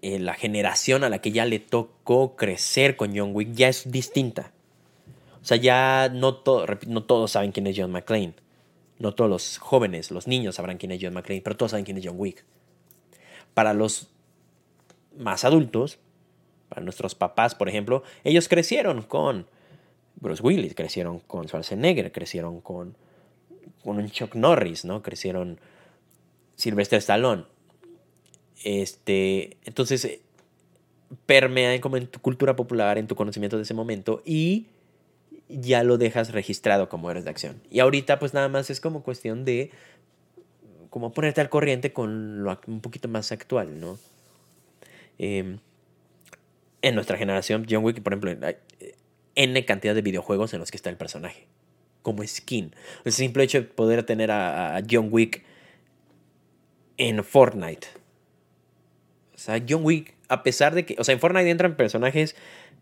eh, 0.03 0.19
la 0.19 0.33
generación 0.33 1.03
a 1.05 1.09
la 1.09 1.19
que 1.19 1.31
ya 1.31 1.45
le 1.45 1.59
tocó 1.59 2.35
crecer 2.35 2.97
con 2.97 3.17
John 3.17 3.31
Wick 3.33 3.53
ya 3.53 3.69
es 3.69 3.89
distinta. 3.89 4.51
O 5.41 5.45
sea, 5.45 5.57
ya 5.57 6.09
no, 6.13 6.35
todo, 6.35 6.65
no 6.87 7.03
todos 7.03 7.31
saben 7.31 7.51
quién 7.51 7.67
es 7.67 7.75
John 7.77 7.91
McClane. 7.91 8.33
No 9.03 9.13
todos 9.13 9.29
los 9.29 9.57
jóvenes, 9.57 10.11
los 10.11 10.27
niños 10.27 10.55
sabrán 10.55 10.77
quién 10.77 10.93
es 10.93 10.99
John 11.01 11.13
McClane, 11.13 11.41
pero 11.41 11.57
todos 11.57 11.71
saben 11.71 11.83
quién 11.83 11.97
es 11.97 12.05
John 12.07 12.15
Wick. 12.17 12.45
Para 13.53 13.73
los 13.73 14.07
más 15.17 15.43
adultos, 15.43 15.99
para 16.69 16.81
nuestros 16.81 17.13
papás, 17.13 17.53
por 17.53 17.67
ejemplo, 17.67 18.03
ellos 18.23 18.47
crecieron 18.47 19.01
con 19.01 19.45
Bruce 20.15 20.41
Willis, 20.41 20.73
crecieron 20.73 21.19
con 21.19 21.49
Schwarzenegger, 21.49 22.13
crecieron 22.13 22.61
con, 22.61 22.95
con 23.83 24.09
Chuck 24.09 24.35
Norris, 24.35 24.85
¿no? 24.85 25.03
Crecieron 25.03 25.59
Sylvester 26.55 26.99
Stallone. 26.99 27.43
Este, 28.63 29.57
entonces, 29.65 30.21
permea 31.25 31.81
como 31.81 31.97
en 31.97 32.07
tu 32.07 32.21
cultura 32.21 32.55
popular, 32.55 32.97
en 32.97 33.07
tu 33.07 33.15
conocimiento 33.15 33.57
de 33.57 33.63
ese 33.63 33.73
momento 33.73 34.23
y 34.25 34.67
ya 35.49 35.83
lo 35.83 35.97
dejas 35.97 36.31
registrado 36.31 36.89
como 36.89 37.11
eres 37.11 37.25
de 37.25 37.29
acción. 37.29 37.61
Y 37.69 37.79
ahorita 37.79 38.19
pues 38.19 38.33
nada 38.33 38.49
más 38.49 38.69
es 38.69 38.79
como 38.79 39.03
cuestión 39.03 39.45
de 39.45 39.71
como 40.89 41.11
ponerte 41.11 41.41
al 41.41 41.49
corriente 41.49 41.91
con 41.91 42.43
lo 42.43 42.59
un 42.67 42.81
poquito 42.81 43.07
más 43.07 43.31
actual, 43.31 43.79
¿no? 43.79 43.97
Em, 45.17 45.59
en 46.81 46.95
nuestra 46.95 47.17
generación, 47.17 47.65
John 47.69 47.83
Wick, 47.83 48.01
por 48.01 48.13
ejemplo, 48.13 48.47
hay 48.47 48.57
N 49.35 49.65
cantidad 49.65 49.95
de 49.95 50.01
videojuegos 50.01 50.53
en 50.53 50.59
los 50.59 50.69
que 50.69 50.77
está 50.77 50.89
el 50.89 50.97
personaje, 50.97 51.47
como 52.01 52.25
skin. 52.25 52.75
El 53.05 53.11
simple 53.11 53.43
hecho 53.43 53.59
de 53.59 53.67
poder 53.67 54.03
tener 54.03 54.29
a 54.31 54.81
John 54.89 55.07
Wick 55.11 55.43
en 56.97 57.23
Fortnite 57.23 58.03
o 59.35 59.37
sea, 59.37 59.61
John 59.67 59.83
Wick, 59.83 60.13
a 60.29 60.43
pesar 60.43 60.73
de 60.73 60.85
que, 60.85 60.95
o 60.99 61.03
sea, 61.03 61.13
en 61.13 61.19
Fortnite 61.19 61.49
entran 61.49 61.75
personajes 61.75 62.35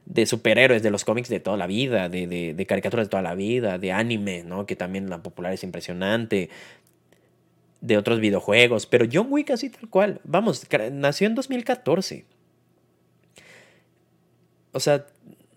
de 0.06 0.26
superhéroes 0.26 0.84
de 0.84 0.92
los 0.92 1.06
cómics 1.06 1.30
de 1.30 1.40
toda 1.40 1.58
la 1.58 1.68
vida, 1.68 2.10
de, 2.10 2.28
de, 2.28 2.66
caricaturas 2.66 3.08
de 3.08 3.10
toda 3.10 3.24
la 3.24 3.36
vida, 3.36 3.78
de 3.78 3.92
anime, 3.92 4.44
¿no? 4.44 4.66
Que 4.66 4.76
también 4.76 5.10
la 5.10 5.22
popular 5.22 5.54
es 5.54 5.64
impresionante, 5.64 6.50
de 7.82 7.98
otros 7.98 8.20
videojuegos, 8.20 8.86
pero 8.86 9.06
John 9.12 9.28
Wick 9.30 9.52
así 9.52 9.70
tal 9.70 9.90
cual, 9.90 10.22
vamos, 10.24 10.68
nació 10.92 11.28
en 11.28 11.36
2014. 11.36 12.26
O 14.74 14.80
sea, 14.80 15.08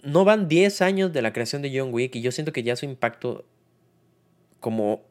no 0.03 0.25
van 0.25 0.49
10 0.49 0.83
años 0.83 1.13
de 1.13 1.23
la 1.23 1.33
creación 1.33 1.63
de 1.63 1.77
John 1.77 1.93
Wick 1.93 2.17
y 2.17 2.23
yo 2.23 2.33
siento 2.33 2.53
que 2.53 2.63
ya 2.63 2.77
su 2.77 2.85
impacto 2.85 3.45
como 4.61 5.03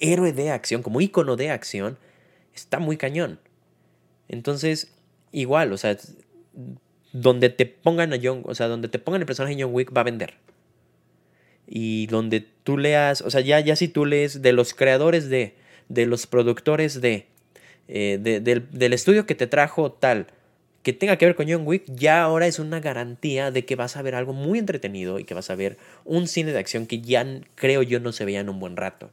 héroe 0.00 0.32
de 0.32 0.50
acción, 0.50 0.82
como 0.82 1.00
ícono 1.00 1.36
de 1.36 1.50
acción, 1.50 1.98
está 2.54 2.78
muy 2.78 2.96
cañón. 2.96 3.40
Entonces, 4.28 4.92
igual, 5.32 5.72
o 5.72 5.78
sea, 5.78 5.96
donde 7.20 7.48
te 7.48 7.66
pongan 7.66 8.12
a 8.12 8.18
John, 8.22 8.42
o 8.44 8.54
sea, 8.54 8.68
donde 8.68 8.88
te 8.88 8.98
pongan 8.98 9.22
el 9.22 9.26
personaje 9.26 9.56
de 9.56 9.62
John 9.62 9.74
Wick 9.74 9.96
va 9.96 10.02
a 10.02 10.04
vender. 10.04 10.34
Y 11.66 12.06
donde 12.08 12.40
tú 12.40 12.78
leas, 12.78 13.22
o 13.22 13.30
sea, 13.30 13.40
ya, 13.40 13.58
ya 13.60 13.74
si 13.74 13.88
tú 13.88 14.04
lees 14.04 14.42
de 14.42 14.52
los 14.52 14.74
creadores 14.74 15.28
de, 15.28 15.54
de 15.88 16.06
los 16.06 16.26
productores 16.26 17.00
de, 17.00 17.26
eh, 17.88 18.18
del, 18.20 18.68
del, 18.70 18.92
estudio 18.92 19.26
que 19.26 19.34
te 19.34 19.46
trajo 19.46 19.92
tal, 19.92 20.26
que 20.82 20.92
tenga 20.92 21.16
que 21.16 21.26
ver 21.26 21.34
con 21.34 21.48
John 21.48 21.66
Wick, 21.66 21.84
ya 21.86 22.22
ahora 22.22 22.46
es 22.46 22.58
una 22.58 22.80
garantía 22.80 23.50
de 23.50 23.64
que 23.64 23.76
vas 23.76 23.96
a 23.96 24.02
ver 24.02 24.14
algo 24.14 24.32
muy 24.32 24.58
entretenido 24.58 25.18
y 25.18 25.24
que 25.24 25.34
vas 25.34 25.50
a 25.50 25.56
ver 25.56 25.78
un 26.04 26.28
cine 26.28 26.52
de 26.52 26.58
acción 26.58 26.86
que 26.86 27.00
ya 27.00 27.26
creo 27.54 27.82
yo 27.82 27.98
no 27.98 28.12
se 28.12 28.24
veía 28.26 28.40
en 28.40 28.50
un 28.50 28.60
buen 28.60 28.76
rato. 28.76 29.10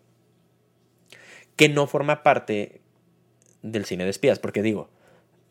Que 1.56 1.70
no 1.70 1.88
forma 1.88 2.22
parte 2.22 2.82
del 3.62 3.86
cine 3.86 4.04
de 4.04 4.10
espías, 4.10 4.39
porque 4.39 4.62
digo, 4.62 4.89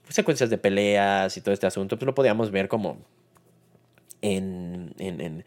secuencias 0.09 0.51
de 0.51 0.59
peleas 0.59 1.37
y 1.37 1.41
todo 1.41 1.53
este 1.55 1.67
asunto, 1.67 1.99
pues 1.99 2.07
lo 2.07 2.15
podíamos 2.15 2.51
ver 2.51 2.69
como 2.69 2.99
en, 4.21 4.95
en, 4.99 5.45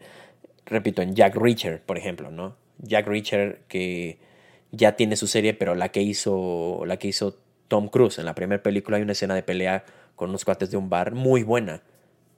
repito, 0.64 1.02
en 1.02 1.14
Jack 1.14 1.36
Reacher, 1.36 1.82
por 1.82 1.98
ejemplo, 1.98 2.30
¿no? 2.30 2.56
Jack 2.78 3.06
Reacher 3.06 3.62
que 3.68 4.18
ya 4.70 4.96
tiene 4.96 5.16
su 5.16 5.26
serie, 5.26 5.54
pero 5.54 5.74
la 5.74 5.90
que 5.90 6.02
hizo, 6.02 6.84
la 6.86 6.98
que 6.98 7.08
hizo 7.08 7.38
Tom 7.68 7.88
Cruise 7.88 8.18
en 8.18 8.26
la 8.26 8.34
primera 8.34 8.62
película 8.62 8.96
hay 8.96 9.02
una 9.02 9.12
escena 9.12 9.34
de 9.34 9.42
pelea 9.42 9.84
con 10.14 10.30
unos 10.30 10.44
cuates 10.44 10.70
de 10.70 10.76
un 10.76 10.88
bar 10.88 11.14
muy 11.14 11.42
buena, 11.42 11.82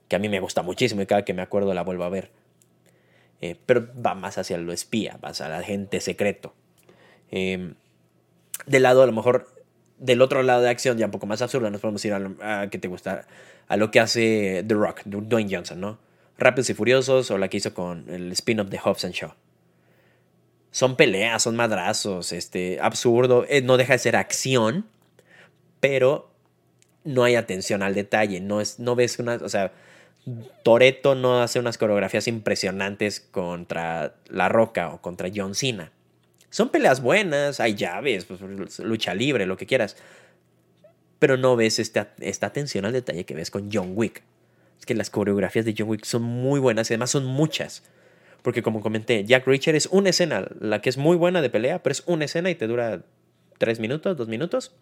que 0.07 0.15
a 0.15 0.19
mí 0.19 0.29
me 0.29 0.39
gusta 0.39 0.61
muchísimo 0.61 1.01
y 1.01 1.05
cada 1.05 1.25
que 1.25 1.33
me 1.33 1.41
acuerdo 1.41 1.73
la 1.73 1.83
vuelvo 1.83 2.03
a 2.03 2.09
ver. 2.09 2.31
Eh, 3.41 3.55
pero 3.65 3.87
va 4.05 4.15
más 4.15 4.37
hacia 4.37 4.57
lo 4.57 4.73
espía, 4.73 5.17
va 5.23 5.29
hacia 5.29 5.47
la 5.47 5.63
gente 5.63 6.01
secreto. 6.01 6.53
Eh, 7.31 7.73
del 8.65 8.83
lado 8.83 9.03
a 9.03 9.05
lo 9.05 9.11
mejor 9.11 9.47
del 9.99 10.21
otro 10.21 10.43
lado 10.43 10.61
de 10.61 10.69
acción, 10.69 10.97
ya 10.97 11.05
un 11.05 11.11
poco 11.11 11.27
más 11.27 11.41
absurda, 11.41 11.69
nos 11.69 11.81
podemos 11.81 12.03
ir 12.05 12.13
a, 12.13 12.69
que 12.69 12.79
te 12.79 12.87
gusta, 12.87 13.27
a 13.67 13.77
lo 13.77 13.91
que 13.91 13.99
hace 13.99 14.63
The 14.67 14.73
Rock, 14.73 15.01
Dwayne 15.05 15.53
Johnson, 15.53 15.79
¿no? 15.79 15.99
Rápidos 16.37 16.69
y 16.69 16.73
Furiosos 16.73 17.31
o 17.31 17.37
la 17.37 17.49
que 17.49 17.57
hizo 17.57 17.73
con 17.73 18.09
el 18.09 18.31
spin-off 18.31 18.69
de 18.69 18.79
Hobbs 18.79 19.05
and 19.05 19.13
Shaw. 19.13 19.33
Son 20.71 20.95
peleas, 20.95 21.43
son 21.43 21.55
madrazos, 21.55 22.31
este, 22.31 22.79
absurdo, 22.79 23.45
eh, 23.49 23.61
no 23.61 23.77
deja 23.77 23.93
de 23.93 23.99
ser 23.99 24.15
acción, 24.15 24.85
pero 25.79 26.31
no 27.03 27.23
hay 27.23 27.35
atención 27.35 27.83
al 27.83 27.93
detalle, 27.93 28.39
no, 28.39 28.61
es, 28.61 28.79
no 28.79 28.95
ves 28.95 29.19
una, 29.19 29.35
o 29.35 29.49
sea, 29.49 29.73
Toreto 30.63 31.15
no 31.15 31.41
hace 31.41 31.59
unas 31.59 31.77
coreografías 31.77 32.27
impresionantes 32.27 33.19
contra 33.19 34.15
La 34.27 34.47
Roca 34.47 34.89
o 34.89 35.01
contra 35.01 35.29
John 35.33 35.55
Cena 35.55 35.91
son 36.49 36.69
peleas 36.69 37.01
buenas, 37.01 37.59
hay 37.59 37.75
llaves, 37.75 38.25
pues, 38.25 38.41
lucha 38.79 39.13
libre, 39.13 39.45
lo 39.45 39.57
que 39.57 39.65
quieras. 39.65 39.97
Pero 41.19 41.37
no 41.37 41.55
ves 41.55 41.79
esta, 41.79 42.13
esta 42.19 42.47
atención 42.47 42.85
al 42.85 42.93
detalle 42.93 43.25
que 43.25 43.35
ves 43.35 43.51
con 43.51 43.69
John 43.71 43.91
Wick. 43.95 44.23
Es 44.79 44.85
que 44.85 44.95
las 44.95 45.09
coreografías 45.09 45.65
de 45.65 45.75
John 45.77 45.89
Wick 45.89 46.05
son 46.05 46.23
muy 46.23 46.59
buenas 46.59 46.89
y 46.89 46.93
además 46.93 47.11
son 47.11 47.25
muchas. 47.25 47.83
Porque 48.41 48.63
como 48.63 48.81
comenté, 48.81 49.25
Jack 49.25 49.45
Reacher 49.45 49.75
es 49.75 49.87
una 49.87 50.09
escena, 50.09 50.47
la 50.59 50.81
que 50.81 50.89
es 50.89 50.97
muy 50.97 51.17
buena 51.17 51.41
de 51.41 51.49
pelea, 51.49 51.83
pero 51.83 51.91
es 51.91 52.03
una 52.05 52.25
escena 52.25 52.49
y 52.49 52.55
te 52.55 52.67
dura 52.67 53.03
tres 53.57 53.79
minutos, 53.79 54.17
dos 54.17 54.29
minutos. 54.29 54.73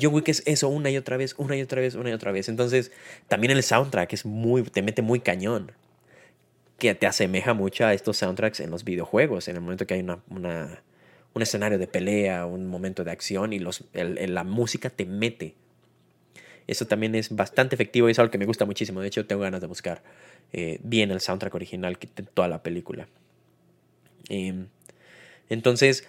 John 0.00 0.14
Wick 0.14 0.28
es 0.28 0.42
eso 0.46 0.68
una 0.68 0.90
y 0.90 0.96
otra 0.96 1.16
vez, 1.16 1.34
una 1.38 1.56
y 1.56 1.62
otra 1.62 1.80
vez, 1.80 1.94
una 1.94 2.10
y 2.10 2.12
otra 2.12 2.32
vez. 2.32 2.48
Entonces, 2.48 2.92
también 3.28 3.50
el 3.50 3.62
soundtrack 3.62 4.12
es 4.14 4.24
muy, 4.24 4.62
te 4.62 4.80
mete 4.80 5.02
muy 5.02 5.20
cañón 5.20 5.72
que 6.78 6.94
te 6.94 7.06
asemeja 7.06 7.54
mucho 7.54 7.84
a 7.84 7.92
estos 7.92 8.16
soundtracks 8.18 8.60
en 8.60 8.70
los 8.70 8.84
videojuegos, 8.84 9.48
en 9.48 9.56
el 9.56 9.62
momento 9.62 9.86
que 9.86 9.94
hay 9.94 10.00
una, 10.00 10.20
un 11.34 11.42
escenario 11.42 11.78
de 11.78 11.86
pelea, 11.86 12.46
un 12.46 12.66
momento 12.66 13.04
de 13.04 13.10
acción 13.10 13.52
y 13.52 13.58
los, 13.58 13.84
la 13.92 14.44
música 14.44 14.88
te 14.88 15.04
mete. 15.04 15.54
Eso 16.68 16.86
también 16.86 17.14
es 17.14 17.34
bastante 17.34 17.74
efectivo 17.74 18.08
y 18.08 18.12
es 18.12 18.18
algo 18.18 18.30
que 18.30 18.38
me 18.38 18.44
gusta 18.44 18.64
muchísimo. 18.64 19.00
De 19.00 19.08
hecho, 19.08 19.26
tengo 19.26 19.42
ganas 19.42 19.60
de 19.60 19.66
buscar 19.66 20.02
eh, 20.52 20.78
bien 20.82 21.10
el 21.10 21.20
soundtrack 21.20 21.54
original 21.54 21.98
de 22.00 22.22
toda 22.22 22.46
la 22.46 22.62
película. 22.62 23.08
Em, 24.28 24.66
entonces, 25.48 26.06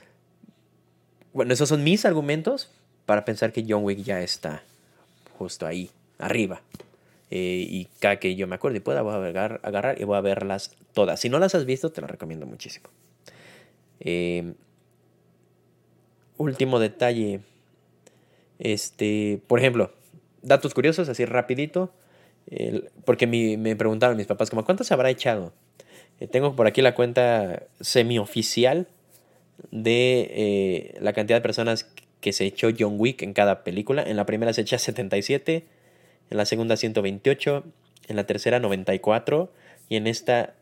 bueno, 1.33 1.53
esos 1.53 1.69
son 1.69 1.83
mis 1.83 2.05
argumentos 2.05 2.69
para 3.05 3.25
pensar 3.25 3.51
que 3.53 3.65
John 3.67 3.83
Wick 3.83 4.03
ya 4.03 4.21
está 4.21 4.63
justo 5.37 5.65
ahí, 5.65 5.89
arriba. 6.19 6.61
Eh, 7.31 7.65
y 7.69 7.85
cada 7.99 8.17
que 8.17 8.35
yo 8.35 8.47
me 8.47 8.55
acuerdo 8.55 8.77
y 8.77 8.79
pueda, 8.79 9.01
voy 9.01 9.13
a 9.13 9.17
agarrar, 9.17 9.59
agarrar, 9.63 10.01
y 10.01 10.03
voy 10.03 10.17
a 10.17 10.21
verlas 10.21 10.75
todas. 10.93 11.19
Si 11.19 11.29
no 11.29 11.39
las 11.39 11.53
has 11.55 11.65
visto, 11.65 11.91
te 11.91 12.01
las 12.01 12.09
recomiendo 12.09 12.45
muchísimo. 12.45 12.89
Eh, 13.99 14.53
último 16.37 16.79
detalle. 16.79 17.41
Este, 18.57 19.41
por 19.47 19.59
ejemplo, 19.59 19.91
datos 20.41 20.73
curiosos, 20.73 21.07
así 21.09 21.25
rapidito. 21.25 21.93
porque 23.05 23.27
me 23.27 23.75
preguntaron 23.75 24.17
mis 24.17 24.25
papás, 24.27 24.49
como, 24.49 24.65
¿cuánto 24.65 24.83
se 24.83 24.93
habrá 24.93 25.09
echado? 25.09 25.53
Eh, 26.19 26.27
tengo 26.27 26.55
por 26.55 26.67
aquí 26.67 26.81
la 26.81 26.95
cuenta 26.95 27.63
semioficial 27.79 28.87
de 29.71 30.31
eh, 30.31 30.97
la 31.01 31.13
cantidad 31.13 31.37
de 31.37 31.41
personas 31.41 31.89
que 32.21 32.33
se 32.33 32.45
echó 32.45 32.69
John 32.77 32.95
Wick 32.97 33.21
en 33.21 33.33
cada 33.33 33.63
película. 33.63 34.03
En 34.03 34.17
la 34.17 34.25
primera 34.25 34.53
se 34.53 34.61
echa 34.61 34.77
77, 34.77 35.65
en 36.29 36.37
la 36.37 36.45
segunda 36.45 36.77
128, 36.77 37.63
en 38.07 38.15
la 38.15 38.25
tercera 38.25 38.59
94 38.59 39.51
y 39.87 39.95
en 39.95 40.07
esta 40.07 40.55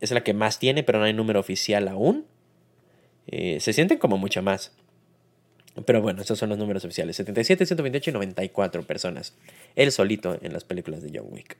es 0.00 0.10
la 0.10 0.22
que 0.22 0.34
más 0.34 0.58
tiene, 0.58 0.82
pero 0.82 0.98
no 0.98 1.04
hay 1.04 1.12
número 1.12 1.40
oficial 1.40 1.88
aún. 1.88 2.26
Eh, 3.26 3.58
se 3.60 3.72
sienten 3.72 3.98
como 3.98 4.18
mucho 4.18 4.42
más. 4.42 4.72
Pero 5.84 6.00
bueno, 6.00 6.22
esos 6.22 6.38
son 6.38 6.48
los 6.48 6.58
números 6.58 6.84
oficiales. 6.84 7.16
77, 7.16 7.66
128 7.66 8.10
y 8.10 8.12
94 8.12 8.82
personas. 8.84 9.34
Él 9.74 9.92
solito 9.92 10.38
en 10.40 10.52
las 10.52 10.64
películas 10.64 11.02
de 11.02 11.18
John 11.18 11.28
Wick. 11.30 11.56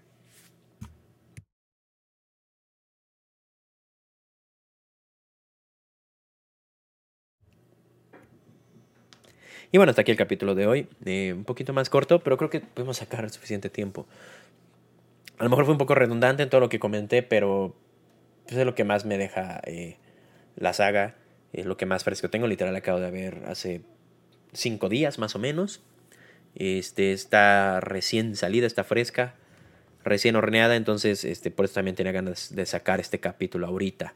Y 9.73 9.79
bueno, 9.79 9.91
hasta 9.91 10.03
aquí 10.03 10.11
el 10.11 10.17
capítulo 10.17 10.55
de 10.55 10.67
hoy. 10.67 10.89
Eh, 11.05 11.33
un 11.37 11.45
poquito 11.45 11.73
más 11.73 11.91
corto, 11.91 12.21
pero 12.21 12.37
creo 12.37 12.51
que 12.51 12.61
pudimos 12.61 12.99
sacar 12.99 13.29
suficiente 13.31 13.69
tiempo. 13.69 14.07
A 15.39 15.45
lo 15.45 15.51
mejor 15.51 15.65
fue 15.65 15.73
un 15.73 15.79
poco 15.79 15.95
redundante 15.95 16.43
en 16.43 16.51
todo 16.51 16.61
lo 16.61 16.69
que 16.69 16.79
comenté, 16.79 17.23
pero 17.23 17.75
es 18.47 18.57
lo 18.57 18.75
que 18.75 18.85
más 18.85 19.05
me 19.05 19.19
deja 19.19 19.61
eh, 19.65 19.99
la 20.57 20.73
saga. 20.73 21.17
Es 21.53 21.67
lo 21.67 21.77
que 21.77 21.87
más 21.87 22.05
fresco 22.05 22.31
tengo. 22.31 22.47
Literal, 22.47 22.75
acabo 22.77 23.01
de 23.01 23.11
ver 23.11 23.43
hace 23.47 23.83
cinco 24.53 24.89
días 24.89 25.19
más 25.19 25.35
o 25.35 25.39
menos. 25.39 25.83
Este, 26.55 27.13
está 27.13 27.81
recién 27.81 28.35
salida, 28.37 28.67
está 28.67 28.85
fresca, 28.85 29.35
recién 30.05 30.37
horneada. 30.37 30.77
Entonces, 30.77 31.25
este, 31.25 31.51
por 31.51 31.65
eso 31.65 31.75
también 31.75 31.97
tenía 31.97 32.13
ganas 32.13 32.55
de 32.55 32.65
sacar 32.67 33.01
este 33.01 33.21
capítulo 33.21 33.67
ahorita. 33.67 34.15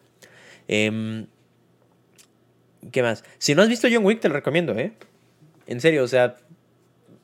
Em, 0.69 1.27
¿Qué 2.93 3.03
más? 3.03 3.25
Si 3.39 3.55
no 3.55 3.63
has 3.63 3.69
visto 3.69 3.89
John 3.93 4.05
Wick, 4.07 4.21
te 4.21 4.29
lo 4.29 4.35
recomiendo, 4.35 4.73
¿eh? 4.79 4.93
En 5.71 5.81
serio, 5.81 6.03
o 6.03 6.09
sea, 6.09 6.37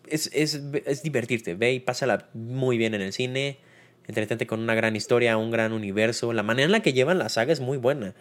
es, 0.07 0.30
es, 0.32 1.03
divertirte. 1.03 1.55
Ve 1.55 1.72
y 1.72 1.80
pásala 1.80 2.28
muy 2.32 2.78
bien 2.78 2.94
en 2.94 3.03
el 3.03 3.12
cine. 3.12 3.59
Entretente 4.07 4.47
con 4.47 4.61
una 4.61 4.76
gran 4.76 4.94
historia, 4.94 5.36
un 5.36 5.51
gran 5.51 5.72
universo. 5.72 6.32
La 6.32 6.44
manera 6.44 6.66
en 6.66 6.70
la 6.70 6.80
que 6.80 6.92
llevan 6.92 7.18
la 7.18 7.28
saga 7.28 7.53
es 7.53 7.59
muy 7.59 7.76
buena. 7.76 8.14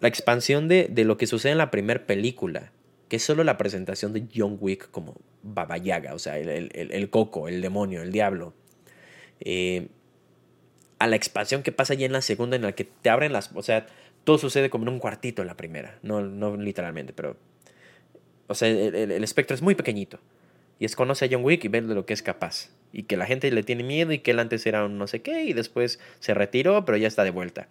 La 0.00 0.08
expansión 0.08 0.68
de, 0.68 0.90
lo 1.04 1.18
que 1.18 1.26
sucede 1.26 1.52
en 1.52 1.58
la 1.58 1.70
primera 1.70 2.06
película, 2.06 2.72
que 3.10 3.16
es 3.16 3.22
solo 3.22 3.44
la 3.44 3.58
presentación 3.58 4.14
de 4.14 4.24
John 4.34 4.56
Wick 4.58 4.90
como 4.90 5.16
Baba 5.42 5.76
Yaga, 5.76 6.14
o 6.14 6.18
sea, 6.18 6.38
el, 6.38 7.10
coco, 7.10 7.46
el 7.46 7.60
demonio, 7.60 8.00
el 8.02 8.12
diablo. 8.12 8.54
Eh, 9.40 9.88
a 10.98 11.06
la 11.08 11.16
expansión 11.16 11.62
que 11.62 11.72
pasa 11.72 11.92
ya 11.92 12.06
en 12.06 12.12
la 12.12 12.22
segunda, 12.22 12.56
en 12.56 12.62
la 12.62 12.72
que 12.72 12.84
te 12.84 13.10
abren 13.10 13.34
las. 13.34 13.50
O 13.54 13.62
sea, 13.62 13.86
todo 14.24 14.38
sucede 14.38 14.70
como 14.70 14.84
en 14.84 14.94
un 14.94 14.98
cuartito 14.98 15.42
en 15.42 15.48
la 15.48 15.58
primera. 15.58 15.98
No, 16.02 16.22
no 16.22 16.56
literalmente, 16.56 17.12
pero 17.12 17.36
o 18.48 18.54
sea, 18.54 18.68
el, 18.68 19.24
espectro 19.24 19.54
es 19.54 19.62
muy 19.62 19.74
pequeño 19.74 20.06
Y 20.78 20.84
es 20.84 20.96
conoce 20.96 21.24
a 21.24 21.28
John 21.30 21.44
Wick 21.44 21.64
y 21.64 21.68
ve 21.68 21.80
de 21.82 21.94
lo 21.94 22.06
que 22.06 22.14
es 22.14 22.22
capaz. 22.22 22.70
Y 22.92 23.04
que 23.04 23.16
la 23.16 23.26
gente 23.26 23.50
le 23.50 23.62
tiene 23.62 23.82
miedo 23.82 24.12
y 24.12 24.18
que 24.18 24.30
él 24.30 24.38
antes 24.38 24.66
era 24.66 24.84
un 24.84 24.98
no 24.98 25.06
sé 25.06 25.22
qué 25.22 25.44
y 25.44 25.52
después 25.52 26.00
se 26.20 26.34
retiró, 26.34 26.84
pero 26.84 26.96
ya 26.98 27.08
está 27.08 27.24
de 27.24 27.30
vuelta. 27.30 27.68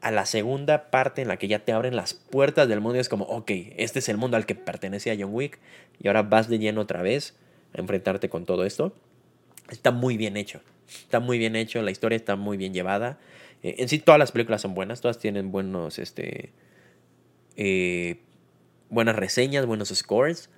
A 0.00 0.10
la 0.10 0.26
segunda 0.26 0.90
parte 0.90 1.22
en 1.22 1.28
la 1.28 1.38
que 1.38 1.48
ya 1.48 1.60
te 1.60 1.72
abren 1.72 1.96
las 1.96 2.14
puertas 2.14 2.68
del 2.68 2.80
mundo 2.80 2.96
y 2.96 3.00
es 3.00 3.08
como, 3.08 3.24
ok, 3.24 3.50
este 3.76 3.98
es 3.98 4.08
el 4.08 4.16
mundo 4.16 4.36
al 4.36 4.46
que 4.46 4.54
pertenece 4.54 5.10
a 5.10 5.16
John 5.18 5.32
Wick 5.32 5.58
y 6.00 6.08
ahora 6.08 6.22
vas 6.22 6.48
de 6.48 6.58
lleno 6.58 6.82
otra 6.82 7.02
vez 7.02 7.34
a 7.74 7.80
enfrentarte 7.80 8.28
con 8.28 8.44
todo 8.44 8.64
esto. 8.64 8.94
Está 9.70 9.90
muy 9.90 10.16
bien 10.16 10.36
hecho. 10.36 10.60
Está 10.88 11.20
muy 11.20 11.38
bien 11.38 11.56
hecho, 11.56 11.82
la 11.82 11.90
historia 11.90 12.16
está 12.16 12.36
muy 12.36 12.56
bien 12.56 12.72
llevada. 12.72 13.18
Eh, 13.62 13.76
en 13.78 13.88
sí 13.88 13.98
todas 13.98 14.18
las 14.18 14.32
películas 14.32 14.62
son 14.62 14.74
buenas, 14.74 15.00
todas 15.00 15.18
tienen 15.18 15.50
buenos 15.50 15.98
este, 15.98 16.52
eh, 17.56 18.16
buenas 18.88 19.16
reseñas, 19.16 19.66
buenos 19.66 19.88
scores. 19.88 20.50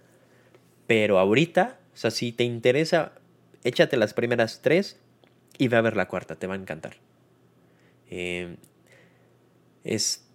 Pero 0.87 1.19
ahorita, 1.19 1.79
o 1.95 1.97
sea, 1.97 2.11
si 2.11 2.33
te 2.33 2.45
interesa, 2.45 3.13
échate 3.65 3.97
las 3.97 4.15
primeras 4.15 4.61
tres 4.63 4.99
y 5.59 5.69
ve 5.69 5.77
a 5.77 5.81
ver 5.81 5.97
la 5.97 6.09
cuarta, 6.09 6.37
te 6.37 6.47
va 6.47 6.55
a 6.55 6.59
encantar. 6.59 6.97
Eh, 8.11 8.57
es, 9.85 10.27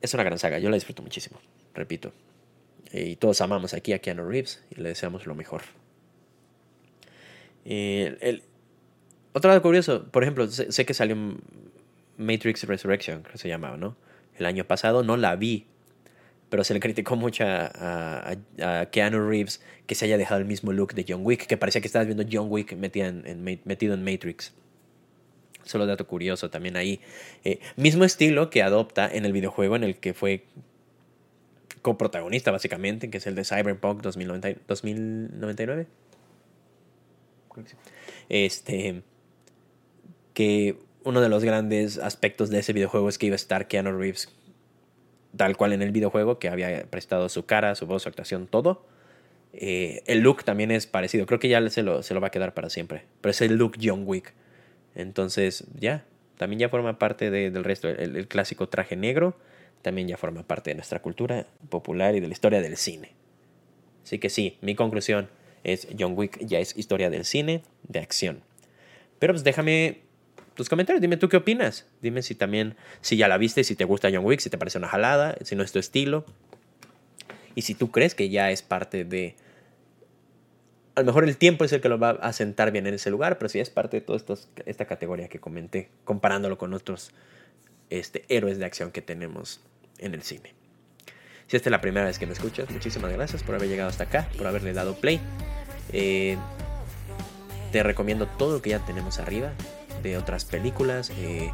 es 0.00 0.14
una 0.14 0.24
gran 0.24 0.38
saga, 0.38 0.58
yo 0.58 0.70
la 0.70 0.74
disfruto 0.74 1.02
muchísimo, 1.02 1.40
repito. 1.74 2.12
Eh, 2.92 3.10
y 3.10 3.16
todos 3.16 3.40
amamos 3.40 3.74
aquí 3.74 3.92
a 3.92 4.00
Keanu 4.00 4.28
Reeves 4.28 4.62
y 4.70 4.80
le 4.80 4.90
deseamos 4.90 5.26
lo 5.26 5.34
mejor. 5.34 5.62
Eh, 7.64 8.16
el, 8.20 8.42
otro 9.32 9.48
lado 9.48 9.62
curioso, 9.62 10.04
por 10.10 10.22
ejemplo, 10.22 10.46
sé, 10.48 10.72
sé, 10.72 10.84
que 10.84 10.94
salió 10.94 11.16
Matrix 12.18 12.64
Resurrection, 12.64 13.22
que 13.22 13.38
se 13.38 13.48
llamaba, 13.48 13.76
¿no? 13.76 13.96
El 14.36 14.46
año 14.46 14.64
pasado 14.64 15.02
no 15.02 15.16
la 15.16 15.36
vi, 15.36 15.66
pero 16.52 16.64
se 16.64 16.74
le 16.74 16.80
criticó 16.80 17.16
mucho 17.16 17.44
a, 17.46 18.36
Keanu 18.90 19.26
Reeves 19.26 19.62
que 19.86 19.94
se 19.94 20.04
haya 20.04 20.18
dejado 20.18 20.38
el 20.38 20.46
mismo 20.46 20.70
look 20.70 20.92
de 20.92 21.06
John 21.08 21.24
Wick, 21.24 21.46
que 21.46 21.56
parecía 21.56 21.80
que 21.80 21.86
estabas 21.86 22.06
viendo 22.06 22.26
John 22.30 22.48
Wick 22.50 22.74
metido 22.74 23.06
en, 23.06 24.04
Matrix. 24.04 24.52
Solo 25.64 25.86
dato 25.86 26.06
curioso 26.06 26.50
también 26.50 26.76
ahí. 26.76 27.00
Eh, 27.42 27.58
mismo 27.76 28.04
estilo 28.04 28.50
que 28.50 28.62
adopta 28.62 29.08
en 29.10 29.24
el 29.24 29.32
videojuego 29.32 29.76
en 29.76 29.84
el 29.84 29.96
que 29.96 30.12
fue 30.12 30.44
coprotagonista 31.80 32.50
básicamente, 32.50 33.08
que 33.08 33.16
es 33.16 33.26
el 33.26 33.34
de 33.34 33.46
Cyberpunk 33.46 34.02
2099. 34.02 35.86
Este, 38.28 39.02
que 40.34 40.76
uno 41.02 41.22
de 41.22 41.30
los 41.30 41.44
grandes 41.44 41.96
aspectos 41.96 42.50
de 42.50 42.58
ese 42.58 42.74
videojuego 42.74 43.08
es 43.08 43.16
que 43.16 43.24
iba 43.24 43.34
a 43.34 43.36
estar 43.36 43.68
Keanu 43.68 43.98
Reeves 43.98 44.28
tal 45.36 45.56
cual 45.56 45.72
en 45.72 45.82
el 45.82 45.92
videojuego, 45.92 46.38
que 46.38 46.48
había 46.48 46.84
prestado 46.90 47.28
su 47.28 47.46
cara, 47.46 47.74
su 47.74 47.86
voz, 47.86 48.02
su 48.02 48.08
actuación, 48.08 48.46
todo. 48.46 48.86
Eh, 49.52 50.02
el 50.06 50.20
look 50.20 50.44
también 50.44 50.70
es 50.70 50.86
parecido, 50.86 51.26
creo 51.26 51.38
que 51.38 51.48
ya 51.48 51.68
se 51.70 51.82
lo, 51.82 52.02
se 52.02 52.14
lo 52.14 52.20
va 52.20 52.28
a 52.28 52.30
quedar 52.30 52.54
para 52.54 52.70
siempre, 52.70 53.04
pero 53.20 53.30
es 53.30 53.40
el 53.40 53.56
look 53.56 53.76
John 53.82 54.04
Wick. 54.06 54.34
Entonces, 54.94 55.64
ya, 55.78 56.04
también 56.36 56.58
ya 56.58 56.68
forma 56.68 56.98
parte 56.98 57.30
del 57.30 57.64
resto. 57.64 57.88
El, 57.88 58.26
clásico 58.28 58.68
traje 58.68 58.96
negro 58.96 59.36
también 59.82 60.08
ya 60.08 60.16
forma 60.16 60.42
parte 60.44 60.70
de 60.70 60.74
nuestra 60.74 61.00
cultura 61.00 61.46
popular 61.68 62.14
y 62.14 62.20
de 62.20 62.26
la 62.26 62.32
historia 62.32 62.60
del 62.60 62.76
cine. 62.76 63.12
Así 64.04 64.18
que 64.18 64.30
sí, 64.30 64.58
mi 64.60 64.74
conclusión 64.74 65.28
es 65.64 65.88
John 65.98 66.14
Wick 66.16 66.44
ya 66.44 66.58
es 66.58 66.76
historia 66.76 67.10
del 67.10 67.24
cine, 67.24 67.62
de 67.88 68.00
acción. 68.00 68.42
Pero 69.18 69.34
pues 69.34 69.44
déjame 69.44 70.00
tus 70.54 70.68
comentarios. 70.68 71.00
Dime 71.00 71.16
tú 71.16 71.28
qué 71.28 71.36
opinas. 71.38 71.86
Dime 72.00 72.22
si 72.22 72.34
también, 72.34 72.76
si 73.00 73.16
ya 73.16 73.28
la 73.28 73.38
viste, 73.38 73.64
si 73.64 73.76
te 73.76 73.84
gusta 73.84 74.08
John 74.12 74.24
Wick, 74.24 74.40
si 74.40 74.50
te 74.50 74.58
parece 74.58 74.78
una 74.78 74.88
jalada, 74.88 75.36
si 75.42 75.56
no 75.56 75.62
es 75.62 75.72
tu 75.72 75.78
estilo. 75.78 76.24
Y 77.54 77.62
si 77.62 77.74
tú 77.74 77.90
crees 77.90 78.14
que 78.14 78.28
ya 78.28 78.50
es 78.50 78.62
parte 78.62 79.04
de... 79.04 79.36
A 80.94 81.00
lo 81.00 81.06
mejor 81.06 81.24
el 81.24 81.36
tiempo 81.38 81.64
es 81.64 81.72
el 81.72 81.80
que 81.80 81.88
lo 81.88 81.98
va 81.98 82.10
a 82.10 82.32
sentar 82.32 82.70
bien 82.70 82.86
en 82.86 82.94
ese 82.94 83.10
lugar, 83.10 83.38
pero 83.38 83.48
si 83.48 83.60
es 83.60 83.70
parte 83.70 83.98
de 83.98 84.00
toda 84.02 84.36
esta 84.66 84.84
categoría 84.84 85.28
que 85.28 85.38
comenté, 85.38 85.88
comparándolo 86.04 86.58
con 86.58 86.74
otros 86.74 87.12
este, 87.88 88.24
héroes 88.28 88.58
de 88.58 88.66
acción 88.66 88.90
que 88.90 89.00
tenemos 89.00 89.60
en 89.98 90.12
el 90.14 90.22
cine. 90.22 90.54
Si 91.46 91.56
esta 91.56 91.68
es 91.68 91.70
la 91.70 91.80
primera 91.80 92.06
vez 92.06 92.18
que 92.18 92.26
me 92.26 92.32
escuchas, 92.34 92.70
muchísimas 92.70 93.10
gracias 93.12 93.42
por 93.42 93.54
haber 93.54 93.68
llegado 93.68 93.88
hasta 93.88 94.04
acá, 94.04 94.28
por 94.36 94.46
haberle 94.46 94.74
dado 94.74 94.94
play. 94.96 95.20
Eh, 95.92 96.36
te 97.72 97.82
recomiendo 97.82 98.26
todo 98.26 98.56
lo 98.56 98.62
que 98.62 98.70
ya 98.70 98.78
tenemos 98.84 99.18
arriba 99.18 99.52
de 100.02 100.16
otras 100.16 100.44
películas, 100.44 101.10
eh, 101.18 101.50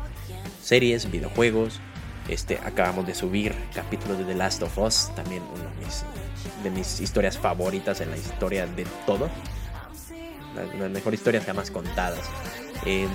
series, 0.62 1.10
videojuegos. 1.10 1.80
Este, 2.28 2.58
acabamos 2.58 3.06
de 3.06 3.14
subir 3.14 3.54
capítulos 3.74 4.18
de 4.18 4.24
The 4.24 4.34
Last 4.34 4.62
of 4.62 4.76
Us, 4.78 5.10
también 5.14 5.42
una 5.42 5.70
de 6.62 6.70
mis, 6.70 7.00
historias 7.00 7.38
favoritas 7.38 8.00
en 8.00 8.10
la 8.10 8.16
historia 8.16 8.66
de 8.66 8.86
todo. 9.06 9.30
Las, 10.54 10.90
mejores 10.90 11.20
historias 11.20 11.44
jamás 11.44 11.70
contadas. 11.70 12.20
Em, 12.84 13.08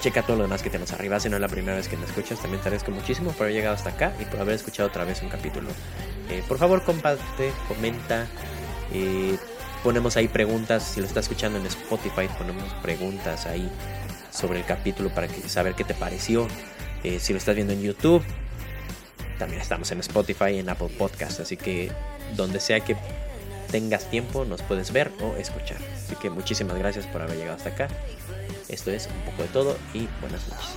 checa 0.00 0.22
todo 0.22 0.36
lo 0.36 0.42
demás 0.42 0.62
que 0.62 0.70
tenemos 0.70 0.92
arriba. 0.92 1.20
Si 1.20 1.28
no 1.28 1.36
es 1.36 1.42
la 1.42 1.48
primera 1.48 1.76
vez 1.76 1.88
que 1.88 1.96
me 1.96 2.06
escuchas, 2.06 2.40
también 2.40 2.60
te 2.62 2.68
agradezco 2.68 2.90
muchísimo 2.90 3.30
por 3.32 3.42
haber 3.42 3.54
llegado 3.54 3.74
hasta 3.74 3.90
acá 3.90 4.12
y 4.18 4.24
por 4.24 4.40
haber 4.40 4.54
escuchado 4.54 4.88
otra 4.88 5.04
vez 5.04 5.22
un 5.22 5.28
capítulo. 5.28 5.70
Eh, 6.28 6.42
por 6.48 6.58
favor, 6.58 6.82
comparte, 6.82 7.52
comenta. 7.68 8.26
Eh, 8.92 9.38
ponemos 9.82 10.16
ahí 10.16 10.28
preguntas, 10.28 10.82
si 10.82 11.00
lo 11.00 11.06
estás 11.06 11.24
escuchando 11.24 11.58
en 11.58 11.66
Spotify, 11.66 12.28
ponemos 12.38 12.72
preguntas 12.82 13.46
ahí 13.46 13.70
sobre 14.30 14.60
el 14.60 14.64
capítulo 14.64 15.10
para 15.10 15.28
que, 15.28 15.48
saber 15.48 15.74
qué 15.74 15.84
te 15.84 15.94
pareció. 15.94 16.48
Eh, 17.04 17.18
si 17.20 17.32
lo 17.32 17.38
estás 17.38 17.54
viendo 17.54 17.72
en 17.72 17.82
YouTube, 17.82 18.22
también 19.38 19.60
estamos 19.60 19.90
en 19.90 20.00
Spotify, 20.00 20.58
en 20.58 20.68
Apple 20.68 20.90
Podcast, 20.96 21.40
así 21.40 21.56
que 21.56 21.90
donde 22.36 22.60
sea 22.60 22.80
que 22.80 22.96
tengas 23.70 24.08
tiempo 24.10 24.44
nos 24.44 24.62
puedes 24.62 24.92
ver 24.92 25.10
o 25.20 25.36
escuchar. 25.36 25.78
Así 25.96 26.14
que 26.16 26.30
muchísimas 26.30 26.76
gracias 26.76 27.06
por 27.06 27.22
haber 27.22 27.36
llegado 27.36 27.56
hasta 27.56 27.70
acá. 27.70 27.88
Esto 28.68 28.90
es 28.90 29.08
un 29.08 29.30
poco 29.30 29.42
de 29.42 29.48
todo 29.48 29.76
y 29.92 30.08
buenas 30.20 30.46
noches. 30.48 30.76